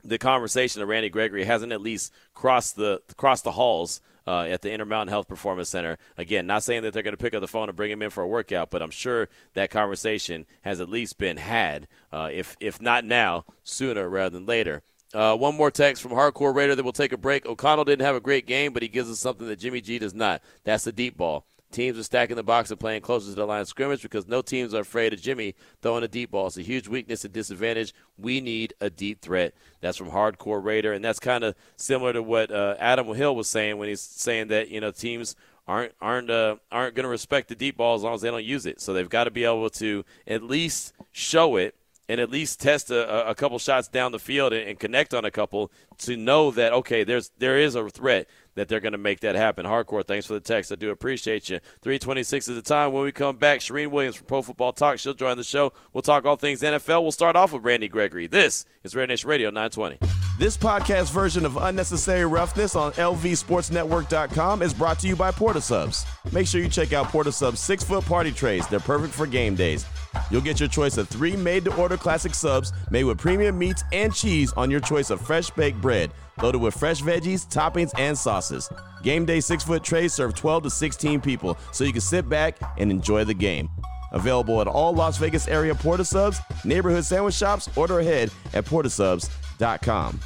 the 0.04 0.18
conversation 0.18 0.82
of 0.82 0.88
Randy 0.88 1.08
Gregory 1.08 1.44
hasn't 1.44 1.72
at 1.72 1.80
least 1.80 2.12
crossed 2.34 2.76
the 2.76 3.02
crossed 3.16 3.44
the 3.44 3.52
halls 3.52 4.00
uh, 4.28 4.42
at 4.42 4.60
the 4.60 4.70
Intermountain 4.70 5.08
Health 5.08 5.26
Performance 5.26 5.70
Center. 5.70 5.96
Again, 6.18 6.46
not 6.46 6.62
saying 6.62 6.82
that 6.82 6.92
they're 6.92 7.02
going 7.02 7.16
to 7.16 7.22
pick 7.22 7.32
up 7.32 7.40
the 7.40 7.48
phone 7.48 7.70
and 7.70 7.76
bring 7.76 7.90
him 7.90 8.02
in 8.02 8.10
for 8.10 8.22
a 8.22 8.28
workout, 8.28 8.70
but 8.70 8.82
I'm 8.82 8.90
sure 8.90 9.30
that 9.54 9.70
conversation 9.70 10.44
has 10.60 10.82
at 10.82 10.90
least 10.90 11.16
been 11.16 11.38
had. 11.38 11.88
Uh, 12.12 12.28
if 12.30 12.54
if 12.60 12.78
not 12.78 13.06
now, 13.06 13.46
sooner 13.64 14.06
rather 14.06 14.38
than 14.38 14.44
later. 14.44 14.82
Uh, 15.14 15.34
one 15.34 15.56
more 15.56 15.70
text 15.70 16.02
from 16.02 16.12
Hardcore 16.12 16.54
Raider 16.54 16.74
that 16.74 16.84
will 16.84 16.92
take 16.92 17.12
a 17.12 17.16
break. 17.16 17.46
O'Connell 17.46 17.86
didn't 17.86 18.04
have 18.04 18.16
a 18.16 18.20
great 18.20 18.46
game, 18.46 18.74
but 18.74 18.82
he 18.82 18.88
gives 18.88 19.10
us 19.10 19.18
something 19.18 19.46
that 19.48 19.58
Jimmy 19.58 19.80
G 19.80 19.98
does 19.98 20.12
not. 20.12 20.42
That's 20.64 20.84
the 20.84 20.92
deep 20.92 21.16
ball. 21.16 21.46
Teams 21.70 21.98
are 21.98 22.02
stacking 22.02 22.36
the 22.36 22.42
box 22.42 22.70
and 22.70 22.80
playing 22.80 23.02
closer 23.02 23.28
to 23.28 23.34
the 23.34 23.46
line 23.46 23.60
of 23.60 23.68
scrimmage 23.68 24.02
because 24.02 24.26
no 24.26 24.40
teams 24.40 24.72
are 24.72 24.80
afraid 24.80 25.12
of 25.12 25.20
Jimmy 25.20 25.54
throwing 25.82 26.02
a 26.02 26.08
deep 26.08 26.30
ball. 26.30 26.46
It's 26.46 26.56
a 26.56 26.62
huge 26.62 26.88
weakness 26.88 27.24
and 27.24 27.32
disadvantage. 27.32 27.92
We 28.16 28.40
need 28.40 28.72
a 28.80 28.88
deep 28.88 29.20
threat. 29.20 29.54
That's 29.80 29.98
from 29.98 30.10
Hardcore 30.10 30.64
Raider, 30.64 30.92
and 30.92 31.04
that's 31.04 31.18
kind 31.18 31.44
of 31.44 31.54
similar 31.76 32.14
to 32.14 32.22
what 32.22 32.50
uh, 32.50 32.76
Adam 32.78 33.06
Hill 33.14 33.36
was 33.36 33.48
saying 33.48 33.76
when 33.76 33.88
he's 33.88 34.00
saying 34.00 34.48
that 34.48 34.70
you 34.70 34.80
know 34.80 34.90
teams 34.90 35.36
aren't 35.66 35.92
aren't 36.00 36.30
uh, 36.30 36.56
aren't 36.72 36.94
going 36.94 37.04
to 37.04 37.10
respect 37.10 37.48
the 37.48 37.54
deep 37.54 37.76
ball 37.76 37.94
as 37.94 38.02
long 38.02 38.14
as 38.14 38.22
they 38.22 38.30
don't 38.30 38.44
use 38.44 38.64
it. 38.64 38.80
So 38.80 38.94
they've 38.94 39.08
got 39.08 39.24
to 39.24 39.30
be 39.30 39.44
able 39.44 39.68
to 39.70 40.04
at 40.26 40.42
least 40.42 40.94
show 41.12 41.56
it 41.56 41.74
and 42.08 42.20
at 42.20 42.30
least 42.30 42.60
test 42.60 42.90
a, 42.90 43.28
a 43.28 43.34
couple 43.34 43.58
shots 43.58 43.86
down 43.86 44.12
the 44.12 44.18
field 44.18 44.52
and, 44.52 44.66
and, 44.66 44.78
connect 44.78 45.12
on 45.12 45.24
a 45.24 45.30
couple 45.30 45.70
to 45.98 46.16
know 46.16 46.50
that 46.52 46.72
okay, 46.72 47.04
there's 47.04 47.30
there 47.38 47.58
is 47.58 47.74
a 47.74 47.88
threat 47.88 48.28
that 48.54 48.68
they're 48.68 48.80
going 48.80 48.92
to 48.92 48.98
make 48.98 49.20
that 49.20 49.36
happen. 49.36 49.64
Hardcore, 49.64 50.04
thanks 50.04 50.26
for 50.26 50.34
the 50.34 50.40
text. 50.40 50.72
I 50.72 50.74
do 50.74 50.90
appreciate 50.90 51.48
you. 51.48 51.60
326 51.82 52.48
is 52.48 52.56
the 52.56 52.62
time. 52.62 52.92
When 52.92 53.04
we 53.04 53.12
come 53.12 53.36
back, 53.36 53.60
Charean 53.60 53.88
Williams 53.88 54.16
from 54.16 54.26
Pro 54.26 54.42
Football 54.42 54.72
Talk. 54.72 54.98
She'll 54.98 55.14
join 55.14 55.36
the 55.36 55.44
show. 55.44 55.72
We'll 55.92 56.02
talk 56.02 56.24
all 56.24 56.34
things 56.36 56.62
NFL. 56.62 57.02
We'll 57.02 57.12
start 57.12 57.36
off 57.36 57.52
with 57.52 57.62
Randy 57.62 57.86
Gregory. 57.86 58.26
This 58.26 58.66
is 58.82 58.96
Raider 58.96 59.12
Nation 59.12 59.30
Radio 59.30 59.50
920. 59.50 59.98
This 60.38 60.56
podcast 60.56 61.10
version 61.12 61.44
of 61.44 61.56
Unnecessary 61.56 62.24
Roughness 62.24 62.76
on 62.76 62.92
LVSportsNetwork.com 62.92 64.62
is 64.62 64.74
brought 64.74 64.98
to 65.00 65.08
you 65.08 65.16
by 65.16 65.30
Port 65.30 65.56
of 65.56 65.64
Subs. 65.64 66.04
Make 66.32 66.46
sure 66.46 66.60
you 66.60 66.68
check 66.68 66.92
out 66.92 67.06
Port 67.06 67.26
of 67.26 67.34
Subs 67.34 67.60
six 67.60 67.82
foot 67.84 68.04
party 68.04 68.32
trays. 68.32 68.66
They're 68.68 68.80
perfect 68.80 69.14
for 69.14 69.26
game 69.26 69.54
days. 69.54 69.84
You'll 70.30 70.40
get 70.40 70.60
your 70.60 70.68
choice 70.68 70.96
of 70.96 71.08
three 71.08 71.36
made 71.36 71.64
to 71.64 71.74
order 71.76 71.96
classic 71.96 72.34
subs 72.34 72.72
made 72.90 73.04
with 73.04 73.18
premium 73.18 73.58
meats 73.58 73.84
and 73.92 74.14
cheese 74.14 74.52
on 74.54 74.70
your 74.70 74.80
choice 74.80 75.10
of 75.10 75.20
fresh 75.20 75.50
baked 75.50 75.80
bread 75.80 75.87
loaded 76.42 76.60
with 76.60 76.74
fresh 76.74 77.02
veggies, 77.02 77.46
toppings, 77.48 77.90
and 77.98 78.16
sauces. 78.16 78.68
Game 79.02 79.24
day 79.24 79.40
six 79.40 79.64
foot 79.64 79.82
trays 79.82 80.12
serve 80.12 80.34
12 80.34 80.64
to 80.64 80.70
16 80.70 81.20
people, 81.20 81.56
so 81.72 81.84
you 81.84 81.92
can 81.92 82.00
sit 82.00 82.28
back 82.28 82.56
and 82.78 82.90
enjoy 82.90 83.24
the 83.24 83.34
game. 83.34 83.68
Available 84.12 84.60
at 84.60 84.66
all 84.66 84.94
Las 84.94 85.18
Vegas 85.18 85.48
area 85.48 85.74
Port 85.74 86.00
of 86.00 86.06
Subs, 86.06 86.40
neighborhood 86.64 87.04
sandwich 87.04 87.34
shops, 87.34 87.68
order 87.76 88.00
ahead 88.00 88.30
at 88.54 88.64
portofsubs.com. 88.64 90.20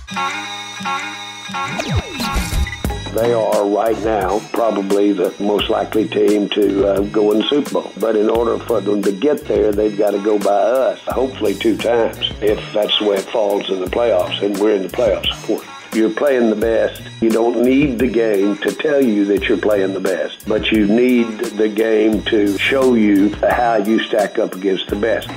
They 3.15 3.35
are 3.35 3.69
right 3.69 3.99
now 4.03 4.41
probably 4.55 5.13
the 5.13 5.35
most 5.39 5.69
likely 5.69 6.09
team 6.09 6.49
to 6.51 6.87
uh, 6.87 7.01
go 7.03 7.33
in 7.33 7.41
the 7.41 7.45
Super 7.45 7.71
Bowl. 7.71 7.93
But 7.99 8.17
in 8.17 8.31
order 8.31 8.59
for 8.59 8.81
them 8.81 9.03
to 9.03 9.13
get 9.13 9.45
there, 9.45 9.71
they've 9.71 9.97
got 9.97 10.13
to 10.13 10.23
go 10.23 10.39
by 10.39 10.51
us, 10.51 10.99
hopefully 11.01 11.55
two 11.55 11.77
times, 11.77 12.31
if 12.41 12.59
that's 12.73 12.99
the 12.99 13.05
way 13.05 13.17
it 13.17 13.27
falls 13.27 13.69
in 13.69 13.81
the 13.81 13.87
playoffs. 13.87 14.43
And 14.43 14.59
we're 14.59 14.77
in 14.77 14.83
the 14.83 14.89
playoffs, 14.89 15.31
of 15.31 15.43
course. 15.45 15.67
You're 15.93 16.09
playing 16.09 16.49
the 16.49 16.57
best. 16.57 17.03
You 17.21 17.29
don't 17.29 17.63
need 17.63 17.99
the 17.99 18.09
game 18.09 18.57
to 18.57 18.73
tell 18.73 19.05
you 19.05 19.27
that 19.27 19.47
you're 19.47 19.59
playing 19.59 19.93
the 19.93 20.01
best, 20.01 20.49
but 20.49 20.73
you 20.73 20.87
need 20.87 21.39
the 21.39 21.69
game 21.69 22.23
to 22.25 22.57
show 22.57 22.95
you 22.95 23.35
how 23.35 23.77
you 23.77 24.01
stack 24.05 24.39
up 24.39 24.55
against 24.55 24.89
the 24.89 24.97
best. 24.97 25.29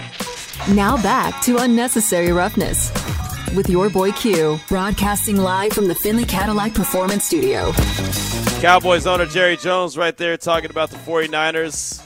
Now 0.70 0.96
back 1.04 1.42
to 1.44 1.58
Unnecessary 1.58 2.32
Roughness 2.32 2.90
with 3.56 3.70
your 3.70 3.90
boy 3.90 4.12
Q, 4.12 4.60
broadcasting 4.68 5.38
live 5.38 5.74
from 5.74 5.88
the 5.88 5.96
Findlay 5.96 6.26
Cadillac 6.26 6.74
Performance 6.74 7.24
Studio. 7.24 7.72
Cowboys 8.62 9.08
owner 9.08 9.26
Jerry 9.26 9.58
Jones 9.58 9.98
right 9.98 10.16
there 10.16 10.38
talking 10.38 10.70
about 10.70 10.90
the 10.90 10.98
49ers 10.98 12.05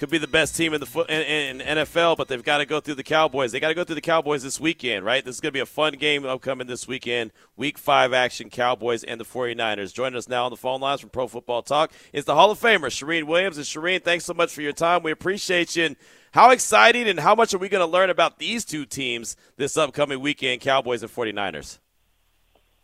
could 0.00 0.08
be 0.08 0.16
the 0.16 0.26
best 0.26 0.56
team 0.56 0.72
in 0.72 0.80
the 0.80 0.86
foot 0.86 1.10
in, 1.10 1.60
in, 1.60 1.76
NFL, 1.76 2.16
but 2.16 2.26
they've 2.26 2.42
got 2.42 2.58
to 2.58 2.64
go 2.64 2.80
through 2.80 2.94
the 2.94 3.02
Cowboys. 3.02 3.52
They 3.52 3.60
got 3.60 3.68
to 3.68 3.74
go 3.74 3.84
through 3.84 3.96
the 3.96 4.00
Cowboys 4.00 4.42
this 4.42 4.58
weekend, 4.58 5.04
right? 5.04 5.22
This 5.22 5.34
is 5.34 5.42
going 5.42 5.50
to 5.50 5.56
be 5.56 5.60
a 5.60 5.66
fun 5.66 5.92
game 5.92 6.24
upcoming 6.24 6.68
this 6.68 6.88
weekend. 6.88 7.32
Week 7.54 7.76
five 7.76 8.14
action, 8.14 8.48
Cowboys 8.48 9.04
and 9.04 9.20
the 9.20 9.26
49ers. 9.26 9.92
Joining 9.92 10.16
us 10.16 10.26
now 10.26 10.46
on 10.46 10.50
the 10.50 10.56
phone 10.56 10.80
lines 10.80 11.02
from 11.02 11.10
Pro 11.10 11.28
Football 11.28 11.60
Talk 11.60 11.92
is 12.14 12.24
the 12.24 12.34
Hall 12.34 12.50
of 12.50 12.58
Famer, 12.58 12.86
Charean 12.86 13.24
Williams. 13.24 13.58
And 13.58 13.66
Charean, 13.66 14.02
thanks 14.02 14.24
so 14.24 14.32
much 14.32 14.54
for 14.54 14.62
your 14.62 14.72
time. 14.72 15.02
We 15.02 15.10
appreciate 15.10 15.76
you. 15.76 15.84
And 15.84 15.96
how 16.32 16.48
exciting 16.50 17.06
and 17.06 17.20
how 17.20 17.34
much 17.34 17.52
are 17.52 17.58
we 17.58 17.68
going 17.68 17.86
to 17.86 17.92
learn 17.92 18.08
about 18.08 18.38
these 18.38 18.64
two 18.64 18.86
teams 18.86 19.36
this 19.58 19.76
upcoming 19.76 20.20
weekend, 20.20 20.62
Cowboys 20.62 21.02
and 21.02 21.12
49ers? 21.12 21.78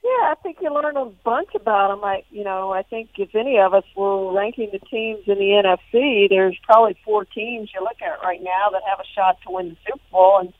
Yeah, 0.06 0.30
I 0.30 0.34
think 0.40 0.58
you 0.60 0.72
learn 0.72 0.96
a 0.96 1.06
bunch 1.24 1.48
about 1.56 1.88
them. 1.88 2.04
I, 2.04 2.22
you 2.30 2.44
know, 2.44 2.72
I 2.72 2.82
think 2.82 3.10
if 3.16 3.34
any 3.34 3.58
of 3.58 3.74
us 3.74 3.82
were 3.96 4.32
ranking 4.32 4.68
the 4.70 4.78
teams 4.78 5.24
in 5.26 5.34
the 5.34 5.50
NFC, 5.64 6.28
there's 6.28 6.56
probably 6.62 6.96
four 7.04 7.24
teams 7.24 7.70
you 7.74 7.80
look 7.80 8.00
at 8.00 8.22
right 8.22 8.40
now 8.40 8.68
that 8.70 8.82
have 8.88 9.00
a 9.00 9.08
shot 9.16 9.38
to 9.42 9.52
win 9.52 9.70
the 9.70 9.76
Super 9.84 10.04
Bowl, 10.12 10.38
and 10.38 10.52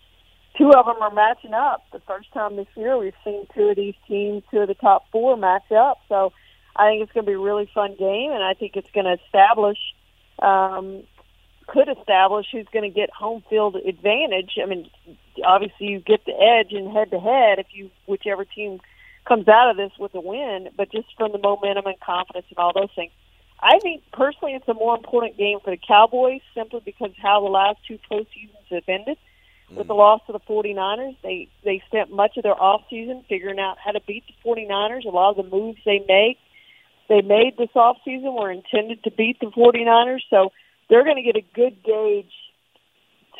two 0.59 0.73
of 0.73 0.87
them 0.87 1.01
are 1.01 1.15
matching 1.15 1.55
up. 1.55 1.85
The 1.93 2.01
first 2.01 2.33
time 2.33 2.57
this 2.57 2.67
year 2.75 2.99
we've 2.99 3.15
seen 3.23 3.47
two 3.55 3.69
of 3.69 3.77
these 3.77 3.95
teams, 4.09 4.43
two 4.51 4.59
of 4.59 4.69
the 4.69 4.75
top 4.75 5.05
four 5.13 5.37
match 5.37 5.71
up. 5.71 5.99
So 6.09 6.33
I 6.75 6.89
think 6.89 7.05
it's 7.05 7.13
going 7.13 7.25
to 7.25 7.31
be 7.31 7.35
a 7.35 7.39
really 7.39 7.71
fun 7.73 7.95
game, 7.97 8.33
and 8.33 8.43
I 8.43 8.55
think 8.55 8.75
it's 8.75 8.91
going 8.93 9.07
to 9.07 9.23
establish, 9.27 9.79
um, 10.41 11.05
could 11.69 11.89
establish 11.89 12.47
who's 12.51 12.67
going 12.73 12.91
to 12.91 12.95
get 12.95 13.11
home 13.11 13.45
field 13.49 13.77
advantage. 13.77 14.59
I 14.61 14.67
mean, 14.67 14.91
obviously 15.45 15.87
you 15.87 16.01
get 16.01 16.25
the 16.25 16.33
edge 16.33 16.73
in 16.73 16.91
head 16.91 17.13
to 17.13 17.21
head 17.21 17.61
if 17.61 17.67
you 17.71 17.93
whichever 18.07 18.45
team 18.45 18.81
comes 19.27 19.49
out 19.49 19.71
of 19.71 19.77
this 19.77 19.93
with 19.99 20.15
a 20.15 20.21
win, 20.21 20.69
but 20.77 20.91
just 20.91 21.09
from 21.17 21.33
the 21.33 21.39
momentum 21.39 21.87
and 21.87 22.01
confidence 22.01 22.47
and 22.49 22.59
all 22.59 22.73
those 22.75 22.91
things. 22.95 23.13
I 23.61 23.79
think 23.81 24.03
personally 24.13 24.55
it's 24.55 24.69
a 24.69 24.75
more 24.75 24.95
important 24.97 25.37
game 25.39 25.59
for 25.65 25.71
the 25.71 25.79
Cowboys 25.79 26.43
simply 26.55 26.81
because 26.85 27.11
how 27.21 27.41
the 27.41 27.51
last 27.51 27.79
two 27.87 27.99
postseasons 28.11 28.71
have 28.71 28.85
ended. 28.89 29.19
Mm. 29.73 29.77
With 29.77 29.87
the 29.89 29.95
loss 29.95 30.21
to 30.27 30.33
the 30.33 30.41
49ers, 30.41 31.17
they 31.23 31.49
they 31.65 31.83
spent 31.87 32.13
much 32.13 32.37
of 32.37 32.43
their 32.43 32.61
off 32.61 32.83
season 32.91 33.25
figuring 33.29 33.59
out 33.59 33.79
how 33.83 33.93
to 33.93 34.01
beat 34.07 34.25
the 34.27 34.49
49ers. 34.49 35.05
A 35.05 35.09
lot 35.09 35.31
of 35.31 35.37
the 35.37 35.51
moves 35.51 35.79
they 35.85 36.05
make, 36.07 36.39
they 37.09 37.23
made 37.23 37.57
this 37.57 37.71
off 37.75 37.97
season 38.05 38.35
were 38.35 38.51
intended 38.51 39.03
to 39.05 39.11
beat 39.11 39.41
the 39.41 39.47
49ers, 39.47 40.21
so 40.29 40.53
they're 40.89 41.05
going 41.05 41.17
to 41.17 41.23
get 41.23 41.37
a 41.37 41.45
good 41.55 41.83
gauge 41.83 42.33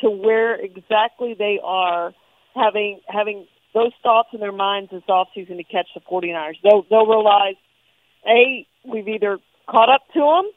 to 0.01 0.09
where 0.09 0.55
exactly 0.55 1.33
they 1.33 1.59
are 1.63 2.13
having 2.55 2.99
having 3.07 3.47
those 3.77 3.93
thoughts 4.01 4.29
in 4.33 4.39
their 4.39 4.51
minds 4.51 4.91
this 4.91 5.03
offseason 5.07 5.57
to 5.57 5.63
catch 5.63 5.87
the 5.93 6.01
49ers. 6.01 6.57
They'll, 6.63 6.85
they'll 6.89 7.05
realize, 7.05 7.55
A, 8.25 8.67
we've 8.83 9.07
either 9.07 9.37
caught 9.69 9.89
up 9.89 10.01
to 10.13 10.19
them 10.19 10.51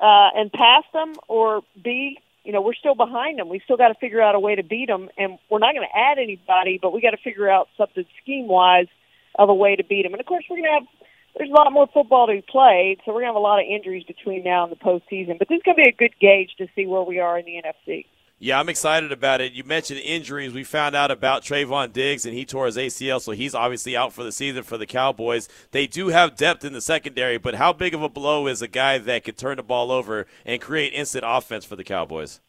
uh, 0.00 0.28
and 0.34 0.52
passed 0.52 0.92
them, 0.92 1.14
or 1.28 1.62
B, 1.82 2.18
you 2.44 2.52
know, 2.52 2.60
we're 2.60 2.74
still 2.74 2.94
behind 2.94 3.38
them. 3.38 3.48
We 3.48 3.60
still 3.64 3.76
got 3.76 3.88
to 3.88 3.94
figure 3.94 4.22
out 4.22 4.34
a 4.34 4.40
way 4.40 4.54
to 4.54 4.62
beat 4.62 4.86
them, 4.86 5.08
and 5.16 5.38
we're 5.50 5.58
not 5.58 5.74
going 5.74 5.86
to 5.86 5.98
add 5.98 6.18
anybody, 6.18 6.78
but 6.80 6.92
we 6.92 7.00
got 7.00 7.10
to 7.10 7.16
figure 7.16 7.48
out 7.48 7.68
something 7.76 8.04
scheme 8.22 8.46
wise 8.46 8.86
of 9.34 9.48
a 9.48 9.54
way 9.54 9.76
to 9.76 9.84
beat 9.84 10.02
them. 10.02 10.12
And 10.12 10.20
of 10.20 10.26
course, 10.26 10.44
we're 10.48 10.58
going 10.58 10.68
to 10.68 10.72
have 10.72 10.88
there's 11.36 11.50
a 11.50 11.52
lot 11.52 11.70
more 11.70 11.86
football 11.92 12.26
to 12.28 12.32
be 12.32 12.44
played, 12.48 13.00
so 13.04 13.12
we're 13.12 13.20
going 13.20 13.32
to 13.32 13.34
have 13.34 13.36
a 13.36 13.40
lot 13.40 13.60
of 13.60 13.66
injuries 13.68 14.04
between 14.04 14.42
now 14.42 14.64
and 14.64 14.72
the 14.72 14.76
postseason. 14.76 15.38
But 15.38 15.48
this 15.48 15.56
is 15.56 15.62
going 15.64 15.76
to 15.76 15.82
be 15.82 15.88
a 15.88 15.92
good 15.92 16.14
gauge 16.18 16.54
to 16.58 16.66
see 16.74 16.86
where 16.86 17.02
we 17.02 17.20
are 17.20 17.38
in 17.38 17.44
the 17.44 17.60
NFC. 17.60 18.06
Yeah, 18.38 18.60
I'm 18.60 18.68
excited 18.68 19.12
about 19.12 19.40
it. 19.40 19.54
You 19.54 19.64
mentioned 19.64 20.00
injuries. 20.00 20.52
We 20.52 20.62
found 20.62 20.94
out 20.94 21.10
about 21.10 21.42
Trevon 21.42 21.94
Diggs, 21.94 22.26
and 22.26 22.34
he 22.34 22.44
tore 22.44 22.66
his 22.66 22.76
ACL, 22.76 23.18
so 23.18 23.32
he's 23.32 23.54
obviously 23.54 23.96
out 23.96 24.12
for 24.12 24.24
the 24.24 24.32
season 24.32 24.62
for 24.62 24.76
the 24.76 24.84
Cowboys. 24.84 25.48
They 25.70 25.86
do 25.86 26.08
have 26.08 26.36
depth 26.36 26.62
in 26.62 26.74
the 26.74 26.82
secondary, 26.82 27.38
but 27.38 27.54
how 27.54 27.72
big 27.72 27.94
of 27.94 28.02
a 28.02 28.10
blow 28.10 28.46
is 28.46 28.60
a 28.60 28.68
guy 28.68 28.98
that 28.98 29.24
could 29.24 29.38
turn 29.38 29.56
the 29.56 29.62
ball 29.62 29.90
over 29.90 30.26
and 30.44 30.60
create 30.60 30.92
instant 30.92 31.24
offense 31.26 31.64
for 31.64 31.76
the 31.76 31.84
Cowboys? 31.84 32.40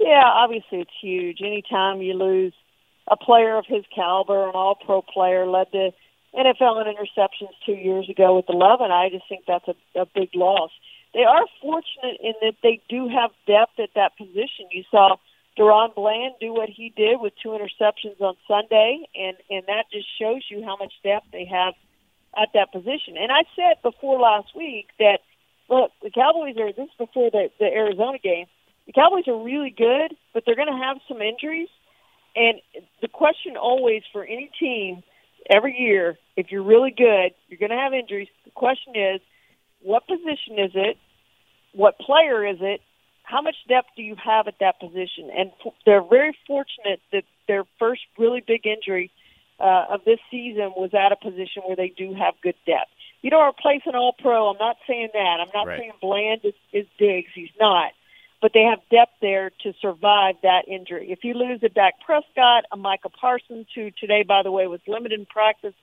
Yeah, 0.00 0.24
obviously 0.24 0.80
it's 0.80 0.90
huge. 1.00 1.38
Anytime 1.40 2.02
you 2.02 2.14
lose 2.14 2.54
a 3.06 3.16
player 3.16 3.56
of 3.56 3.64
his 3.68 3.84
caliber, 3.94 4.48
an 4.48 4.54
all-pro 4.54 5.02
player, 5.02 5.46
led 5.46 5.68
the 5.72 5.92
NFL 6.36 6.84
in 6.84 6.92
interceptions 6.92 7.54
two 7.64 7.74
years 7.74 8.10
ago 8.10 8.34
with 8.34 8.46
11, 8.48 8.90
I 8.90 9.08
just 9.10 9.28
think 9.28 9.44
that's 9.46 9.68
a, 9.68 10.00
a 10.00 10.06
big 10.06 10.30
loss 10.34 10.72
they 11.16 11.24
are 11.24 11.46
fortunate 11.62 12.20
in 12.20 12.34
that 12.42 12.56
they 12.62 12.82
do 12.90 13.08
have 13.08 13.30
depth 13.46 13.80
at 13.80 13.88
that 13.94 14.18
position. 14.18 14.68
You 14.70 14.84
saw 14.90 15.16
DaRon 15.58 15.94
Bland 15.94 16.34
do 16.38 16.52
what 16.52 16.68
he 16.68 16.92
did 16.94 17.18
with 17.18 17.32
two 17.42 17.56
interceptions 17.56 18.20
on 18.20 18.36
Sunday, 18.46 19.08
and 19.16 19.36
and 19.48 19.64
that 19.66 19.84
just 19.90 20.06
shows 20.20 20.42
you 20.50 20.62
how 20.62 20.76
much 20.76 20.92
depth 21.02 21.28
they 21.32 21.46
have 21.46 21.72
at 22.36 22.50
that 22.52 22.70
position. 22.70 23.16
And 23.16 23.32
I 23.32 23.44
said 23.56 23.80
before 23.82 24.20
last 24.20 24.54
week 24.54 24.88
that 24.98 25.20
look, 25.70 25.90
the 26.02 26.10
Cowboys 26.10 26.58
are 26.58 26.70
this 26.70 26.84
is 26.84 26.98
before 26.98 27.30
the 27.30 27.48
the 27.58 27.64
Arizona 27.64 28.18
game. 28.18 28.44
The 28.86 28.92
Cowboys 28.92 29.26
are 29.26 29.42
really 29.42 29.70
good, 29.70 30.14
but 30.34 30.44
they're 30.44 30.54
going 30.54 30.70
to 30.70 30.84
have 30.84 30.98
some 31.08 31.22
injuries. 31.22 31.70
And 32.36 32.60
the 33.00 33.08
question 33.08 33.56
always 33.56 34.02
for 34.12 34.22
any 34.22 34.50
team 34.60 35.02
every 35.48 35.74
year, 35.80 36.18
if 36.36 36.52
you're 36.52 36.62
really 36.62 36.90
good, 36.90 37.32
you're 37.48 37.58
going 37.58 37.70
to 37.70 37.82
have 37.82 37.94
injuries. 37.94 38.28
The 38.44 38.50
question 38.50 38.94
is, 38.94 39.22
what 39.80 40.06
position 40.06 40.58
is 40.58 40.72
it? 40.74 40.98
What 41.76 41.98
player 41.98 42.46
is 42.46 42.56
it? 42.60 42.80
How 43.22 43.42
much 43.42 43.56
depth 43.68 43.88
do 43.96 44.02
you 44.02 44.16
have 44.16 44.48
at 44.48 44.54
that 44.60 44.80
position? 44.80 45.30
And 45.36 45.50
they're 45.84 46.02
very 46.02 46.34
fortunate 46.46 47.00
that 47.12 47.24
their 47.46 47.64
first 47.78 48.00
really 48.18 48.42
big 48.46 48.66
injury 48.66 49.10
uh, 49.60 49.84
of 49.90 50.04
this 50.04 50.18
season 50.30 50.72
was 50.76 50.90
at 50.94 51.12
a 51.12 51.16
position 51.16 51.62
where 51.66 51.76
they 51.76 51.92
do 51.96 52.14
have 52.14 52.34
good 52.42 52.54
depth. 52.64 52.90
You 53.20 53.30
don't 53.30 53.48
replace 53.48 53.82
an 53.84 53.94
All 53.94 54.14
Pro. 54.18 54.48
I'm 54.48 54.58
not 54.58 54.76
saying 54.86 55.10
that. 55.12 55.36
I'm 55.40 55.50
not 55.52 55.66
right. 55.66 55.78
saying 55.78 55.92
Bland 56.00 56.40
is, 56.44 56.54
is 56.72 56.86
Diggs. 56.98 57.30
He's 57.34 57.50
not. 57.60 57.92
But 58.40 58.52
they 58.54 58.62
have 58.62 58.78
depth 58.90 59.14
there 59.20 59.50
to 59.64 59.72
survive 59.80 60.36
that 60.42 60.68
injury. 60.68 61.10
If 61.10 61.24
you 61.24 61.34
lose 61.34 61.60
a 61.62 61.68
Dak 61.68 61.94
Prescott, 62.04 62.64
a 62.70 62.76
Micah 62.76 63.08
Parsons, 63.08 63.66
who 63.74 63.90
today, 63.90 64.22
by 64.22 64.42
the 64.42 64.52
way, 64.52 64.66
was 64.66 64.80
limited 64.86 65.18
in 65.18 65.26
practice 65.26 65.74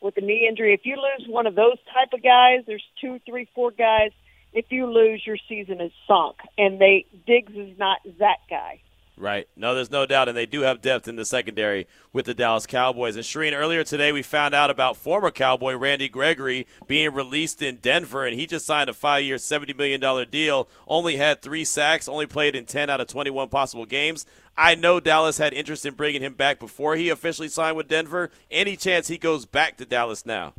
with 0.00 0.16
a 0.16 0.20
knee 0.20 0.46
injury, 0.48 0.72
if 0.72 0.86
you 0.86 0.96
lose 0.96 1.28
one 1.28 1.46
of 1.46 1.54
those 1.54 1.78
type 1.92 2.12
of 2.12 2.22
guys, 2.22 2.64
there's 2.66 2.84
two, 3.00 3.20
three, 3.26 3.48
four 3.54 3.70
guys. 3.70 4.12
If 4.56 4.72
you 4.72 4.86
lose, 4.86 5.22
your 5.26 5.36
season 5.50 5.82
is 5.82 5.92
sunk. 6.08 6.36
And 6.56 6.80
they 6.80 7.04
Diggs 7.26 7.52
is 7.54 7.78
not 7.78 7.98
that 8.18 8.38
guy. 8.48 8.80
Right. 9.18 9.48
No, 9.54 9.74
there's 9.74 9.90
no 9.90 10.06
doubt, 10.06 10.28
and 10.28 10.36
they 10.36 10.46
do 10.46 10.62
have 10.62 10.80
depth 10.80 11.08
in 11.08 11.16
the 11.16 11.24
secondary 11.26 11.86
with 12.12 12.24
the 12.24 12.34
Dallas 12.34 12.66
Cowboys. 12.66 13.16
And 13.16 13.24
Charean, 13.24 13.54
earlier 13.54 13.84
today 13.84 14.12
we 14.12 14.22
found 14.22 14.54
out 14.54 14.70
about 14.70 14.96
former 14.96 15.30
Cowboy 15.30 15.74
Randy 15.74 16.08
Gregory 16.08 16.66
being 16.86 17.12
released 17.12 17.60
in 17.60 17.76
Denver, 17.76 18.26
and 18.26 18.38
he 18.38 18.46
just 18.46 18.66
signed 18.66 18.90
a 18.90 18.94
five-year, 18.94 19.36
$70 19.36 19.76
million 19.76 20.30
deal. 20.30 20.68
Only 20.86 21.16
had 21.16 21.40
three 21.40 21.64
sacks, 21.64 22.08
only 22.08 22.26
played 22.26 22.54
in 22.54 22.64
10 22.64 22.90
out 22.90 23.00
of 23.00 23.08
21 23.08 23.48
possible 23.48 23.86
games. 23.86 24.24
I 24.56 24.74
know 24.74 25.00
Dallas 25.00 25.38
had 25.38 25.52
interest 25.52 25.86
in 25.86 25.94
bringing 25.94 26.22
him 26.22 26.34
back 26.34 26.58
before 26.58 26.96
he 26.96 27.10
officially 27.10 27.48
signed 27.48 27.76
with 27.76 27.88
Denver. 27.88 28.30
Any 28.50 28.76
chance 28.76 29.08
he 29.08 29.18
goes 29.18 29.46
back 29.46 29.76
to 29.78 29.86
Dallas 29.86 30.24
now? 30.26 30.54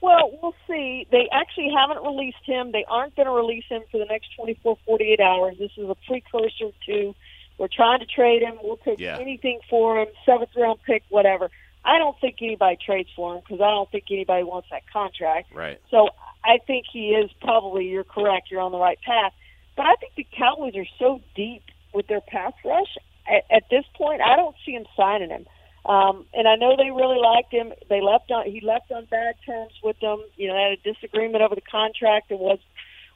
Well, 0.00 0.38
we'll 0.40 0.54
see. 0.66 1.06
They 1.10 1.28
actually 1.30 1.70
haven't 1.76 2.02
released 2.02 2.44
him. 2.44 2.72
They 2.72 2.84
aren't 2.88 3.16
going 3.16 3.26
to 3.26 3.32
release 3.32 3.64
him 3.68 3.82
for 3.90 3.98
the 3.98 4.06
next 4.06 4.34
24, 4.36 4.78
48 4.86 5.20
hours. 5.20 5.56
This 5.58 5.72
is 5.76 5.88
a 5.88 5.96
precursor 6.06 6.70
to 6.86 7.14
we're 7.58 7.68
trying 7.68 8.00
to 8.00 8.06
trade 8.06 8.40
him. 8.40 8.54
We'll 8.62 8.78
take 8.78 8.98
yeah. 8.98 9.18
anything 9.20 9.60
for 9.68 10.00
him, 10.00 10.08
seventh 10.24 10.50
round 10.56 10.78
pick, 10.86 11.02
whatever. 11.10 11.50
I 11.84 11.98
don't 11.98 12.18
think 12.18 12.36
anybody 12.40 12.78
trades 12.84 13.10
for 13.14 13.34
him 13.34 13.42
because 13.46 13.60
I 13.60 13.70
don't 13.70 13.90
think 13.90 14.04
anybody 14.10 14.44
wants 14.44 14.68
that 14.70 14.82
contract. 14.90 15.54
Right. 15.54 15.78
So 15.90 16.08
I 16.42 16.58
think 16.66 16.86
he 16.90 17.10
is 17.10 17.30
probably. 17.42 17.86
You're 17.86 18.04
correct. 18.04 18.50
You're 18.50 18.62
on 18.62 18.72
the 18.72 18.78
right 18.78 18.98
path. 19.02 19.34
But 19.76 19.84
I 19.86 19.94
think 19.96 20.14
the 20.16 20.26
Cowboys 20.36 20.74
are 20.74 20.86
so 20.98 21.20
deep 21.34 21.62
with 21.92 22.06
their 22.06 22.22
pass 22.22 22.54
rush 22.64 22.96
at, 23.28 23.44
at 23.54 23.64
this 23.70 23.84
point. 23.94 24.22
I 24.22 24.36
don't 24.36 24.56
see 24.64 24.72
him 24.72 24.86
signing 24.96 25.28
him. 25.28 25.46
Um, 25.86 26.26
and 26.34 26.46
I 26.46 26.56
know 26.56 26.76
they 26.76 26.90
really 26.90 27.18
liked 27.18 27.52
him. 27.52 27.72
They 27.88 28.00
left 28.00 28.30
on 28.30 28.44
he 28.46 28.60
left 28.60 28.90
on 28.92 29.06
bad 29.06 29.36
terms 29.46 29.72
with 29.82 29.98
them. 30.00 30.22
You 30.36 30.48
know, 30.48 30.54
they 30.54 30.62
had 30.62 30.72
a 30.72 30.94
disagreement 30.94 31.42
over 31.42 31.54
the 31.54 31.62
contract 31.62 32.30
and 32.30 32.38
was 32.38 32.58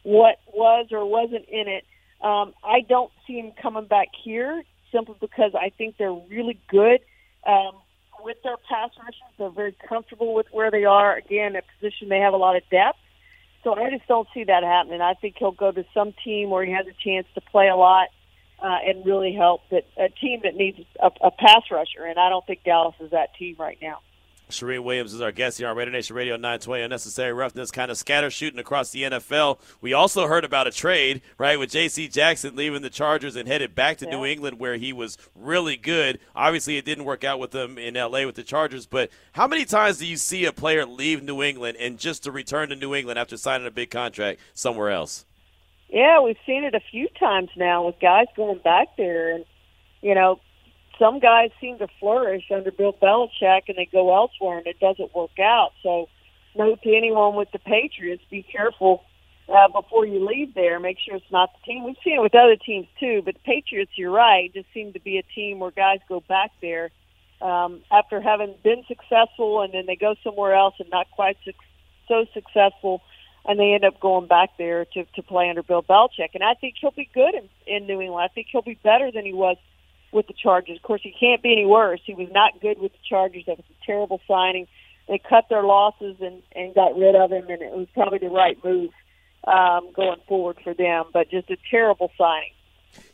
what 0.02 0.40
was 0.52 0.88
or 0.90 1.04
wasn't 1.04 1.46
in 1.48 1.68
it. 1.68 1.84
Um, 2.22 2.54
I 2.64 2.80
don't 2.88 3.12
see 3.26 3.38
him 3.38 3.52
coming 3.60 3.84
back 3.84 4.08
here 4.22 4.62
simply 4.90 5.16
because 5.20 5.52
I 5.54 5.70
think 5.76 5.96
they're 5.98 6.12
really 6.12 6.58
good 6.68 7.00
um, 7.46 7.72
with 8.22 8.38
their 8.42 8.56
pass 8.68 8.90
rushes. 8.98 9.20
They're 9.38 9.50
very 9.50 9.76
comfortable 9.86 10.32
with 10.32 10.46
where 10.50 10.70
they 10.70 10.84
are. 10.84 11.16
Again, 11.16 11.56
a 11.56 11.62
position 11.78 12.08
they 12.08 12.20
have 12.20 12.32
a 12.32 12.38
lot 12.38 12.56
of 12.56 12.62
depth. 12.70 12.98
So 13.62 13.74
I 13.74 13.90
just 13.90 14.06
don't 14.06 14.28
see 14.32 14.44
that 14.44 14.62
happening. 14.62 15.00
I 15.00 15.14
think 15.14 15.36
he'll 15.38 15.52
go 15.52 15.72
to 15.72 15.84
some 15.92 16.14
team 16.24 16.50
where 16.50 16.64
he 16.64 16.72
has 16.72 16.86
a 16.86 16.92
chance 17.02 17.26
to 17.34 17.40
play 17.40 17.68
a 17.68 17.76
lot 17.76 18.08
uh, 18.64 18.78
and 18.86 19.04
really 19.04 19.34
help 19.34 19.60
that 19.70 19.84
a 19.98 20.08
team 20.08 20.40
that 20.42 20.56
needs 20.56 20.80
a, 20.98 21.10
a 21.20 21.30
pass 21.30 21.62
rusher. 21.70 22.04
And 22.06 22.18
I 22.18 22.30
don't 22.30 22.46
think 22.46 22.64
Dallas 22.64 22.94
is 22.98 23.10
that 23.10 23.34
team 23.34 23.56
right 23.58 23.76
now. 23.82 23.98
Charean 24.50 24.84
Williams 24.84 25.12
is 25.12 25.20
our 25.20 25.32
guest 25.32 25.58
here 25.58 25.68
on 25.68 25.76
Raider 25.76 25.90
Nation 25.90 26.16
Radio 26.16 26.36
920. 26.36 26.82
Unnecessary 26.82 27.32
roughness, 27.32 27.70
kind 27.70 27.90
of 27.90 27.96
scatter 27.96 28.30
shooting 28.30 28.58
across 28.58 28.90
the 28.90 29.02
NFL. 29.02 29.58
We 29.80 29.92
also 29.92 30.26
heard 30.26 30.44
about 30.44 30.66
a 30.66 30.70
trade, 30.70 31.22
right, 31.38 31.58
with 31.58 31.70
J.C. 31.70 32.08
Jackson 32.08 32.54
leaving 32.54 32.82
the 32.82 32.90
Chargers 32.90 33.36
and 33.36 33.48
headed 33.48 33.74
back 33.74 33.98
to 33.98 34.06
yeah. 34.06 34.12
New 34.12 34.24
England, 34.24 34.58
where 34.58 34.76
he 34.76 34.92
was 34.92 35.18
really 35.34 35.76
good. 35.76 36.18
Obviously, 36.36 36.76
it 36.76 36.84
didn't 36.84 37.04
work 37.04 37.24
out 37.24 37.38
with 37.38 37.54
him 37.54 37.78
in 37.78 37.96
L.A. 37.96 38.26
with 38.26 38.34
the 38.34 38.42
Chargers. 38.42 38.86
But 38.86 39.10
how 39.32 39.46
many 39.46 39.64
times 39.64 39.98
do 39.98 40.06
you 40.06 40.16
see 40.16 40.44
a 40.44 40.52
player 40.52 40.86
leave 40.86 41.22
New 41.22 41.42
England 41.42 41.78
and 41.80 41.98
just 41.98 42.22
to 42.24 42.30
return 42.30 42.68
to 42.68 42.76
New 42.76 42.94
England 42.94 43.18
after 43.18 43.36
signing 43.36 43.66
a 43.66 43.70
big 43.70 43.90
contract 43.90 44.40
somewhere 44.52 44.90
else? 44.90 45.24
Yeah, 45.94 46.20
we've 46.22 46.36
seen 46.44 46.64
it 46.64 46.74
a 46.74 46.80
few 46.90 47.06
times 47.20 47.50
now 47.56 47.86
with 47.86 48.00
guys 48.00 48.26
going 48.36 48.58
back 48.58 48.96
there, 48.96 49.32
and 49.32 49.44
you 50.02 50.16
know, 50.16 50.40
some 50.98 51.20
guys 51.20 51.50
seem 51.60 51.78
to 51.78 51.86
flourish 52.00 52.42
under 52.52 52.72
Bill 52.72 52.92
Belichick 52.92 53.62
and 53.68 53.76
they 53.76 53.88
go 53.90 54.12
elsewhere 54.12 54.58
and 54.58 54.66
it 54.66 54.80
doesn't 54.80 55.14
work 55.14 55.38
out. 55.38 55.70
So, 55.84 56.08
note 56.56 56.82
to 56.82 56.96
anyone 56.96 57.36
with 57.36 57.52
the 57.52 57.60
Patriots: 57.60 58.24
be 58.28 58.42
careful 58.42 59.04
uh, 59.48 59.68
before 59.68 60.04
you 60.04 60.26
leave 60.26 60.52
there. 60.54 60.80
Make 60.80 60.98
sure 60.98 61.14
it's 61.14 61.30
not 61.30 61.50
the 61.52 61.64
team. 61.72 61.84
We've 61.84 61.94
seen 62.02 62.16
it 62.18 62.22
with 62.22 62.34
other 62.34 62.56
teams 62.56 62.88
too, 62.98 63.22
but 63.24 63.34
the 63.34 63.40
Patriots, 63.44 63.92
you're 63.94 64.10
right, 64.10 64.52
just 64.52 64.66
seem 64.74 64.94
to 64.94 65.00
be 65.00 65.18
a 65.18 65.22
team 65.22 65.60
where 65.60 65.70
guys 65.70 66.00
go 66.08 66.24
back 66.28 66.50
there 66.60 66.90
um, 67.40 67.82
after 67.92 68.20
having 68.20 68.56
been 68.64 68.82
successful 68.88 69.62
and 69.62 69.72
then 69.72 69.86
they 69.86 69.94
go 69.94 70.16
somewhere 70.24 70.56
else 70.56 70.74
and 70.80 70.90
not 70.90 71.06
quite 71.12 71.36
su- 71.44 71.52
so 72.08 72.26
successful. 72.34 73.00
And 73.46 73.58
they 73.58 73.74
end 73.74 73.84
up 73.84 74.00
going 74.00 74.26
back 74.26 74.50
there 74.56 74.86
to 74.94 75.04
to 75.04 75.22
play 75.22 75.50
under 75.50 75.62
Bill 75.62 75.82
Belichick, 75.82 76.30
and 76.34 76.42
I 76.42 76.54
think 76.54 76.76
he'll 76.80 76.92
be 76.92 77.10
good 77.12 77.34
in, 77.34 77.48
in 77.66 77.86
New 77.86 78.00
England. 78.00 78.26
I 78.30 78.32
think 78.32 78.46
he'll 78.50 78.62
be 78.62 78.78
better 78.82 79.10
than 79.12 79.24
he 79.24 79.34
was 79.34 79.58
with 80.12 80.26
the 80.28 80.32
Chargers. 80.32 80.76
Of 80.76 80.82
course, 80.82 81.02
he 81.02 81.14
can't 81.18 81.42
be 81.42 81.52
any 81.52 81.66
worse. 81.66 82.00
He 82.04 82.14
was 82.14 82.28
not 82.30 82.60
good 82.62 82.78
with 82.80 82.92
the 82.92 82.98
Chargers. 83.06 83.44
That 83.46 83.58
was 83.58 83.66
a 83.68 83.84
terrible 83.84 84.20
signing. 84.26 84.66
They 85.08 85.18
cut 85.18 85.44
their 85.50 85.62
losses 85.62 86.16
and 86.20 86.42
and 86.52 86.74
got 86.74 86.96
rid 86.96 87.14
of 87.14 87.32
him, 87.32 87.48
and 87.50 87.60
it 87.60 87.72
was 87.72 87.88
probably 87.92 88.18
the 88.18 88.30
right 88.30 88.56
move 88.64 88.90
um, 89.46 89.90
going 89.94 90.20
forward 90.26 90.58
for 90.64 90.72
them. 90.72 91.06
But 91.12 91.30
just 91.30 91.50
a 91.50 91.58
terrible 91.70 92.10
signing. 92.16 92.52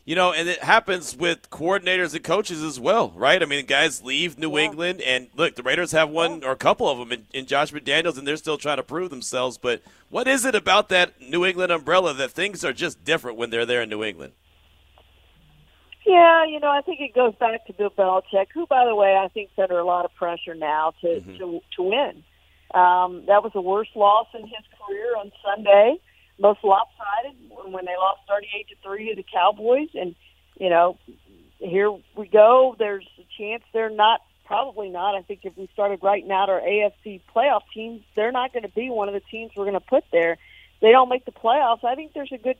You 0.03 0.15
know, 0.15 0.33
and 0.33 0.49
it 0.49 0.63
happens 0.63 1.15
with 1.15 1.49
coordinators 1.51 2.15
and 2.15 2.23
coaches 2.23 2.63
as 2.63 2.79
well, 2.79 3.11
right? 3.15 3.41
I 3.41 3.45
mean, 3.45 3.65
guys 3.65 4.03
leave 4.03 4.37
New 4.37 4.57
yeah. 4.57 4.65
England, 4.65 5.01
and 5.01 5.27
look, 5.35 5.55
the 5.55 5.63
Raiders 5.63 5.91
have 5.91 6.09
one 6.09 6.43
or 6.43 6.51
a 6.51 6.55
couple 6.55 6.89
of 6.89 6.97
them 6.97 7.11
in, 7.11 7.27
in 7.33 7.45
Josh 7.45 7.71
McDaniels, 7.71 8.17
and 8.17 8.27
they're 8.27 8.37
still 8.37 8.57
trying 8.57 8.77
to 8.77 8.83
prove 8.83 9.11
themselves. 9.11 9.57
But 9.57 9.83
what 10.09 10.27
is 10.27 10.43
it 10.43 10.55
about 10.55 10.89
that 10.89 11.21
New 11.21 11.45
England 11.45 11.71
umbrella 11.71 12.13
that 12.15 12.31
things 12.31 12.65
are 12.65 12.73
just 12.73 13.03
different 13.03 13.37
when 13.37 13.51
they're 13.51 13.65
there 13.65 13.83
in 13.83 13.89
New 13.89 14.03
England? 14.03 14.33
Yeah, 16.05 16.45
you 16.45 16.59
know, 16.59 16.69
I 16.69 16.81
think 16.81 16.99
it 16.99 17.13
goes 17.13 17.35
back 17.35 17.65
to 17.67 17.73
Bill 17.73 17.91
Belichick, 17.91 18.47
who, 18.53 18.65
by 18.65 18.85
the 18.85 18.95
way, 18.95 19.15
I 19.15 19.27
think 19.27 19.51
is 19.51 19.61
under 19.61 19.77
a 19.77 19.85
lot 19.85 20.03
of 20.05 20.13
pressure 20.15 20.55
now 20.55 20.93
to 21.01 21.07
mm-hmm. 21.07 21.37
to 21.37 21.61
to 21.75 21.83
win. 21.83 22.23
Um, 22.73 23.25
that 23.27 23.43
was 23.43 23.51
the 23.53 23.61
worst 23.61 23.91
loss 23.95 24.27
in 24.33 24.41
his 24.41 24.65
career 24.79 25.15
on 25.17 25.31
Sunday, 25.43 25.99
most 26.41 26.63
lopsided 26.63 27.37
when 27.49 27.85
they 27.85 27.95
lost 27.97 28.21
thirty-eight 28.27 28.67
to 28.69 28.75
three 28.83 29.09
to 29.09 29.15
the 29.15 29.25
Cowboys, 29.31 29.89
and 29.93 30.15
you 30.59 30.69
know, 30.69 30.97
here 31.59 31.91
we 32.17 32.27
go. 32.27 32.75
There's 32.77 33.07
a 33.19 33.25
chance 33.37 33.63
they're 33.73 33.89
not. 33.89 34.21
Probably 34.45 34.89
not. 34.89 35.15
I 35.15 35.21
think 35.21 35.41
if 35.43 35.55
we 35.55 35.69
started 35.71 35.99
writing 36.03 36.29
out 36.29 36.49
our 36.49 36.59
AFC 36.59 37.21
playoff 37.33 37.61
teams, 37.73 38.01
they're 38.17 38.33
not 38.33 38.51
going 38.51 38.63
to 38.63 38.69
be 38.69 38.89
one 38.89 39.07
of 39.07 39.13
the 39.13 39.21
teams 39.31 39.51
we're 39.55 39.63
going 39.63 39.79
to 39.79 39.79
put 39.79 40.03
there. 40.11 40.37
They 40.81 40.91
don't 40.91 41.07
make 41.07 41.23
the 41.23 41.31
playoffs. 41.31 41.85
I 41.85 41.95
think 41.95 42.11
there's 42.13 42.33
a 42.33 42.37
good 42.37 42.57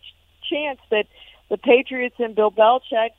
chance 0.49 0.79
that 0.89 1.07
the 1.49 1.57
Patriots 1.57 2.15
and 2.19 2.33
Bill 2.33 2.51
Belichick 2.51 3.09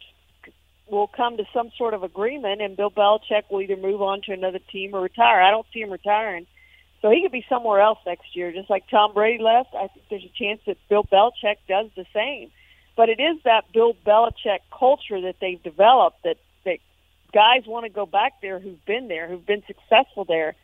will 0.91 1.07
come 1.07 1.37
to 1.37 1.45
some 1.53 1.71
sort 1.77 1.93
of 1.93 2.03
agreement, 2.03 2.63
and 2.63 2.77
Bill 2.77 2.91
Belichick 2.91 3.51
will 3.51 3.61
either 3.61 3.77
move 3.77 4.01
on 4.01 4.23
to 4.23 4.33
another 4.33 4.61
team 4.71 4.95
or 4.95 5.03
retire. 5.03 5.43
I 5.43 5.51
don't 5.51 5.67
see 5.75 5.81
him 5.81 5.91
retiring, 5.91 6.47
so 7.03 7.11
he 7.11 7.21
could 7.21 7.33
be 7.33 7.45
somewhere 7.49 7.81
else 7.81 7.99
next 8.07 8.35
year. 8.35 8.53
Just 8.53 8.71
like 8.71 8.89
Tom 8.89 9.13
Brady 9.13 9.43
left, 9.43 9.75
I 9.75 9.89
think 9.89 10.07
there's 10.09 10.25
a 10.25 10.39
chance 10.39 10.61
that 10.67 10.77
Bill 10.89 11.05
Belichick 11.05 11.57
does 11.69 11.91
the 11.97 12.07
same. 12.15 12.51
But 12.97 13.09
it 13.09 13.21
is 13.21 13.43
that 13.45 13.65
Bill 13.73 13.95
Belichick 14.07 14.61
culture 14.71 15.21
that 15.23 15.37
they've 15.41 15.63
developed 15.63 16.23
that 16.23 16.37
that 16.65 16.79
guys 17.33 17.67
want 17.67 17.85
to 17.85 17.91
go 17.91 18.07
back 18.07 18.41
there 18.41 18.61
who've 18.61 18.85
been 18.85 19.09
there, 19.09 19.29
who've 19.29 19.45
been 19.45 19.65
successful 19.67 20.25
there. 20.25 20.55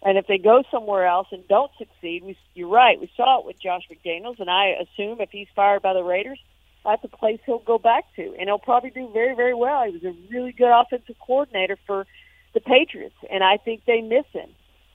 And 0.00 0.16
if 0.16 0.28
they 0.28 0.38
go 0.38 0.62
somewhere 0.70 1.06
else 1.06 1.26
and 1.32 1.46
don't 1.48 1.72
succeed, 1.76 2.22
we, 2.22 2.38
you're 2.54 2.68
right. 2.68 3.00
We 3.00 3.10
saw 3.16 3.40
it 3.40 3.46
with 3.46 3.60
Josh 3.60 3.82
McDaniels, 3.90 4.38
and 4.38 4.48
I 4.48 4.76
assume 4.80 5.20
if 5.20 5.30
he's 5.30 5.48
fired 5.56 5.82
by 5.82 5.92
the 5.92 6.04
Raiders, 6.04 6.38
that's 6.84 7.02
a 7.02 7.08
place 7.08 7.40
he'll 7.44 7.58
go 7.58 7.78
back 7.78 8.04
to, 8.14 8.34
and 8.38 8.48
he'll 8.48 8.60
probably 8.60 8.90
do 8.90 9.10
very, 9.12 9.34
very 9.34 9.54
well. 9.54 9.84
He 9.84 9.90
was 9.90 10.04
a 10.04 10.14
really 10.30 10.52
good 10.52 10.70
offensive 10.70 11.16
coordinator 11.18 11.76
for 11.84 12.06
the 12.54 12.60
Patriots, 12.60 13.16
and 13.28 13.42
I 13.42 13.56
think 13.56 13.84
they 13.86 14.00
miss 14.00 14.26
him. 14.32 14.48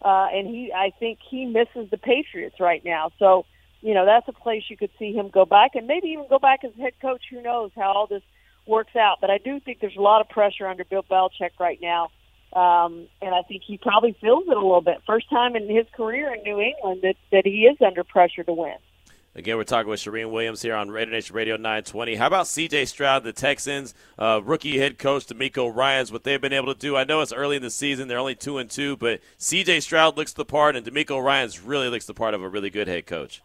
Uh, 0.03 0.27
and 0.33 0.47
he, 0.47 0.71
I 0.75 0.91
think 0.99 1.19
he 1.29 1.45
misses 1.45 1.89
the 1.89 1.97
Patriots 1.97 2.59
right 2.59 2.83
now. 2.83 3.11
So 3.19 3.45
you 3.83 3.93
know, 3.93 4.05
that's 4.05 4.27
a 4.29 4.31
place 4.31 4.63
you 4.69 4.77
could 4.77 4.91
see 4.97 5.11
him 5.11 5.29
go 5.29 5.43
back 5.43 5.71
and 5.75 5.85
maybe 5.85 6.07
even 6.07 6.25
go 6.29 6.39
back 6.39 6.63
as 6.63 6.71
head 6.79 6.93
coach. 7.01 7.21
Who 7.29 7.41
knows 7.41 7.71
how 7.75 7.91
all 7.91 8.07
this 8.07 8.23
works 8.65 8.95
out? 8.95 9.17
But 9.19 9.29
I 9.29 9.37
do 9.37 9.59
think 9.59 9.81
there's 9.81 9.97
a 9.97 10.01
lot 10.01 10.21
of 10.21 10.29
pressure 10.29 10.65
under 10.67 10.85
Bill 10.85 11.03
Belichick 11.03 11.59
right 11.59 11.79
now. 11.81 12.09
Um, 12.53 13.07
and 13.21 13.35
I 13.35 13.41
think 13.41 13.63
he 13.67 13.77
probably 13.77 14.15
feels 14.21 14.45
it 14.47 14.55
a 14.55 14.61
little 14.61 14.81
bit. 14.81 15.01
First 15.05 15.29
time 15.29 15.57
in 15.57 15.67
his 15.67 15.85
career 15.97 16.33
in 16.33 16.43
New 16.43 16.61
England 16.61 17.01
that, 17.01 17.15
that 17.33 17.45
he 17.45 17.63
is 17.63 17.77
under 17.85 18.05
pressure 18.05 18.43
to 18.43 18.53
win. 18.53 18.77
Again, 19.35 19.57
we're 19.57 19.63
talking 19.63 19.89
with 19.89 19.99
Charean 19.99 20.29
Williams 20.29 20.61
here 20.61 20.75
on 20.75 20.91
Raider 20.91 21.09
Nation 21.09 21.35
Radio 21.35 21.55
920. 21.55 22.15
How 22.15 22.27
about 22.27 22.45
C.J. 22.45 22.85
Stroud, 22.85 23.23
the 23.23 23.33
Texans, 23.33 23.95
uh, 24.19 24.39
rookie 24.43 24.77
head 24.77 24.99
coach 24.99 25.25
DeMeco 25.25 25.75
Ryans, 25.75 26.11
what 26.11 26.23
they've 26.23 26.39
been 26.39 26.53
able 26.53 26.71
to 26.71 26.79
do? 26.79 26.95
I 26.95 27.03
know 27.03 27.19
it's 27.21 27.33
early 27.33 27.55
in 27.55 27.63
the 27.63 27.71
season; 27.71 28.07
they're 28.07 28.19
only 28.19 28.35
two 28.35 28.59
and 28.59 28.69
two, 28.69 28.95
but 28.95 29.21
C.J. 29.39 29.79
Stroud 29.79 30.17
looks 30.17 30.33
the 30.33 30.45
part, 30.45 30.75
and 30.75 30.85
DeMeco 30.85 31.23
Ryans 31.23 31.59
really 31.59 31.89
looks 31.89 32.05
the 32.05 32.13
part 32.13 32.35
of 32.35 32.43
a 32.43 32.47
really 32.47 32.69
good 32.69 32.87
head 32.87 33.07
coach. 33.07 33.41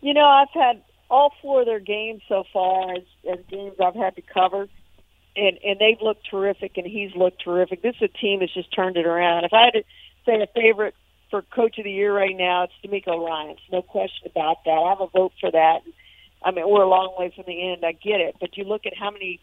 You 0.00 0.14
know, 0.14 0.26
I've 0.26 0.50
had 0.52 0.82
all 1.08 1.32
four 1.40 1.60
of 1.60 1.66
their 1.66 1.78
games 1.78 2.22
so 2.28 2.42
far 2.52 2.92
as, 2.96 3.02
as 3.30 3.38
games 3.48 3.74
I've 3.78 3.94
had 3.94 4.16
to 4.16 4.22
cover, 4.22 4.66
and 5.36 5.58
and 5.64 5.78
they've 5.78 6.02
looked 6.02 6.28
terrific, 6.28 6.76
and 6.76 6.84
he's 6.84 7.14
looked 7.14 7.44
terrific. 7.44 7.82
This 7.82 7.94
is 8.00 8.10
a 8.12 8.18
team 8.18 8.40
that's 8.40 8.52
just 8.52 8.74
turned 8.74 8.96
it 8.96 9.06
around. 9.06 9.44
If 9.44 9.52
I 9.52 9.66
had 9.66 9.74
to 9.74 9.84
say 10.26 10.42
a 10.42 10.48
favorite 10.60 10.96
for 11.30 11.42
coach 11.42 11.78
of 11.78 11.84
the 11.84 11.92
year 11.92 12.14
right 12.14 12.36
now, 12.36 12.64
it's 12.64 12.72
DeMeco 12.84 13.24
Ryans. 13.24 13.60
No 13.70 13.82
question 13.82 14.30
about 14.30 14.64
that. 14.64 14.70
I 14.70 14.88
have 14.90 15.00
a 15.00 15.06
vote 15.06 15.32
for 15.40 15.50
that. 15.50 15.80
I 16.42 16.50
mean, 16.50 16.68
we're 16.68 16.82
a 16.82 16.88
long 16.88 17.14
way 17.18 17.32
from 17.34 17.44
the 17.46 17.70
end. 17.72 17.84
I 17.84 17.92
get 17.92 18.20
it, 18.20 18.36
but 18.40 18.56
you 18.56 18.64
look 18.64 18.86
at 18.86 18.96
how 18.96 19.10
many 19.10 19.40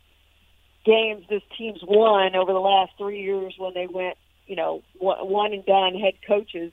games 0.85 1.25
this 1.29 1.43
team's 1.57 1.81
won 1.83 2.35
over 2.35 2.53
the 2.53 2.59
last 2.59 2.93
three 2.97 3.21
years 3.21 3.53
when 3.57 3.73
they 3.73 3.87
went, 3.87 4.17
you 4.47 4.55
know, 4.55 4.81
one 4.99 5.53
and 5.53 5.65
done 5.65 5.95
head 5.95 6.13
coaches, 6.25 6.71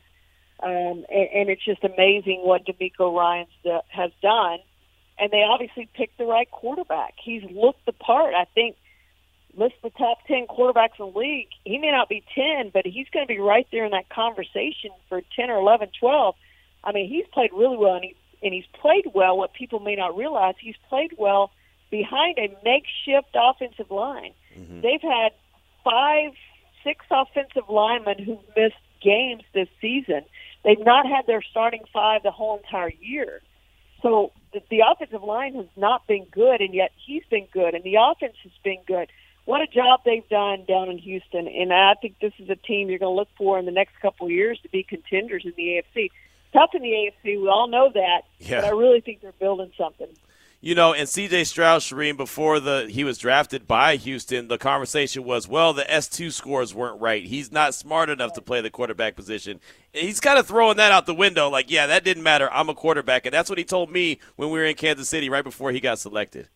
um, 0.62 1.04
and, 1.10 1.28
and 1.34 1.48
it's 1.50 1.64
just 1.64 1.84
amazing 1.84 2.40
what 2.44 2.64
DeMeco 2.64 3.14
Ryans 3.14 3.48
has 3.88 4.12
done. 4.22 4.58
And 5.18 5.30
they 5.30 5.42
obviously 5.42 5.88
picked 5.94 6.18
the 6.18 6.24
right 6.24 6.50
quarterback. 6.50 7.14
He's 7.22 7.42
looked 7.50 7.84
the 7.86 7.92
part. 7.92 8.34
I 8.34 8.46
think 8.54 8.76
list 9.56 9.74
the 9.82 9.90
top 9.90 10.18
10 10.26 10.46
quarterbacks 10.46 10.98
in 10.98 11.12
the 11.12 11.18
league, 11.18 11.48
he 11.64 11.78
may 11.78 11.90
not 11.90 12.08
be 12.08 12.24
10, 12.34 12.70
but 12.72 12.86
he's 12.86 13.06
going 13.12 13.26
to 13.26 13.32
be 13.32 13.38
right 13.38 13.66
there 13.70 13.84
in 13.84 13.92
that 13.92 14.08
conversation 14.08 14.90
for 15.08 15.22
10 15.36 15.50
or 15.50 15.58
11, 15.58 15.90
12. 15.98 16.34
I 16.82 16.92
mean, 16.92 17.08
he's 17.08 17.26
played 17.32 17.50
really 17.52 17.76
well, 17.76 17.94
and, 17.94 18.04
he, 18.04 18.16
and 18.42 18.54
he's 18.54 18.66
played 18.80 19.06
well. 19.14 19.36
What 19.36 19.54
people 19.54 19.80
may 19.80 19.96
not 19.96 20.16
realize, 20.16 20.54
he's 20.60 20.76
played 20.88 21.14
well 21.18 21.50
behind 21.90 22.38
a 22.38 22.48
makeshift 22.64 23.34
offensive 23.34 23.90
line. 23.90 24.32
Mm-hmm. 24.58 24.80
They've 24.80 25.02
had 25.02 25.32
five, 25.82 26.32
six 26.82 27.04
offensive 27.10 27.68
linemen 27.68 28.18
who've 28.18 28.38
missed 28.56 28.74
games 29.02 29.42
this 29.52 29.68
season. 29.80 30.22
They've 30.64 30.84
not 30.84 31.06
had 31.06 31.26
their 31.26 31.42
starting 31.42 31.82
five 31.92 32.22
the 32.22 32.30
whole 32.30 32.56
entire 32.56 32.92
year. 33.00 33.42
So 34.02 34.32
the, 34.52 34.60
the 34.70 34.82
offensive 34.90 35.22
line 35.22 35.54
has 35.54 35.66
not 35.76 36.06
been 36.06 36.26
good, 36.30 36.60
and 36.60 36.74
yet 36.74 36.92
he's 37.06 37.22
been 37.30 37.46
good, 37.52 37.74
and 37.74 37.84
the 37.84 37.96
offense 37.96 38.36
has 38.42 38.52
been 38.62 38.80
good 38.86 39.08
what 39.44 39.60
a 39.60 39.66
job 39.66 40.00
they've 40.04 40.28
done 40.28 40.64
down 40.66 40.88
in 40.88 40.98
Houston. 40.98 41.46
And 41.48 41.72
I 41.72 41.94
think 42.00 42.18
this 42.20 42.32
is 42.38 42.48
a 42.48 42.56
team 42.56 42.88
you're 42.88 42.98
going 42.98 43.14
to 43.14 43.18
look 43.18 43.28
for 43.36 43.58
in 43.58 43.66
the 43.66 43.72
next 43.72 44.00
couple 44.00 44.26
of 44.26 44.32
years 44.32 44.58
to 44.62 44.68
be 44.68 44.82
contenders 44.82 45.44
in 45.44 45.52
the 45.56 45.82
AFC. 45.96 46.10
Tough 46.52 46.70
in 46.74 46.82
the 46.82 46.90
AFC, 46.90 47.40
we 47.40 47.48
all 47.48 47.68
know 47.68 47.90
that. 47.92 48.22
Yeah. 48.38 48.60
But 48.60 48.68
I 48.68 48.70
really 48.70 49.00
think 49.00 49.20
they're 49.20 49.32
building 49.32 49.72
something. 49.76 50.08
You 50.60 50.74
know, 50.74 50.94
and 50.94 51.06
C.J. 51.06 51.44
Stroud, 51.44 51.82
Charean, 51.82 52.16
before 52.16 52.58
the 52.58 52.86
he 52.88 53.04
was 53.04 53.18
drafted 53.18 53.66
by 53.66 53.96
Houston, 53.96 54.48
the 54.48 54.56
conversation 54.56 55.22
was, 55.22 55.46
well, 55.46 55.74
the 55.74 55.92
S 55.92 56.08
two 56.08 56.30
scores 56.30 56.72
weren't 56.72 57.02
right. 57.02 57.22
He's 57.22 57.52
not 57.52 57.74
smart 57.74 58.08
enough 58.08 58.32
to 58.32 58.40
play 58.40 58.62
the 58.62 58.70
quarterback 58.70 59.14
position. 59.14 59.60
He's 59.92 60.20
kind 60.20 60.38
of 60.38 60.46
throwing 60.46 60.78
that 60.78 60.90
out 60.90 61.04
the 61.04 61.14
window, 61.14 61.50
like, 61.50 61.70
yeah, 61.70 61.86
that 61.88 62.02
didn't 62.02 62.22
matter. 62.22 62.50
I'm 62.50 62.70
a 62.70 62.74
quarterback, 62.74 63.26
and 63.26 63.34
that's 63.34 63.50
what 63.50 63.58
he 63.58 63.64
told 63.64 63.90
me 63.90 64.20
when 64.36 64.48
we 64.48 64.58
were 64.58 64.64
in 64.64 64.74
Kansas 64.74 65.06
City 65.06 65.28
right 65.28 65.44
before 65.44 65.70
he 65.70 65.80
got 65.80 65.98
selected. 65.98 66.48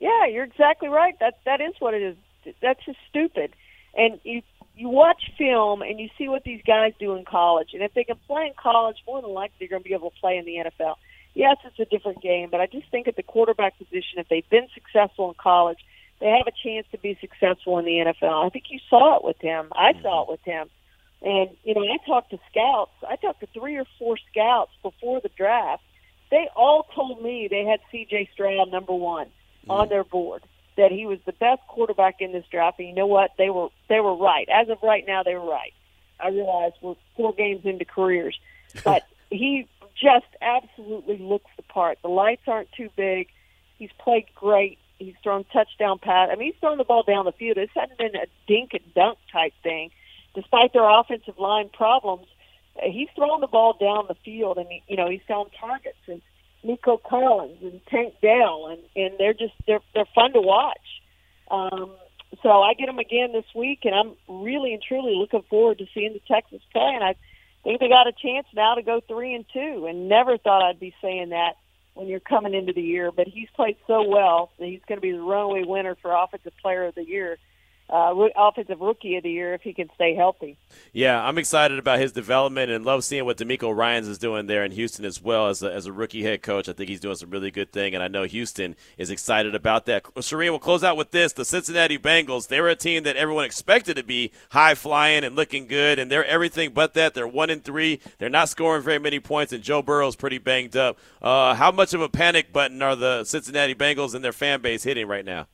Yeah, 0.00 0.26
you're 0.26 0.44
exactly 0.44 0.88
right. 0.88 1.18
That 1.20 1.38
that 1.44 1.60
is 1.60 1.74
what 1.78 1.94
it 1.94 2.02
is. 2.02 2.54
That's 2.62 2.84
just 2.84 2.98
stupid. 3.08 3.52
And 3.96 4.20
you 4.22 4.42
you 4.76 4.88
watch 4.88 5.30
film 5.36 5.82
and 5.82 5.98
you 5.98 6.08
see 6.16 6.28
what 6.28 6.44
these 6.44 6.62
guys 6.66 6.92
do 7.00 7.14
in 7.16 7.24
college, 7.24 7.70
and 7.72 7.82
if 7.82 7.94
they 7.94 8.04
can 8.04 8.16
play 8.26 8.46
in 8.46 8.52
college, 8.56 8.96
more 9.06 9.20
than 9.20 9.32
likely 9.32 9.54
they're 9.58 9.68
going 9.68 9.82
to 9.82 9.88
be 9.88 9.94
able 9.94 10.10
to 10.10 10.20
play 10.20 10.36
in 10.36 10.44
the 10.44 10.56
NFL. 10.56 10.94
Yes, 11.34 11.56
it's 11.64 11.78
a 11.78 11.84
different 11.84 12.22
game, 12.22 12.48
but 12.50 12.60
I 12.60 12.66
just 12.66 12.90
think 12.90 13.06
at 13.06 13.16
the 13.16 13.22
quarterback 13.22 13.76
position, 13.78 14.18
if 14.18 14.28
they've 14.28 14.48
been 14.48 14.68
successful 14.74 15.28
in 15.28 15.34
college, 15.34 15.78
they 16.20 16.26
have 16.26 16.46
a 16.46 16.52
chance 16.64 16.86
to 16.92 16.98
be 16.98 17.16
successful 17.20 17.78
in 17.78 17.84
the 17.84 17.92
NFL. 17.92 18.46
I 18.46 18.48
think 18.48 18.66
you 18.70 18.80
saw 18.88 19.16
it 19.18 19.24
with 19.24 19.40
him. 19.40 19.68
I 19.72 19.92
mm-hmm. 19.92 20.02
saw 20.02 20.22
it 20.22 20.30
with 20.30 20.40
him. 20.42 20.68
And, 21.22 21.50
you 21.64 21.74
know, 21.74 21.82
I 21.82 21.96
talked 22.06 22.30
to 22.30 22.38
scouts. 22.50 22.92
I 23.08 23.16
talked 23.16 23.40
to 23.40 23.46
three 23.46 23.76
or 23.76 23.84
four 23.98 24.16
scouts 24.30 24.72
before 24.82 25.20
the 25.20 25.30
draft. 25.36 25.82
They 26.30 26.48
all 26.54 26.86
told 26.94 27.22
me 27.22 27.48
they 27.50 27.64
had 27.64 27.80
C.J. 27.90 28.30
Stroud 28.34 28.70
number 28.70 28.94
one 28.94 29.28
Mm-hmm. 29.68 29.80
on 29.80 29.88
their 29.88 30.04
board 30.04 30.42
that 30.76 30.92
he 30.92 31.06
was 31.06 31.18
the 31.26 31.32
best 31.32 31.60
quarterback 31.68 32.20
in 32.20 32.32
this 32.32 32.44
draft. 32.50 32.78
And 32.78 32.88
you 32.88 32.94
know 32.94 33.06
what? 33.06 33.32
They 33.36 33.50
were 33.50 33.68
they 33.88 34.00
were 34.00 34.16
right. 34.16 34.48
As 34.48 34.68
of 34.68 34.78
right 34.82 35.04
now, 35.06 35.22
they 35.22 35.34
were 35.34 35.48
right. 35.48 35.74
I 36.20 36.28
realize 36.28 36.72
we're 36.80 36.94
four 37.16 37.34
games 37.34 37.64
into 37.64 37.84
careers, 37.84 38.38
but 38.84 39.02
he 39.30 39.68
just 40.00 40.26
absolutely 40.40 41.18
looks 41.18 41.50
the 41.56 41.62
part. 41.64 41.98
The 42.02 42.08
lights 42.08 42.42
aren't 42.46 42.72
too 42.72 42.88
big. 42.96 43.28
He's 43.78 43.90
played 43.98 44.26
great. 44.34 44.78
He's 44.98 45.14
thrown 45.22 45.44
touchdown 45.52 45.98
pass. 45.98 46.30
I 46.32 46.36
mean, 46.36 46.52
he's 46.52 46.60
thrown 46.60 46.78
the 46.78 46.84
ball 46.84 47.02
down 47.02 47.24
the 47.24 47.32
field. 47.32 47.56
This 47.56 47.70
hasn't 47.74 47.98
been 47.98 48.16
a 48.16 48.26
dink 48.46 48.70
and 48.72 48.94
dunk 48.94 49.18
type 49.30 49.52
thing, 49.62 49.90
despite 50.34 50.72
their 50.72 50.88
offensive 50.88 51.38
line 51.38 51.68
problems. 51.68 52.26
He's 52.82 53.08
thrown 53.14 53.40
the 53.40 53.46
ball 53.48 53.76
down 53.78 54.06
the 54.08 54.16
field, 54.24 54.58
and 54.58 54.68
he, 54.68 54.82
you 54.88 54.96
know 54.96 55.08
he's 55.10 55.22
found 55.26 55.50
targets. 55.60 55.98
And 56.06 56.22
Nico 56.62 56.96
Collins 56.96 57.58
and 57.62 57.80
Tank 57.86 58.14
Dell, 58.20 58.68
and 58.70 58.80
and 58.96 59.18
they're 59.18 59.34
just 59.34 59.54
they're 59.66 59.80
they're 59.94 60.08
fun 60.14 60.32
to 60.32 60.40
watch. 60.40 60.76
Um, 61.50 61.92
so 62.42 62.62
I 62.62 62.74
get 62.74 62.86
them 62.86 62.98
again 62.98 63.32
this 63.32 63.46
week, 63.54 63.80
and 63.84 63.94
I'm 63.94 64.12
really 64.28 64.72
and 64.74 64.82
truly 64.82 65.14
looking 65.16 65.42
forward 65.48 65.78
to 65.78 65.86
seeing 65.94 66.12
the 66.12 66.20
Texans 66.28 66.62
play. 66.72 66.92
And 66.94 67.02
I 67.02 67.14
think 67.64 67.80
they 67.80 67.88
got 67.88 68.06
a 68.06 68.12
chance 68.12 68.46
now 68.54 68.74
to 68.74 68.82
go 68.82 69.00
three 69.06 69.34
and 69.34 69.44
two, 69.52 69.86
and 69.88 70.08
never 70.08 70.36
thought 70.36 70.62
I'd 70.62 70.80
be 70.80 70.94
saying 71.00 71.30
that 71.30 71.54
when 71.94 72.06
you're 72.06 72.20
coming 72.20 72.54
into 72.54 72.72
the 72.72 72.82
year. 72.82 73.10
But 73.12 73.28
he's 73.28 73.48
played 73.56 73.76
so 73.86 74.06
well 74.06 74.50
that 74.58 74.66
he's 74.66 74.82
going 74.86 74.98
to 74.98 75.02
be 75.02 75.12
the 75.12 75.22
runaway 75.22 75.64
winner 75.64 75.96
for 76.00 76.12
Offensive 76.12 76.52
Player 76.60 76.84
of 76.84 76.94
the 76.94 77.06
Year 77.06 77.38
uh, 77.90 78.14
offensive 78.36 78.80
rookie 78.80 79.16
of 79.16 79.22
the 79.22 79.30
year 79.30 79.54
if 79.54 79.62
he 79.62 79.72
can 79.72 79.88
stay 79.94 80.14
healthy. 80.14 80.58
Yeah, 80.92 81.22
I'm 81.22 81.38
excited 81.38 81.78
about 81.78 81.98
his 81.98 82.12
development 82.12 82.70
and 82.70 82.84
love 82.84 83.04
seeing 83.04 83.24
what 83.24 83.38
DeMeco 83.38 83.74
Ryans 83.74 84.08
is 84.08 84.18
doing 84.18 84.46
there 84.46 84.64
in 84.64 84.72
Houston 84.72 85.04
as 85.04 85.22
well 85.22 85.48
as 85.48 85.62
a, 85.62 85.72
as 85.72 85.86
a 85.86 85.92
rookie 85.92 86.22
head 86.22 86.42
coach. 86.42 86.68
I 86.68 86.72
think 86.72 86.90
he's 86.90 87.00
doing 87.00 87.16
some 87.16 87.30
really 87.30 87.50
good 87.50 87.72
thing, 87.72 87.94
and 87.94 88.02
I 88.02 88.08
know 88.08 88.24
Houston 88.24 88.76
is 88.98 89.10
excited 89.10 89.54
about 89.54 89.86
that. 89.86 90.04
Charean, 90.04 90.50
we'll 90.50 90.58
close 90.58 90.84
out 90.84 90.96
with 90.96 91.12
this: 91.12 91.32
the 91.32 91.44
Cincinnati 91.44 91.98
Bengals. 91.98 92.48
They 92.48 92.60
were 92.60 92.68
a 92.68 92.76
team 92.76 93.04
that 93.04 93.16
everyone 93.16 93.44
expected 93.44 93.96
to 93.96 94.02
be 94.02 94.32
high 94.50 94.74
flying 94.74 95.24
and 95.24 95.34
looking 95.34 95.66
good, 95.66 95.98
and 95.98 96.10
they're 96.10 96.24
everything 96.26 96.72
but 96.72 96.94
that. 96.94 97.14
They're 97.14 97.28
one 97.28 97.50
and 97.50 97.64
three. 97.64 98.00
They're 98.18 98.28
not 98.28 98.48
scoring 98.48 98.82
very 98.82 98.98
many 98.98 99.20
points, 99.20 99.52
and 99.52 99.62
Joe 99.62 99.82
Burrow's 99.82 100.16
pretty 100.16 100.38
banged 100.38 100.76
up. 100.76 100.98
Uh, 101.22 101.54
how 101.54 101.70
much 101.70 101.94
of 101.94 102.02
a 102.02 102.08
panic 102.08 102.52
button 102.52 102.82
are 102.82 102.96
the 102.96 103.24
Cincinnati 103.24 103.74
Bengals 103.74 104.14
and 104.14 104.22
their 104.22 104.32
fan 104.32 104.60
base 104.60 104.82
hitting 104.82 105.06
right 105.06 105.24
now? 105.24 105.46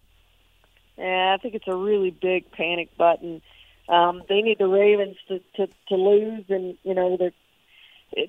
Yeah, 0.96 1.34
I 1.34 1.42
think 1.42 1.54
it's 1.54 1.68
a 1.68 1.76
really 1.76 2.10
big 2.10 2.50
panic 2.52 2.96
button. 2.96 3.42
Um, 3.88 4.22
they 4.28 4.40
need 4.40 4.58
the 4.58 4.68
Ravens 4.68 5.16
to, 5.28 5.40
to 5.56 5.66
to 5.88 5.94
lose, 5.94 6.44
and 6.48 6.76
you 6.84 6.94
know 6.94 7.16
they're 7.18 7.32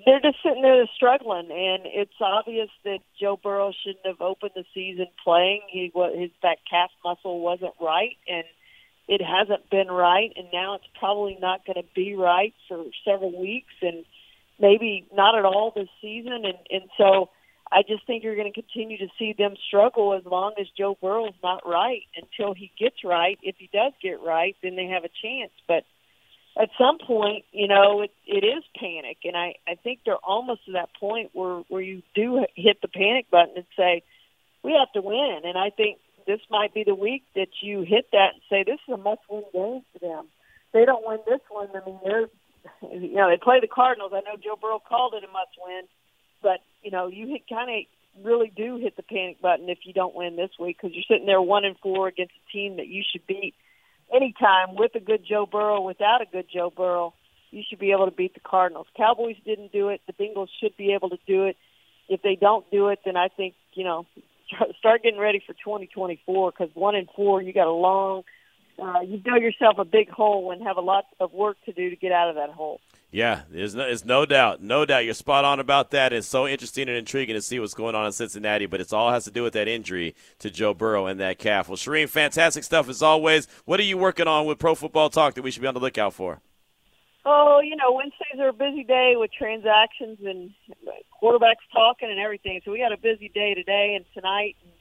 they're 0.06 0.20
just 0.20 0.38
sitting 0.44 0.64
there 0.64 0.86
struggling, 0.96 1.52
and 1.52 1.84
it's 1.86 2.20
obvious 2.20 2.70
that 2.84 3.00
Joe 3.20 3.40
Burrow 3.42 3.72
shouldn't 3.84 4.06
have 4.06 4.22
opened 4.22 4.52
the 4.56 4.66
season 4.74 5.08
playing. 5.24 5.62
He 5.70 5.92
his 6.16 6.32
that 6.42 6.58
calf 6.70 6.92
muscle 7.04 7.40
wasn't 7.40 7.74
right, 7.80 8.18
and 8.28 8.44
it 9.08 9.22
hasn't 9.22 9.70
been 9.70 9.88
right, 9.88 10.34
and 10.36 10.48
now 10.52 10.76
it's 10.76 10.88
probably 11.00 11.38
not 11.40 11.66
going 11.66 11.82
to 11.82 11.88
be 11.94 12.16
right 12.16 12.54
for 12.68 12.84
several 13.06 13.40
weeks, 13.40 13.74
and 13.82 14.04
maybe 14.60 15.06
not 15.14 15.38
at 15.38 15.46
all 15.46 15.72
this 15.76 15.90
season, 16.02 16.46
and 16.46 16.58
and 16.72 16.90
so 16.98 17.30
I 17.72 17.82
just 17.82 18.06
think 18.06 18.24
you're 18.24 18.36
going 18.36 18.52
to 18.52 18.62
continue 18.62 18.98
to 19.00 19.08
see 19.18 19.34
them 19.38 19.56
struggle 19.68 20.14
as 20.14 20.24
long 20.26 20.54
as 20.60 20.68
Joe 20.78 20.98
Burrow's 21.02 21.34
not 21.44 21.68
right 21.68 22.04
until 22.16 22.54
he 22.54 22.72
gets 22.78 23.04
right. 23.04 23.40
If 23.42 23.56
he 23.58 23.70
does 23.74 23.94
get 24.02 24.22
right, 24.22 24.56
then 24.62 24.76
they 24.76 24.86
have 24.88 25.04
a 25.04 25.10
chance. 25.22 25.52
But 25.68 25.84
at 26.58 26.70
some 26.78 27.00
point, 27.00 27.44
you 27.52 27.68
know, 27.68 28.02
it, 28.02 28.12
it 28.26 28.46
is 28.46 28.64
panic, 28.80 29.18
and 29.24 29.36
I 29.36 29.56
I 29.68 29.76
think 29.76 30.00
they're 30.06 30.16
almost 30.16 30.66
to 30.66 30.74
that 30.74 30.90
point 31.00 31.32
where 31.34 31.64
where 31.68 31.82
you 31.82 32.02
do 32.14 32.46
hit 32.56 32.82
the 32.82 32.88
panic 32.88 33.30
button 33.30 33.56
and 33.58 33.66
say 33.76 34.04
we 34.64 34.74
have 34.78 34.92
to 34.94 35.02
win. 35.02 35.42
And 35.44 35.58
I 35.58 35.70
think 35.70 36.00
this 36.28 36.40
might 36.50 36.74
be 36.74 36.84
the 36.84 36.96
week 36.96 37.24
that 37.36 37.50
you 37.62 37.82
hit 37.82 38.10
that 38.12 38.34
and 38.34 38.42
say 38.50 38.64
this 38.64 38.80
is 38.88 38.94
a 38.94 38.98
must-win 38.98 39.44
game 39.54 39.82
for 39.94 40.00
them. 40.00 40.28
If 40.68 40.72
they 40.74 40.86
don't 40.86 41.06
win 41.06 41.20
this 41.28 41.42
one, 41.50 41.70
I 41.76 41.86
mean 41.86 42.00
they're 42.04 42.30
you 42.94 43.16
know 43.16 43.30
they 43.30 43.38
play 43.38 43.60
the 43.60 43.68
Cardinals. 43.68 44.12
I 44.14 44.22
know 44.22 44.38
Joe 44.42 44.58
Burrow 44.60 44.80
called 44.80 45.14
it 45.14 45.24
a 45.24 45.28
must-win 45.28 45.84
but 46.46 46.60
you 46.84 46.92
know, 46.92 47.08
you 47.08 47.36
kind 47.50 47.72
of 47.72 48.24
really 48.24 48.54
do 48.56 48.78
hit 48.78 48.96
the 48.96 49.02
panic 49.02 49.42
button 49.42 49.68
if 49.68 49.80
you 49.84 49.94
don't 49.94 50.16
win 50.16 50.36
this 50.36 50.52
week 50.60 50.78
because 50.80 50.96
you're 50.96 51.04
sitting 51.10 51.26
there 51.26 51.42
one 51.42 51.66
and 51.66 51.76
four 51.80 52.08
against 52.08 52.34
a 52.34 52.52
team 52.52 52.78
that 52.78 52.88
you 52.88 53.04
should 53.12 53.26
beat 53.26 53.56
anytime 54.14 54.76
with 54.76 54.94
a 54.94 55.00
good 55.00 55.26
Joe 55.28 55.48
Burrow, 55.52 55.82
without 55.82 56.22
a 56.22 56.26
good 56.32 56.46
Joe 56.54 56.72
Burrow. 56.76 57.16
You 57.50 57.64
should 57.68 57.80
be 57.80 57.92
able 57.92 58.06
to 58.06 58.12
beat 58.12 58.36
the 58.36 58.42
Cardinals. 58.42 58.86
Cowboys 58.96 59.38
didn't 59.44 59.72
do 59.72 59.90
it. 59.90 60.02
The 60.06 60.14
Bengals 60.14 60.50
should 60.62 60.78
be 60.78 60.94
able 60.94 61.10
to 61.10 61.18
do 61.26 61.46
it. 61.46 61.58
if 62.08 62.22
they 62.22 62.36
don't 62.36 62.70
do 62.70 62.90
it, 62.90 63.00
then 63.04 63.18
I 63.18 63.30
think 63.30 63.56
you 63.74 63.84
know 63.84 64.06
start 64.78 65.02
getting 65.02 65.20
ready 65.20 65.42
for 65.46 65.54
2024 65.54 66.52
because 66.52 66.76
one 66.76 66.96
and 66.96 67.10
four, 67.16 67.42
you 67.42 67.54
got 67.54 67.68
a 67.68 67.72
long, 67.72 68.24
uh, 68.78 69.00
you 69.02 69.18
dug 69.18 69.42
yourself 69.42 69.80
a 69.80 69.86
big 69.86 70.10
hole 70.10 70.52
and 70.52 70.62
have 70.62 70.78
a 70.78 70.82
lot 70.82 71.06
of 71.20 71.34
work 71.34 71.58
to 71.66 71.74
do 71.74 71.90
to 71.90 71.96
get 71.96 72.12
out 72.12 72.30
of 72.30 72.36
that 72.36 72.52
hole. 72.52 72.80
Yeah, 73.16 73.44
there's 73.50 73.74
no, 73.74 73.84
there's 73.84 74.04
no 74.04 74.26
doubt, 74.26 74.62
no 74.62 74.84
doubt. 74.84 75.06
You're 75.06 75.14
spot 75.14 75.46
on 75.46 75.62
about 75.62 75.92
that. 75.92 76.12
It's 76.12 76.28
so 76.28 76.46
interesting 76.46 76.90
and 76.90 76.98
intriguing 76.98 77.36
to 77.36 77.42
see 77.42 77.58
what's 77.62 77.74
going 77.74 77.96
on 77.96 78.06
in 78.06 78.12
Cincinnati, 78.12 78.66
but 78.66 78.82
it's 78.82 78.92
all 78.92 79.10
has 79.10 79.24
to 79.24 79.32
do 79.32 79.42
with 79.42 79.54
that 79.54 79.70
injury 79.70 80.16
to 80.40 80.52
Joe 80.52 80.74
Burrow 80.74 81.06
and 81.06 81.18
that 81.22 81.40
calf. 81.40 81.70
Well, 81.70 81.78
Charean, 81.78 82.10
fantastic 82.10 82.66
stuff 82.66 82.90
as 82.90 83.02
always. 83.02 83.48
What 83.64 83.80
are 83.80 83.84
you 83.84 83.98
working 83.98 84.28
on 84.28 84.46
with 84.46 84.60
Pro 84.60 84.76
Football 84.76 85.10
Talk 85.10 85.36
that 85.36 85.44
we 85.44 85.52
should 85.52 85.62
be 85.62 85.68
on 85.70 85.74
the 85.74 85.80
lookout 85.80 86.14
for? 86.14 86.42
Oh, 87.24 87.62
you 87.64 87.78
know, 87.78 87.94
Wednesdays 87.94 88.38
are 88.38 88.50
a 88.50 88.54
busy 88.54 88.84
day 88.84 89.14
with 89.16 89.32
transactions 89.32 90.18
and 90.26 90.52
quarterbacks 91.24 91.64
talking 91.72 92.12
and 92.12 92.20
everything. 92.20 92.60
So 92.66 92.72
we 92.74 92.80
got 92.80 92.92
a 92.92 92.98
busy 92.98 93.32
day 93.34 93.54
today 93.54 93.94
and 93.96 94.04
tonight. 94.14 94.58
And 94.62 94.74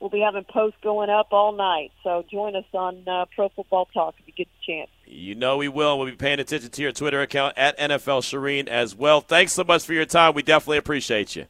we'll 0.00 0.10
be 0.10 0.20
having 0.20 0.44
posts 0.44 0.78
going 0.82 1.10
up 1.10 1.28
all 1.30 1.52
night. 1.52 1.92
So 2.02 2.24
join 2.30 2.56
us 2.56 2.64
on 2.72 3.06
uh, 3.06 3.26
Pro 3.34 3.48
Football 3.50 3.86
Talk 3.92 4.14
if 4.18 4.26
you 4.26 4.32
get 4.32 4.48
the 4.48 4.72
chance. 4.72 4.90
You 5.06 5.34
know 5.34 5.58
we 5.58 5.68
will. 5.68 5.98
We'll 5.98 6.10
be 6.10 6.16
paying 6.16 6.40
attention 6.40 6.70
to 6.70 6.82
your 6.82 6.92
Twitter 6.92 7.20
account 7.20 7.56
at 7.56 7.78
NFL 7.78 8.22
Charean 8.22 8.66
as 8.68 8.94
well. 8.94 9.20
Thanks 9.20 9.52
so 9.52 9.64
much 9.64 9.84
for 9.84 9.92
your 9.92 10.06
time. 10.06 10.34
We 10.34 10.42
definitely 10.42 10.78
appreciate 10.78 11.36
you. 11.36 11.46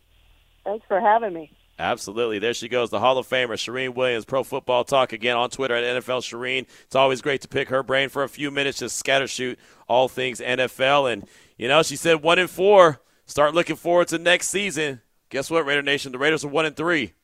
Thanks 0.64 0.84
for 0.86 1.00
having 1.00 1.32
me. 1.32 1.52
Absolutely. 1.78 2.38
There 2.38 2.52
she 2.52 2.68
goes, 2.68 2.90
the 2.90 3.00
Hall 3.00 3.16
of 3.16 3.26
Famer, 3.26 3.54
Charean 3.54 3.94
Williams, 3.94 4.26
Pro 4.26 4.44
Football 4.44 4.84
Talk 4.84 5.14
again 5.14 5.36
on 5.38 5.48
Twitter 5.48 5.74
at 5.74 6.02
NFL 6.02 6.20
Charean. 6.20 6.66
It's 6.84 6.94
always 6.94 7.22
great 7.22 7.40
to 7.40 7.48
pick 7.48 7.70
her 7.70 7.82
brain 7.82 8.10
for 8.10 8.22
a 8.22 8.28
few 8.28 8.50
minutes, 8.50 8.80
just 8.80 8.98
scatter 8.98 9.26
shoot 9.26 9.58
all 9.88 10.06
things 10.06 10.40
NFL. 10.40 11.10
And, 11.10 11.26
you 11.56 11.68
know, 11.68 11.82
she 11.82 11.96
said 11.96 12.22
one 12.22 12.38
and 12.38 12.50
four. 12.50 13.00
Start 13.24 13.54
looking 13.54 13.76
forward 13.76 14.08
to 14.08 14.18
next 14.18 14.48
season. 14.48 15.00
Guess 15.30 15.50
what, 15.50 15.64
Raider 15.64 15.80
Nation? 15.80 16.12
The 16.12 16.18
Raiders 16.18 16.44
are 16.44 16.48
one 16.48 16.66
and 16.66 16.76
three. 16.76 17.14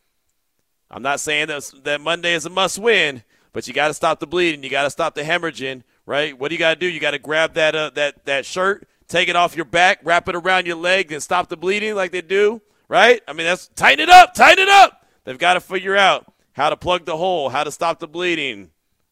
I'm 0.90 1.02
not 1.02 1.20
saying 1.20 1.48
that, 1.48 1.70
that 1.84 2.00
Monday 2.00 2.34
is 2.34 2.46
a 2.46 2.50
must 2.50 2.78
win, 2.78 3.22
but 3.52 3.66
you 3.66 3.74
got 3.74 3.88
to 3.88 3.94
stop 3.94 4.20
the 4.20 4.26
bleeding. 4.26 4.62
You 4.62 4.70
got 4.70 4.84
to 4.84 4.90
stop 4.90 5.14
the 5.14 5.22
hemorrhaging 5.22 5.82
right? 6.06 6.38
What 6.38 6.48
do 6.48 6.54
you 6.54 6.58
got 6.58 6.74
to 6.74 6.80
do? 6.80 6.86
You 6.86 7.00
got 7.00 7.10
to 7.10 7.18
grab 7.18 7.54
that 7.54 7.74
uh, 7.74 7.90
that 7.94 8.24
that 8.24 8.46
shirt, 8.46 8.88
take 9.08 9.28
it 9.28 9.36
off 9.36 9.56
your 9.56 9.64
back, 9.64 10.00
wrap 10.04 10.28
it 10.28 10.36
around 10.36 10.66
your 10.66 10.76
leg, 10.76 11.12
and 11.12 11.22
stop 11.22 11.48
the 11.48 11.56
bleeding 11.56 11.94
like 11.94 12.12
they 12.12 12.22
do, 12.22 12.62
right? 12.88 13.20
I 13.28 13.32
mean, 13.32 13.46
that's 13.46 13.68
tighten 13.68 14.00
it 14.00 14.08
up, 14.08 14.32
tighten 14.32 14.62
it 14.62 14.70
up. 14.70 15.06
They've 15.24 15.36
got 15.36 15.54
to 15.54 15.60
figure 15.60 15.96
out 15.96 16.32
how 16.52 16.70
to 16.70 16.76
plug 16.76 17.04
the 17.04 17.16
hole, 17.16 17.50
how 17.50 17.64
to 17.64 17.72
stop 17.72 17.98
the 17.98 18.08
bleeding. 18.08 18.70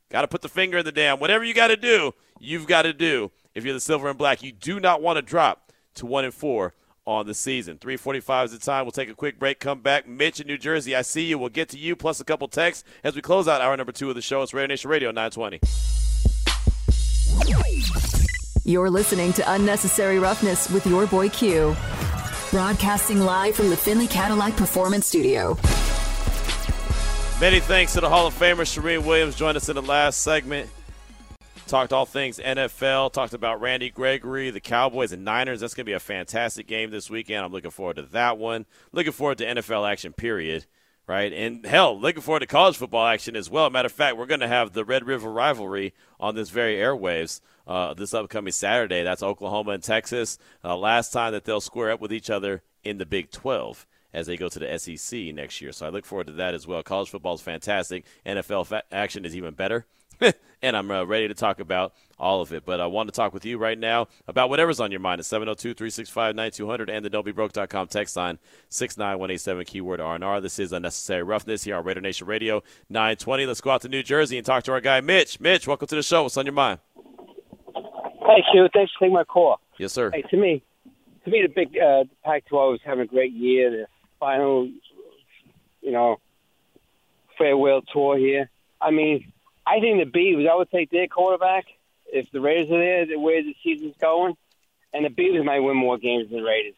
Got 0.08 0.22
to 0.22 0.28
put 0.28 0.42
the 0.42 0.48
finger 0.48 0.78
in 0.78 0.84
the 0.84 0.92
dam. 0.92 1.18
Whatever 1.18 1.44
you 1.44 1.52
got 1.52 1.68
to 1.68 1.76
do, 1.76 2.12
you've 2.38 2.66
got 2.66 2.82
to 2.82 2.92
do. 2.92 3.32
If 3.54 3.64
you're 3.64 3.74
the 3.74 3.80
silver 3.80 4.08
and 4.08 4.16
black, 4.16 4.42
you 4.42 4.52
do 4.52 4.78
not 4.78 5.02
want 5.02 5.16
to 5.16 5.22
drop 5.22 5.72
to 5.94 6.06
one 6.06 6.24
and 6.24 6.32
four 6.32 6.72
on 7.06 7.26
the 7.26 7.34
season. 7.34 7.78
345 7.78 8.46
is 8.46 8.52
the 8.52 8.58
time. 8.58 8.84
We'll 8.84 8.92
take 8.92 9.08
a 9.08 9.14
quick 9.14 9.38
break, 9.38 9.60
come 9.60 9.80
back. 9.80 10.08
Mitch 10.08 10.40
in 10.40 10.46
New 10.46 10.58
Jersey, 10.58 10.96
I 10.96 11.02
see 11.02 11.24
you. 11.24 11.38
We'll 11.38 11.48
get 11.48 11.68
to 11.70 11.78
you, 11.78 11.96
plus 11.96 12.20
a 12.20 12.24
couple 12.24 12.48
texts 12.48 12.84
as 13.02 13.14
we 13.14 13.22
close 13.22 13.48
out 13.48 13.60
hour 13.60 13.76
number 13.76 13.92
two 13.92 14.08
of 14.08 14.14
the 14.14 14.22
show. 14.22 14.42
It's 14.42 14.54
Raider 14.54 14.68
Nation 14.68 14.90
Radio 14.90 15.10
920. 15.10 15.60
You're 18.64 18.90
listening 18.90 19.32
to 19.34 19.52
Unnecessary 19.52 20.18
Roughness 20.18 20.70
with 20.70 20.86
your 20.86 21.06
boy 21.06 21.28
Q. 21.28 21.76
Broadcasting 22.50 23.20
live 23.20 23.54
from 23.54 23.68
the 23.68 23.76
Findlay 23.76 24.06
Cadillac 24.06 24.56
Performance 24.56 25.06
Studio. 25.06 25.58
Many 27.40 27.60
thanks 27.60 27.92
to 27.94 28.00
the 28.00 28.08
Hall 28.08 28.26
of 28.26 28.34
Famer 28.34 28.62
Charean 28.62 29.04
Williams. 29.04 29.34
Joined 29.34 29.56
us 29.56 29.68
in 29.68 29.74
the 29.74 29.82
last 29.82 30.20
segment. 30.20 30.70
Talked 31.66 31.92
all 31.92 32.06
things 32.06 32.38
NFL. 32.38 33.12
Talked 33.12 33.34
about 33.34 33.60
Randy 33.60 33.90
Gregory, 33.90 34.50
the 34.50 34.60
Cowboys, 34.60 35.12
and 35.12 35.24
Niners. 35.24 35.60
That's 35.60 35.74
going 35.74 35.84
to 35.84 35.90
be 35.90 35.94
a 35.94 36.00
fantastic 36.00 36.66
game 36.66 36.90
this 36.90 37.08
weekend. 37.08 37.44
I'm 37.44 37.52
looking 37.52 37.70
forward 37.70 37.96
to 37.96 38.02
that 38.02 38.38
one. 38.38 38.66
Looking 38.92 39.12
forward 39.12 39.38
to 39.38 39.46
NFL 39.46 39.90
action, 39.90 40.12
period 40.12 40.66
right? 41.06 41.32
And 41.32 41.66
hell, 41.66 41.98
looking 42.00 42.22
forward 42.22 42.40
to 42.40 42.46
college 42.46 42.76
football 42.76 43.06
action 43.06 43.36
as 43.36 43.50
well. 43.50 43.68
Matter 43.68 43.86
of 43.86 43.92
fact, 43.92 44.16
we're 44.16 44.26
going 44.26 44.40
to 44.40 44.48
have 44.48 44.72
the 44.72 44.84
Red 44.84 45.06
River 45.06 45.30
rivalry 45.30 45.92
on 46.18 46.34
this 46.34 46.48
very 46.48 46.76
airwaves 46.76 47.40
uh, 47.66 47.94
this 47.94 48.14
upcoming 48.14 48.52
Saturday. 48.52 49.02
That's 49.02 49.22
Oklahoma 49.22 49.72
and 49.72 49.82
Texas. 49.82 50.38
Uh, 50.62 50.76
last 50.76 51.12
time 51.12 51.32
that 51.32 51.44
they'll 51.44 51.60
square 51.60 51.90
up 51.90 52.00
with 52.00 52.12
each 52.12 52.30
other 52.30 52.62
in 52.82 52.98
the 52.98 53.06
Big 53.06 53.30
12 53.30 53.86
as 54.12 54.26
they 54.26 54.36
go 54.36 54.48
to 54.48 54.58
the 54.58 54.78
SEC 54.78 55.34
next 55.34 55.60
year. 55.60 55.72
So 55.72 55.86
I 55.86 55.88
look 55.88 56.04
forward 56.04 56.28
to 56.28 56.32
that 56.34 56.54
as 56.54 56.66
well. 56.66 56.82
College 56.82 57.10
football 57.10 57.34
is 57.34 57.40
fantastic. 57.40 58.04
NFL 58.24 58.66
fa- 58.66 58.84
action 58.92 59.24
is 59.24 59.34
even 59.34 59.54
better. 59.54 59.86
and 60.64 60.74
I'm 60.76 60.90
uh, 60.90 61.04
ready 61.04 61.28
to 61.28 61.34
talk 61.34 61.60
about 61.60 61.92
all 62.18 62.40
of 62.40 62.52
it. 62.52 62.64
But 62.64 62.80
I 62.80 62.86
want 62.86 63.08
to 63.08 63.12
talk 63.12 63.34
with 63.34 63.44
you 63.44 63.58
right 63.58 63.78
now 63.78 64.08
about 64.26 64.48
whatever's 64.48 64.80
on 64.80 64.90
your 64.90 65.00
mind 65.00 65.18
at 65.18 65.26
702 65.26 65.74
365 65.74 66.34
9200 66.34 66.88
and 66.88 67.04
the 67.04 67.10
don'tbebroke.com 67.10 67.88
text 67.88 68.16
line 68.16 68.38
69187 68.70 69.66
keyword 69.66 70.00
R&R. 70.00 70.40
This 70.40 70.58
is 70.58 70.72
Unnecessary 70.72 71.22
Roughness 71.22 71.64
here 71.64 71.76
on 71.76 71.84
Raider 71.84 72.00
Nation 72.00 72.26
Radio 72.26 72.62
920. 72.88 73.44
Let's 73.46 73.60
go 73.60 73.70
out 73.70 73.82
to 73.82 73.88
New 73.88 74.02
Jersey 74.02 74.38
and 74.38 74.46
talk 74.46 74.64
to 74.64 74.72
our 74.72 74.80
guy, 74.80 75.02
Mitch. 75.02 75.38
Mitch, 75.38 75.66
welcome 75.66 75.86
to 75.86 75.96
the 75.96 76.02
show. 76.02 76.22
What's 76.22 76.36
on 76.38 76.46
your 76.46 76.54
mind? 76.54 76.80
Hey, 77.74 78.42
Q. 78.50 78.68
Thanks 78.72 78.92
for 78.92 79.00
taking 79.00 79.14
my 79.14 79.24
call. 79.24 79.60
Yes, 79.78 79.92
sir. 79.92 80.10
Hey, 80.12 80.22
to 80.22 80.36
me, 80.38 80.62
to 81.24 81.30
me, 81.30 81.42
the 81.42 81.52
big 81.54 81.76
uh, 81.78 82.04
Pac-12 82.24 82.76
is 82.76 82.80
having 82.84 83.02
a 83.02 83.06
great 83.06 83.32
year. 83.32 83.70
The 83.70 83.86
final, 84.18 84.70
you 85.82 85.92
know, 85.92 86.20
farewell 87.36 87.82
tour 87.92 88.16
here. 88.16 88.48
I 88.80 88.90
mean, 88.90 89.30
I 89.66 89.80
think 89.80 89.98
the 89.98 90.18
Beavs, 90.18 90.48
I 90.48 90.54
would 90.54 90.70
take 90.70 90.90
their 90.90 91.08
quarterback 91.08 91.66
if 92.12 92.30
the 92.30 92.40
Raiders 92.40 92.70
are 92.70 92.78
there, 92.78 93.06
the 93.06 93.18
way 93.18 93.42
the 93.42 93.56
season's 93.62 93.96
going, 94.00 94.36
and 94.92 95.04
the 95.04 95.08
Beavs 95.08 95.44
might 95.44 95.60
win 95.60 95.76
more 95.76 95.98
games 95.98 96.30
than 96.30 96.38
the 96.38 96.44
Raiders. 96.44 96.74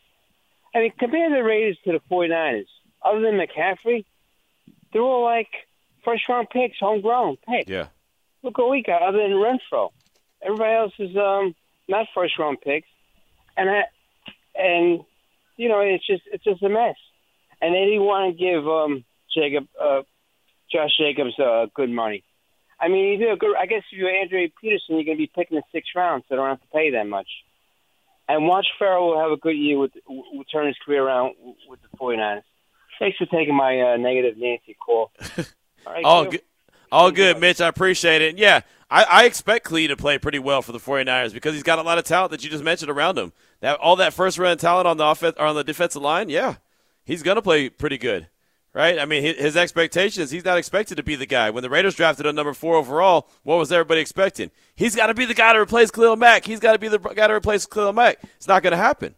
I 0.75 0.81
mean, 0.81 0.93
compare 0.99 1.31
the 1.31 1.43
Raiders 1.43 1.79
to 1.85 1.93
the 1.93 2.01
49ers. 2.11 2.67
Other 3.05 3.21
than 3.21 3.35
McCaffrey, 3.35 4.05
they're 4.93 5.03
all 5.03 5.25
like 5.25 5.49
first 6.05 6.29
round 6.29 6.49
picks, 6.51 6.79
homegrown 6.79 7.37
picks. 7.49 7.71
Yeah. 7.71 7.89
Look 8.43 8.59
what 8.59 8.71
we 8.71 8.83
got 8.83 9.03
other 9.03 9.19
than 9.19 9.33
Renfrow. 9.33 9.91
Everybody 10.43 10.73
else 10.75 10.93
is 10.99 11.17
um 11.17 11.55
not 11.89 12.07
first 12.15 12.39
round 12.39 12.61
picks. 12.61 12.89
And 13.57 13.71
I, 13.71 13.85
and 14.55 15.05
you 15.57 15.69
know, 15.69 15.81
it's 15.81 16.07
just 16.07 16.23
it's 16.33 16.45
just 16.45 16.63
a 16.63 16.69
mess. 16.69 16.97
And 17.61 17.75
they 17.75 17.85
didn't 17.85 18.05
want 18.05 18.37
to 18.37 18.45
give 18.45 18.67
um 18.69 19.05
Jacob 19.35 19.67
uh 19.81 20.03
Josh 20.71 20.97
Jacobs 20.99 21.39
uh 21.39 21.67
good 21.75 21.91
money. 21.91 22.23
I 22.79 22.89
mean, 22.89 23.07
you 23.07 23.19
do 23.19 23.33
a 23.33 23.37
good. 23.37 23.57
I 23.57 23.67
guess 23.67 23.83
if 23.91 23.99
you're 23.99 24.11
Andre 24.11 24.53
Peterson, 24.61 24.97
you're 24.97 25.05
going 25.05 25.17
to 25.17 25.23
be 25.23 25.31
picking 25.35 25.57
the 25.57 25.63
sixth 25.73 25.93
round, 25.95 26.23
so 26.23 26.27
they 26.31 26.37
don't 26.37 26.49
have 26.49 26.61
to 26.61 26.67
pay 26.69 26.91
that 26.91 27.07
much. 27.07 27.29
And 28.29 28.47
watch 28.47 28.67
Ferrell 28.79 29.09
will 29.09 29.21
have 29.21 29.31
a 29.31 29.37
good 29.37 29.57
year 29.57 29.79
with 29.79 29.93
will 30.07 30.45
turn 30.53 30.67
his 30.67 30.77
career 30.85 31.05
around 31.05 31.35
with 31.69 31.81
the 31.81 31.97
49ers. 31.97 32.43
Thanks 32.99 33.17
for 33.19 33.27
taking 33.27 33.55
my 33.55 33.81
uh, 33.81 33.97
negative 33.97 34.37
Nancy 34.37 34.77
call. 34.85 35.13
All, 35.87 35.93
right, 35.93 36.05
all 36.05 36.25
good. 36.25 36.43
All 36.91 37.13
good, 37.13 37.39
Mitch. 37.39 37.61
I 37.61 37.69
appreciate 37.69 38.21
it. 38.21 38.39
yeah, 38.39 38.63
I, 38.91 39.05
I 39.05 39.25
expect 39.25 39.67
Clee 39.67 39.87
to 39.87 39.97
play 39.97 40.19
pretty 40.19 40.41
well 40.41 40.63
for 40.63 40.73
the 40.73 40.81
49ers 40.81 41.33
because 41.33 41.55
he's 41.55 41.63
got 41.63 41.79
a 41.79 41.83
lot 41.83 41.99
of 41.99 42.05
talent 42.05 42.33
that 42.33 42.43
you 42.43 42.51
just 42.51 42.65
mentioned 42.65 42.91
around 42.91 43.17
him. 43.17 43.33
That 43.61 43.79
all 43.79 43.95
that 43.97 44.13
first 44.13 44.37
round 44.37 44.59
talent 44.59 44.89
on 44.89 44.97
the 44.97 45.05
offense 45.07 45.37
or 45.39 45.47
on 45.47 45.55
the 45.55 45.63
defensive 45.63 46.03
line, 46.03 46.29
yeah, 46.29 46.57
he's 47.05 47.23
going 47.23 47.37
to 47.37 47.43
play 47.43 47.69
pretty 47.69 47.99
good 47.99 48.27
right? 48.77 48.99
I 48.99 49.07
mean, 49.07 49.23
his 49.23 49.57
expectations, 49.57 50.31
he's 50.31 50.45
not 50.45 50.59
expected 50.59 50.97
to 50.97 51.03
be 51.03 51.17
the 51.17 51.25
guy. 51.25 51.49
When 51.49 51.63
the 51.63 51.71
Raiders 51.71 51.95
drafted 51.95 52.27
him 52.27 52.37
number 52.37 52.53
four 52.53 52.77
overall, 52.77 53.27
what 53.43 53.57
was 53.57 53.73
everybody 53.73 54.03
expecting? 54.03 54.51
He's 54.75 54.95
got 54.95 55.07
to 55.07 55.15
be 55.15 55.25
the 55.25 55.33
guy 55.33 55.55
to 55.55 55.59
replace 55.59 55.91
Khalil 55.91 56.17
Mack. 56.17 56.45
He's 56.45 56.61
got 56.61 56.75
to 56.75 56.79
be 56.79 56.89
the 56.89 56.99
guy 56.99 57.27
to 57.27 57.33
replace 57.33 57.65
Khalil 57.65 57.95
Mack. 57.95 58.19
It's 58.37 58.47
not 58.47 58.63
going 58.63 58.73
to 58.73 58.77
happen, 58.77 59.15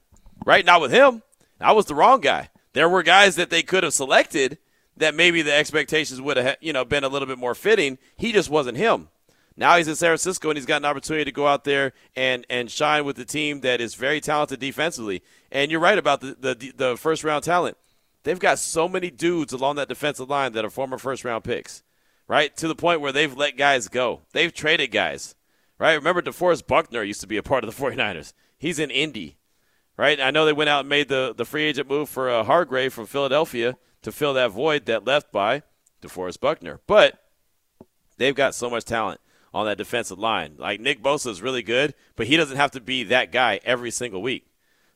right? 0.46 0.64
Not 0.64 0.80
with 0.80 0.92
him. 0.92 1.22
I 1.60 1.72
was 1.72 1.86
the 1.86 1.96
wrong 1.96 2.20
guy. 2.20 2.50
There 2.72 2.88
were 2.88 3.02
guys 3.02 3.34
that 3.34 3.50
they 3.50 3.64
could 3.64 3.82
have 3.82 3.92
selected 3.92 4.58
that 4.96 5.16
maybe 5.16 5.42
the 5.42 5.52
expectations 5.52 6.20
would 6.20 6.36
have, 6.36 6.56
you 6.60 6.72
know, 6.72 6.84
been 6.84 7.02
a 7.02 7.08
little 7.08 7.26
bit 7.26 7.38
more 7.38 7.56
fitting. 7.56 7.98
He 8.16 8.30
just 8.30 8.48
wasn't 8.48 8.78
him. 8.78 9.08
Now 9.56 9.76
he's 9.76 9.88
in 9.88 9.96
San 9.96 10.10
Francisco 10.10 10.50
and 10.50 10.56
he's 10.56 10.66
got 10.66 10.82
an 10.82 10.84
opportunity 10.84 11.24
to 11.24 11.32
go 11.32 11.48
out 11.48 11.64
there 11.64 11.94
and, 12.14 12.46
and 12.48 12.70
shine 12.70 13.04
with 13.04 13.16
the 13.16 13.24
team 13.24 13.62
that 13.62 13.80
is 13.80 13.96
very 13.96 14.20
talented 14.20 14.60
defensively. 14.60 15.20
And 15.50 15.72
you're 15.72 15.80
right 15.80 15.98
about 15.98 16.20
the, 16.20 16.36
the, 16.38 16.72
the 16.76 16.96
first 16.96 17.24
round 17.24 17.42
talent 17.42 17.76
they've 18.24 18.38
got 18.38 18.58
so 18.58 18.88
many 18.88 19.10
dudes 19.10 19.52
along 19.52 19.76
that 19.76 19.88
defensive 19.88 20.28
line 20.28 20.52
that 20.52 20.64
are 20.64 20.70
former 20.70 20.98
first 20.98 21.24
round 21.24 21.44
picks, 21.44 21.82
right? 22.26 22.56
To 22.56 22.68
the 22.68 22.74
point 22.74 23.00
where 23.00 23.12
they've 23.12 23.36
let 23.36 23.56
guys 23.56 23.88
go. 23.88 24.22
They've 24.32 24.52
traded 24.52 24.90
guys, 24.90 25.34
right? 25.78 25.94
Remember, 25.94 26.22
DeForest 26.22 26.66
Buckner 26.66 27.02
used 27.02 27.20
to 27.20 27.26
be 27.26 27.36
a 27.36 27.42
part 27.42 27.64
of 27.64 27.74
the 27.74 27.82
49ers. 27.84 28.32
He's 28.58 28.78
in 28.78 28.90
Indy, 28.90 29.38
right? 29.96 30.20
I 30.20 30.30
know 30.30 30.44
they 30.44 30.52
went 30.52 30.70
out 30.70 30.80
and 30.80 30.88
made 30.88 31.08
the, 31.08 31.34
the 31.36 31.44
free 31.44 31.64
agent 31.64 31.88
move 31.88 32.08
for 32.08 32.28
uh, 32.28 32.44
Hargrave 32.44 32.92
from 32.92 33.06
Philadelphia 33.06 33.76
to 34.02 34.12
fill 34.12 34.34
that 34.34 34.50
void 34.50 34.86
that 34.86 35.06
left 35.06 35.32
by 35.32 35.62
DeForest 36.02 36.40
Buckner. 36.40 36.80
But 36.86 37.22
they've 38.16 38.34
got 38.34 38.54
so 38.54 38.68
much 38.68 38.84
talent 38.84 39.20
on 39.54 39.66
that 39.66 39.78
defensive 39.78 40.18
line. 40.18 40.54
Like 40.58 40.80
Nick 40.80 41.02
Bosa 41.02 41.28
is 41.28 41.42
really 41.42 41.62
good, 41.62 41.94
but 42.16 42.26
he 42.26 42.36
doesn't 42.36 42.56
have 42.56 42.70
to 42.72 42.80
be 42.80 43.04
that 43.04 43.32
guy 43.32 43.60
every 43.64 43.90
single 43.90 44.22
week. 44.22 44.47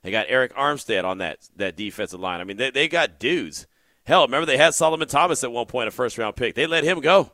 They 0.03 0.11
got 0.11 0.28
Arik 0.28 0.53
Armstead 0.53 1.05
on 1.05 1.18
that 1.18 1.48
that 1.57 1.76
defensive 1.76 2.20
line. 2.20 2.40
I 2.40 2.44
mean, 2.44 2.57
they, 2.57 2.70
they 2.70 2.88
got 2.88 3.18
dudes. 3.18 3.66
Hell, 4.05 4.26
remember 4.26 4.46
they 4.46 4.57
had 4.57 4.74
Solomon 4.74 5.07
Thomas 5.07 5.44
at 5.44 5.53
one 5.53 5.66
point, 5.66 5.88
a 5.88 5.92
first 5.92 6.18
round 6.18 6.36
pick. 6.36 6.55
They 6.55 6.66
let 6.66 6.84
him 6.84 7.00
go. 7.00 7.32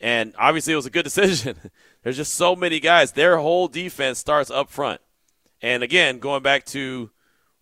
And 0.00 0.34
obviously 0.38 0.72
it 0.72 0.76
was 0.76 0.86
a 0.86 0.90
good 0.90 1.02
decision. 1.04 1.70
There's 2.02 2.16
just 2.16 2.34
so 2.34 2.56
many 2.56 2.80
guys. 2.80 3.12
Their 3.12 3.38
whole 3.38 3.68
defense 3.68 4.18
starts 4.18 4.50
up 4.50 4.70
front. 4.70 5.00
And 5.60 5.82
again, 5.82 6.18
going 6.18 6.42
back 6.42 6.64
to 6.66 7.10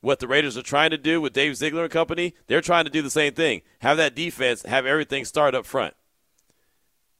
what 0.01 0.19
the 0.19 0.27
Raiders 0.27 0.57
are 0.57 0.63
trying 0.63 0.91
to 0.91 0.99
do 0.99 1.21
with 1.21 1.33
Dave 1.33 1.57
Ziegler 1.57 1.85
and 1.85 1.93
company, 1.93 2.35
they're 2.49 2.61
trying 2.61 2.85
to 2.85 2.91
do 2.91 3.03
the 3.03 3.11
same 3.11 3.35
thing. 3.35 3.63
Have 3.81 3.97
that 3.99 4.17
defense, 4.17 4.63
have 4.63 4.87
everything 4.87 5.25
start 5.25 5.55
up 5.55 5.65
front. 5.65 5.95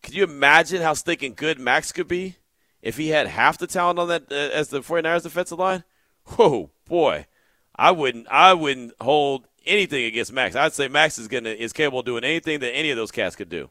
Could 0.03 0.15
you 0.15 0.25
imagine 0.25 0.83
how 0.83 0.95
stinking 0.95 1.35
good 1.35 1.61
Maxx 1.61 1.93
could 1.93 2.09
be 2.09 2.37
if 2.81 2.97
he 2.97 3.09
had 3.09 3.29
half 3.29 3.59
the 3.59 3.69
talent 3.69 4.01
on 4.01 4.09
that 4.09 4.33
uh, 4.33 4.35
as 4.35 4.69
the 4.69 4.81
49ers 4.81 5.23
defensive 5.23 5.59
line? 5.61 5.85
Whoa, 6.27 6.71
boy. 6.87 7.27
I 7.75 7.91
wouldn't 7.91 8.27
I 8.31 8.55
wouldn't 8.55 8.93
hold 9.01 9.49
anything 9.67 10.05
against 10.05 10.33
Maxx. 10.33 10.57
I'd 10.57 10.73
say 10.73 10.89
Maxx 10.89 11.19
is 11.19 11.29
gonna 11.29 11.51
is 11.51 11.73
capable 11.73 12.01
of 12.01 12.07
doing 12.07 12.25
anything 12.25 12.61
that 12.61 12.73
any 12.73 12.91
of 12.91 12.97
those 12.97 13.11
cats 13.11 13.37
could 13.37 13.49
do. 13.49 13.71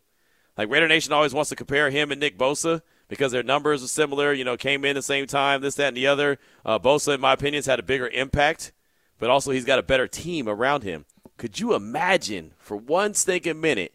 Like 0.58 0.70
Raider 0.70 0.88
Nation 0.88 1.14
always 1.14 1.34
wants 1.34 1.50
to 1.50 1.56
compare 1.56 1.90
him 1.90 2.12
and 2.12 2.20
Nick 2.20 2.38
Bosa 2.38 2.82
because 3.08 3.32
their 3.32 3.44
numbers 3.44 3.84
are 3.84 3.88
similar. 3.88 4.34
You 4.34 4.44
know, 4.44 4.58
came 4.58 4.84
in 4.86 4.92
at 4.92 4.96
the 4.96 5.02
same 5.02 5.28
time, 5.28 5.62
this, 5.62 5.76
that, 5.76 5.90
and 5.90 5.98
the 5.98 6.08
other. 6.08 6.40
Uh, 6.66 6.80
Bosa, 6.80 7.16
in 7.16 7.22
my 7.22 7.34
opinion, 7.34 7.60
has 7.60 7.66
had 7.66 7.80
a 7.80 7.84
bigger 7.84 8.08
impact, 8.08 8.72
but 9.18 9.30
also 9.30 9.52
he's 9.52 9.66
got 9.66 9.80
a 9.80 9.84
better 9.84 10.08
team 10.08 10.48
around 10.48 10.84
him. 10.84 11.06
Could 11.38 11.60
you 11.60 11.74
imagine 11.74 12.54
for 12.58 12.78
one 12.78 13.14
stinking 13.14 13.62
minute 13.62 13.94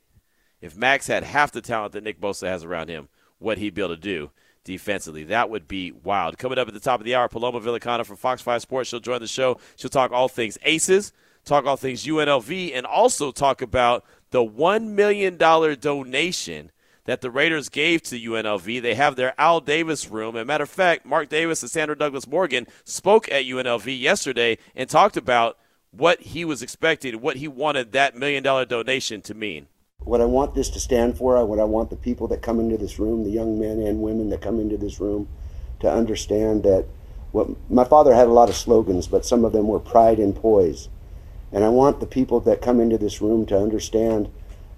if 0.61 0.77
Maxx 0.77 1.07
had 1.07 1.25
half 1.25 1.53
the 1.53 1.61
talent 1.61 1.93
that 1.93 2.05
Nick 2.05 2.21
Bosa 2.21 2.47
has 2.47 2.65
around 2.65 2.89
him, 2.89 3.09
what 3.39 3.59
he'd 3.59 3.75
be 3.75 3.83
able 3.83 3.95
to 3.95 4.01
do 4.01 4.31
defensively? 4.67 5.25
That 5.25 5.49
would 5.49 5.67
be 5.67 5.93
wild. 5.93 6.37
Coming 6.37 6.59
up 6.59 6.69
at 6.69 6.75
the 6.75 6.81
top 6.81 7.01
of 7.01 7.07
the 7.07 7.15
hour, 7.15 7.29
Paloma 7.29 7.61
Villicana 7.61 8.05
from 8.05 8.17
Fox 8.17 8.43
5 8.43 8.61
Sports. 8.61 8.91
She'll 8.91 9.01
join 9.01 9.21
the 9.21 9.27
show. 9.27 9.59
She'll 9.77 9.89
talk 9.89 10.13
all 10.13 10.29
things 10.29 10.59
Aces, 10.63 11.13
talk 11.45 11.65
all 11.65 11.77
things 11.77 12.05
UNLV, 12.05 12.73
and 12.75 12.85
also 12.85 13.33
talk 13.33 13.63
about 13.63 14.05
the 14.31 14.45
$1 14.45 14.89
million 14.89 15.39
donation 15.39 16.71
that 17.05 17.21
the 17.21 17.31
Raiders 17.31 17.69
gave 17.69 18.03
to 18.03 18.21
UNLV. 18.21 18.83
They 18.83 18.95
have 18.95 19.17
their 19.17 19.33
Al 19.41 19.61
Davis 19.61 20.11
room. 20.11 20.37
As 20.37 20.43
a 20.43 20.45
matter 20.45 20.65
of 20.65 20.71
fact, 20.71 21.07
Mark 21.07 21.29
Davis 21.29 21.63
and 21.63 21.71
Sandra 21.71 21.97
Douglas 21.97 22.27
Morgan 22.27 22.67
spoke 22.85 23.31
at 23.31 23.45
UNLV 23.45 23.99
yesterday 23.99 24.59
and 24.75 24.91
talked 24.91 25.17
about 25.17 25.57
what 25.93 26.21
he 26.21 26.45
was 26.45 26.63
expecting, 26.63 27.21
what 27.21 27.37
he 27.37 27.49
wanted 27.49 27.93
that 27.93 28.17
million 28.17 28.43
dollar 28.43 28.65
donation 28.65 29.23
to 29.23 29.35
mean. 29.35 29.69
What 30.07 30.21
I 30.21 30.25
want 30.25 30.55
this 30.55 30.69
to 30.71 30.79
stand 30.79 31.19
for, 31.19 31.45
what 31.45 31.59
I 31.59 31.65
want 31.65 31.91
the 31.91 31.97
people 31.97 32.29
that 32.29 32.41
come 32.41 32.61
into 32.61 32.79
this 32.79 33.01
room, 33.01 33.25
the 33.25 33.31
young 33.31 33.59
men 33.59 33.81
and 33.81 34.01
women 34.01 34.31
that 34.31 34.41
come 34.41 34.61
into 34.61 34.77
this 34.77 35.01
room, 35.01 35.27
to 35.81 35.93
understand 35.93 36.63
that 36.63 36.87
what 37.33 37.49
my 37.69 37.83
father 37.83 38.15
had 38.15 38.29
a 38.29 38.33
lot 38.33 38.49
of 38.49 38.55
slogans, 38.55 39.09
but 39.09 39.27
some 39.27 39.45
of 39.45 39.51
them 39.51 39.67
were 39.67 39.81
pride 39.81 40.21
and 40.21 40.37
poise. 40.37 40.89
And 41.51 41.65
I 41.65 41.71
want 41.71 41.99
the 41.99 42.07
people 42.07 42.39
that 42.39 42.63
come 42.63 42.79
into 42.79 42.97
this 42.97 43.21
room 43.21 43.47
to 43.47 43.59
understand 43.59 44.31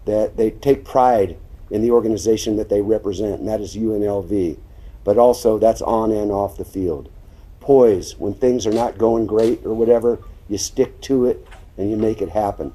that 0.07 0.39
they 0.39 0.51
take 0.51 0.87
pride 0.87 1.37
in 1.70 1.83
the 1.83 1.91
organization 1.91 2.57
that 2.57 2.70
they 2.70 2.81
represent, 2.81 3.41
and 3.41 3.49
that 3.49 3.61
is 3.61 3.76
UNLV. 3.76 4.57
But 5.05 5.18
also, 5.18 5.59
that's 5.59 5.83
on 5.83 6.11
and 6.11 6.33
off 6.33 6.57
the 6.57 6.64
field. 6.64 7.11
Poise, 7.61 8.18
when 8.18 8.33
things 8.33 8.66
are 8.66 8.72
not 8.72 8.97
going 8.97 9.26
great 9.26 9.66
or 9.66 9.74
whatever, 9.74 10.20
you 10.49 10.57
stick 10.57 11.03
to 11.03 11.26
it 11.26 11.47
and 11.76 11.91
you 11.91 11.99
make 11.99 12.22
it 12.22 12.31
happen. 12.31 12.72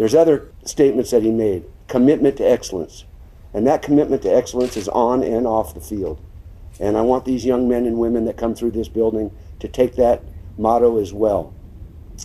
There's 0.00 0.14
other 0.14 0.50
statements 0.64 1.10
that 1.10 1.22
he 1.22 1.30
made 1.30 1.66
commitment 1.86 2.38
to 2.38 2.42
excellence. 2.42 3.04
And 3.52 3.66
that 3.66 3.82
commitment 3.82 4.22
to 4.22 4.34
excellence 4.34 4.74
is 4.78 4.88
on 4.88 5.22
and 5.22 5.46
off 5.46 5.74
the 5.74 5.80
field. 5.82 6.18
And 6.80 6.96
I 6.96 7.02
want 7.02 7.26
these 7.26 7.44
young 7.44 7.68
men 7.68 7.84
and 7.84 7.98
women 7.98 8.24
that 8.24 8.38
come 8.38 8.54
through 8.54 8.70
this 8.70 8.88
building 8.88 9.30
to 9.58 9.68
take 9.68 9.96
that 9.96 10.22
motto 10.56 10.96
as 10.96 11.12
well. 11.12 11.52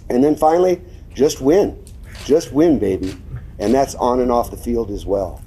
And 0.10 0.24
then 0.24 0.38
finally, 0.38 0.84
just 1.14 1.42
win. 1.42 1.84
Just 2.24 2.54
win, 2.54 2.80
baby. 2.80 3.18
And 3.60 3.74
that's 3.74 3.94
on 3.96 4.22
and 4.22 4.32
off 4.32 4.52
the 4.52 4.56
field 4.56 4.90
as 4.90 5.06
well. 5.06 5.44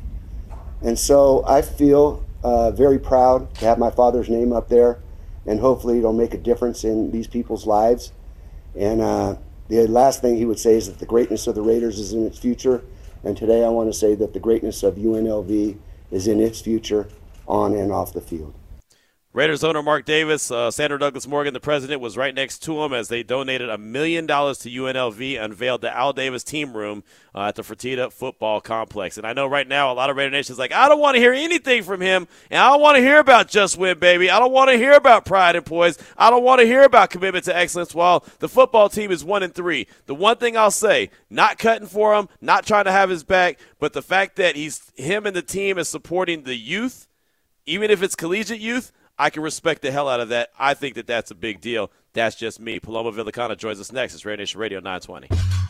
And 0.83 0.99
so 0.99 1.43
I 1.47 1.63
feel 1.63 2.27
uh, 2.43 2.73
very 2.73 2.99
proud 2.99 3.55
to 3.55 3.65
have 3.65 3.79
my 3.79 3.91
father's 3.91 4.29
name 4.29 4.53
up 4.53 4.69
there, 4.69 4.99
and 5.47 5.61
hopefully 5.61 5.97
it'll 5.97 6.13
make 6.13 6.35
a 6.35 6.39
difference 6.39 6.85
in 6.85 7.11
these 7.11 7.27
people's 7.27 7.67
lives. 7.67 8.13
And 8.77 9.01
uh, 9.01 9.37
the 9.69 9.87
last 9.87 10.21
thing 10.21 10.37
he 10.37 10.45
would 10.45 10.59
say 10.59 10.75
is 10.75 10.89
that 10.89 10.99
the 10.99 11.07
greatness 11.07 11.47
of 11.47 11.55
the 11.55 11.63
Raiders 11.63 11.99
is 11.99 12.13
in 12.13 12.27
its 12.27 12.39
future. 12.39 12.83
And 13.23 13.37
today 13.37 13.65
I 13.65 13.69
want 13.69 13.93
to 13.93 13.99
say 13.99 14.15
that 14.15 14.33
the 14.33 14.41
greatness 14.41 14.83
of 14.83 14.95
UNLV 14.95 15.77
is 16.11 16.27
in 16.27 16.41
its 16.41 16.61
future 16.61 17.09
on 17.47 17.75
and 17.75 17.93
off 17.93 18.13
the 18.13 18.21
field. 18.21 18.55
Raiders 19.35 19.63
owner 19.63 19.83
Mark 19.83 20.07
Davis, 20.07 20.51
uh, 20.51 20.71
Sandra 20.71 20.99
Douglas 20.99 21.27
Morgan, 21.27 21.53
the 21.53 21.61
president, 21.61 22.01
was 22.01 22.17
right 22.17 22.35
next 22.35 22.61
to 22.61 22.83
him 22.83 22.95
as 22.95 23.09
they 23.09 23.23
donated 23.23 23.69
a 23.69 23.77
million 23.77 24.25
dollars 24.25 24.57
to 24.61 24.71
UNLV, 24.71 25.39
unveiled 25.39 25.83
the 25.83 25.95
Al 25.95 26.15
Davis 26.15 26.43
team 26.43 26.75
room 26.75 27.05
uh, 27.35 27.49
at 27.49 27.55
the 27.55 27.61
Fertitta 27.61 28.11
Football 28.11 28.63
Complex. 28.63 29.19
And 29.19 29.27
I 29.27 29.35
know 29.35 29.47
right 29.47 29.69
now 29.69 29.93
a 29.93 29.95
lot 29.95 30.09
of 30.09 30.17
Raider 30.17 30.31
Nation 30.31 30.55
is 30.55 30.59
like, 30.59 30.73
I 30.73 30.89
don't 30.89 30.99
want 30.99 31.17
to 31.17 31.21
hear 31.21 31.35
anything 31.35 31.83
from 31.83 32.01
him, 32.01 32.27
and 32.51 32.59
I 32.59 32.71
don't 32.71 32.81
want 32.81 32.97
to 32.97 33.03
hear 33.03 33.19
about 33.19 33.49
just 33.49 33.77
win, 33.77 33.99
baby. 33.99 34.31
I 34.31 34.39
don't 34.39 34.51
want 34.51 34.71
to 34.71 34.79
hear 34.79 34.95
about 34.95 35.27
pride 35.27 35.57
and 35.57 35.67
poise. 35.67 35.99
I 36.17 36.31
don't 36.31 36.43
want 36.43 36.63
to 36.63 36.67
hear 36.67 36.85
about 36.85 37.11
commitment 37.11 37.45
to 37.45 37.57
excellence. 37.57 37.95
While 37.95 38.25
the 38.39 38.49
football 38.49 38.89
team 38.89 39.11
is 39.11 39.27
one 39.27 39.43
and 39.43 39.55
three, 39.55 39.89
the 40.07 40.15
one 40.15 40.39
thing 40.39 40.57
I'll 40.57 40.71
say, 40.71 41.11
not 41.29 41.59
cutting 41.59 41.87
for 41.87 42.15
him, 42.15 42.31
not 42.41 42.65
trying 42.65 42.87
to 42.87 42.93
have 42.93 43.11
his 43.11 43.25
back, 43.25 43.61
but 43.79 43.93
the 43.93 44.01
fact 44.01 44.37
that 44.37 44.57
he's 44.57 44.91
him 44.97 45.27
and 45.27 45.37
the 45.37 45.43
team 45.43 45.77
is 45.77 45.87
supporting 45.87 46.45
the 46.45 46.57
youth, 46.57 47.07
even 47.67 47.91
if 47.91 48.03
it's 48.03 48.17
collegiate 48.17 48.61
youth 48.61 48.91
I 49.19 49.31
can 49.31 49.43
respect 49.43 49.83
the 49.83 49.91
hell 49.91 50.09
out 50.09 50.21
of 50.21 50.29
that. 50.29 50.51
I 50.59 50.75
think 50.75 50.95
that 50.95 51.07
that's 51.07 51.31
a 51.31 51.35
big 51.35 51.61
deal. 51.61 51.91
That's 52.13 52.37
just 52.37 52.61
me. 52.61 52.81
Paloma 52.81 53.13
Villicana 53.13 53.57
joins 53.57 53.81
us 53.81 53.93
next. 53.93 54.15
It's 54.15 54.25
Raider 54.25 54.43
Nation 54.43 54.61
Radio 54.61 54.81
920. 54.81 55.29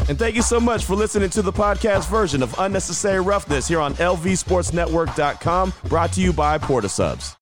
And 0.08 0.18
thank 0.18 0.36
you 0.36 0.42
so 0.42 0.60
much 0.60 0.84
for 0.84 0.94
listening 0.94 1.30
to 1.30 1.42
the 1.42 1.52
podcast 1.52 2.08
version 2.08 2.42
of 2.42 2.54
Unnecessary 2.58 3.20
Roughness 3.20 3.68
here 3.68 3.80
on 3.80 3.94
LVSportsNetwork.com, 3.94 5.72
brought 5.84 6.12
to 6.12 6.20
you 6.20 6.32
by 6.32 6.58
Port 6.58 6.84
of 6.84 6.90
Subs. 6.90 7.36